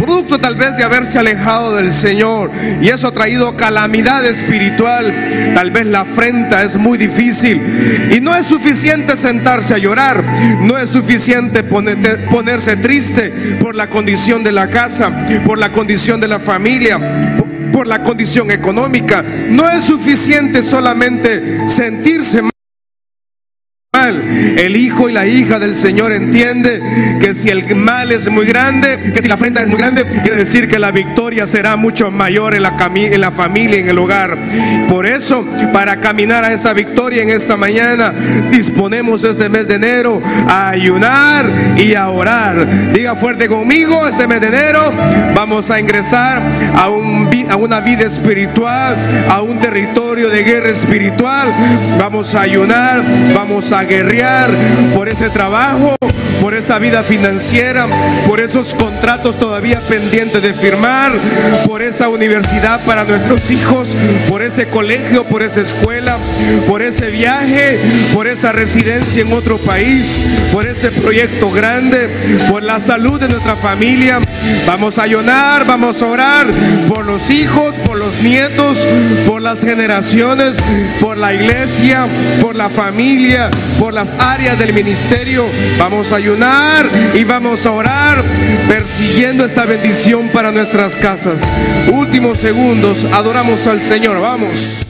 producto 0.06 0.38
tal 0.39 0.56
vez 0.56 0.78
de 0.78 0.84
haberse 0.84 1.20
alejado 1.20 1.76
del 1.76 1.91
Señor. 1.91 2.51
Y 2.82 2.89
eso 2.89 3.08
ha 3.08 3.12
traído 3.12 3.56
calamidad 3.56 4.24
espiritual. 4.26 5.51
Tal 5.53 5.72
vez 5.72 5.88
la 5.88 6.01
afrenta 6.01 6.64
es 6.64 6.78
muy 6.78 6.97
difícil. 6.97 7.60
Y 8.12 8.22
no 8.22 8.36
es 8.36 8.45
suficiente 8.45 9.18
sentarse 9.18 9.74
a 9.74 9.78
llorar. 9.78 10.24
No 10.62 10.78
es 10.78 10.91
suficiente 10.91 11.64
ponerse 11.64 12.78
triste 12.78 13.58
por 13.60 13.76
la 13.76 13.88
condición 13.88 14.43
de 14.43 14.51
la 14.51 14.70
casa, 14.70 15.12
por 15.45 15.58
la 15.58 15.72
condición 15.72 16.20
de 16.20 16.28
la 16.28 16.39
familia 16.39 16.99
por 17.72 17.88
la 17.88 18.01
condición 18.01 18.51
económica. 18.51 19.22
No 19.49 19.70
es 19.70 19.84
suficiente 19.84 20.64
solamente 20.64 21.68
sentirse 21.68 22.41
El 24.58 24.76
hijo 24.76 25.10
y 25.10 25.14
la 25.14 25.26
hija 25.26 25.58
del 25.58 25.76
Señor 25.76 26.12
entiende 26.12 26.82
que 27.20 27.34
si 27.34 27.50
el 27.50 27.76
mal 27.76 28.12
es 28.12 28.30
muy 28.30 28.46
grande, 28.46 29.12
que 29.14 29.22
si 29.22 29.28
la 29.28 29.36
afrenta 29.36 29.62
es 29.62 29.68
muy 29.68 29.78
grande, 29.78 30.06
quiere 30.06 30.38
decir 30.38 30.68
que 30.68 30.80
la 30.80 30.91
victoria 30.91 31.48
será 31.48 31.76
mucho 31.76 32.12
mayor 32.12 32.54
en 32.54 32.64
la, 32.64 32.74
en 32.93 33.22
la 33.22 33.32
familia, 33.32 33.80
en 33.80 33.89
el 33.89 33.98
hogar. 33.98 34.38
Por 34.89 35.06
eso, 35.06 35.46
para 35.74 36.00
caminar 36.00 36.43
a 36.43 36.54
esa 36.54 36.74
victoria 36.74 37.24
en 37.24 37.30
esta 37.30 37.58
mañana, 37.58 38.14
disponemos 38.52 39.24
este 39.24 39.50
mes 39.50 39.68
de 39.68 39.76
enero 39.76 40.22
a 40.48 40.70
ayunar 40.70 41.46
y 41.78 41.96
a 41.96 42.10
orar. 42.10 42.68
Diga 42.93 43.16
fuerte 43.16 43.48
conmigo, 43.48 44.08
este 44.08 44.28
mes 44.28 44.41
de 44.41 44.48
enero 44.48 44.82
vamos 45.34 45.72
a 45.72 45.80
ingresar 45.80 46.41
a, 46.76 46.89
un, 46.89 47.30
a 47.50 47.56
una 47.56 47.80
vida 47.80 48.06
espiritual, 48.06 48.96
a 49.30 49.41
un 49.41 49.58
territorio 49.58 50.30
de 50.30 50.43
guerra 50.43 50.70
espiritual. 50.70 51.48
Vamos 51.98 52.36
a 52.36 52.41
ayunar, 52.41 53.02
vamos 53.34 53.72
guerrear 53.86 54.50
por 54.94 55.10
ese 55.10 55.30
trabajo, 55.30 55.96
por 56.42 56.54
esa 56.54 56.80
vida 56.80 57.04
financiera, 57.04 57.88
por 58.28 58.40
esos 58.40 58.74
contratos 58.74 59.38
todavía 59.38 59.82
pendientes 59.82 60.42
de 60.42 60.54
firmar, 60.54 61.12
por 61.66 61.82
esa 61.82 62.10
universidad 62.10 62.80
para 62.86 63.04
nuestros 63.04 63.52
hijos, 63.52 63.96
por 64.28 64.42
ese 64.42 64.68
colegio, 64.68 65.24
por 65.24 65.42
esa 65.44 65.62
escuela, 65.62 66.18
por 66.68 66.82
ese 66.82 67.10
viaje, 67.10 67.80
por 68.14 68.28
esa 68.28 68.52
residencia 68.52 69.22
en 69.22 69.34
otro 69.34 69.58
país, 69.58 70.24
por 70.52 70.68
ese 70.68 70.92
proyecto 70.92 71.50
grande, 71.52 72.10
por 72.50 72.64
la 72.64 72.80
salud 72.80 73.20
de 73.20 73.28
nuestra 73.28 73.56
familia. 73.56 74.20
Vamos 74.66 75.00
a 75.00 75.04
ayunar, 75.04 75.66
vamos 75.66 76.02
a 76.02 76.08
orar 76.08 76.48
por 76.88 77.06
los 77.06 77.30
hijos, 77.30 77.76
por 77.86 77.98
los 77.98 78.22
nietos, 78.22 78.88
por 79.28 79.42
las 79.42 79.62
generaciones, 79.62 80.58
por 81.00 81.18
la 81.18 81.34
iglesia, 81.34 82.06
por 82.42 82.56
la 82.56 82.70
familia, 82.70 83.50
por 83.80 83.94
las 83.94 84.14
áreas 84.20 84.60
del 84.60 84.74
ministerio. 84.74 85.46
Vamos 85.78 86.12
a 86.12 86.16
y 87.13 87.23
vamos 87.23 87.67
a 87.67 87.71
orar 87.71 88.17
persiguiendo 88.67 89.45
esta 89.45 89.63
bendición 89.65 90.30
para 90.30 90.51
nuestras 90.51 90.95
casas. 90.95 91.43
Últimos 91.91 92.39
segundos, 92.39 93.05
adoramos 93.13 93.67
al 93.67 93.80
Señor. 93.80 94.19
Vamos. 94.19 94.86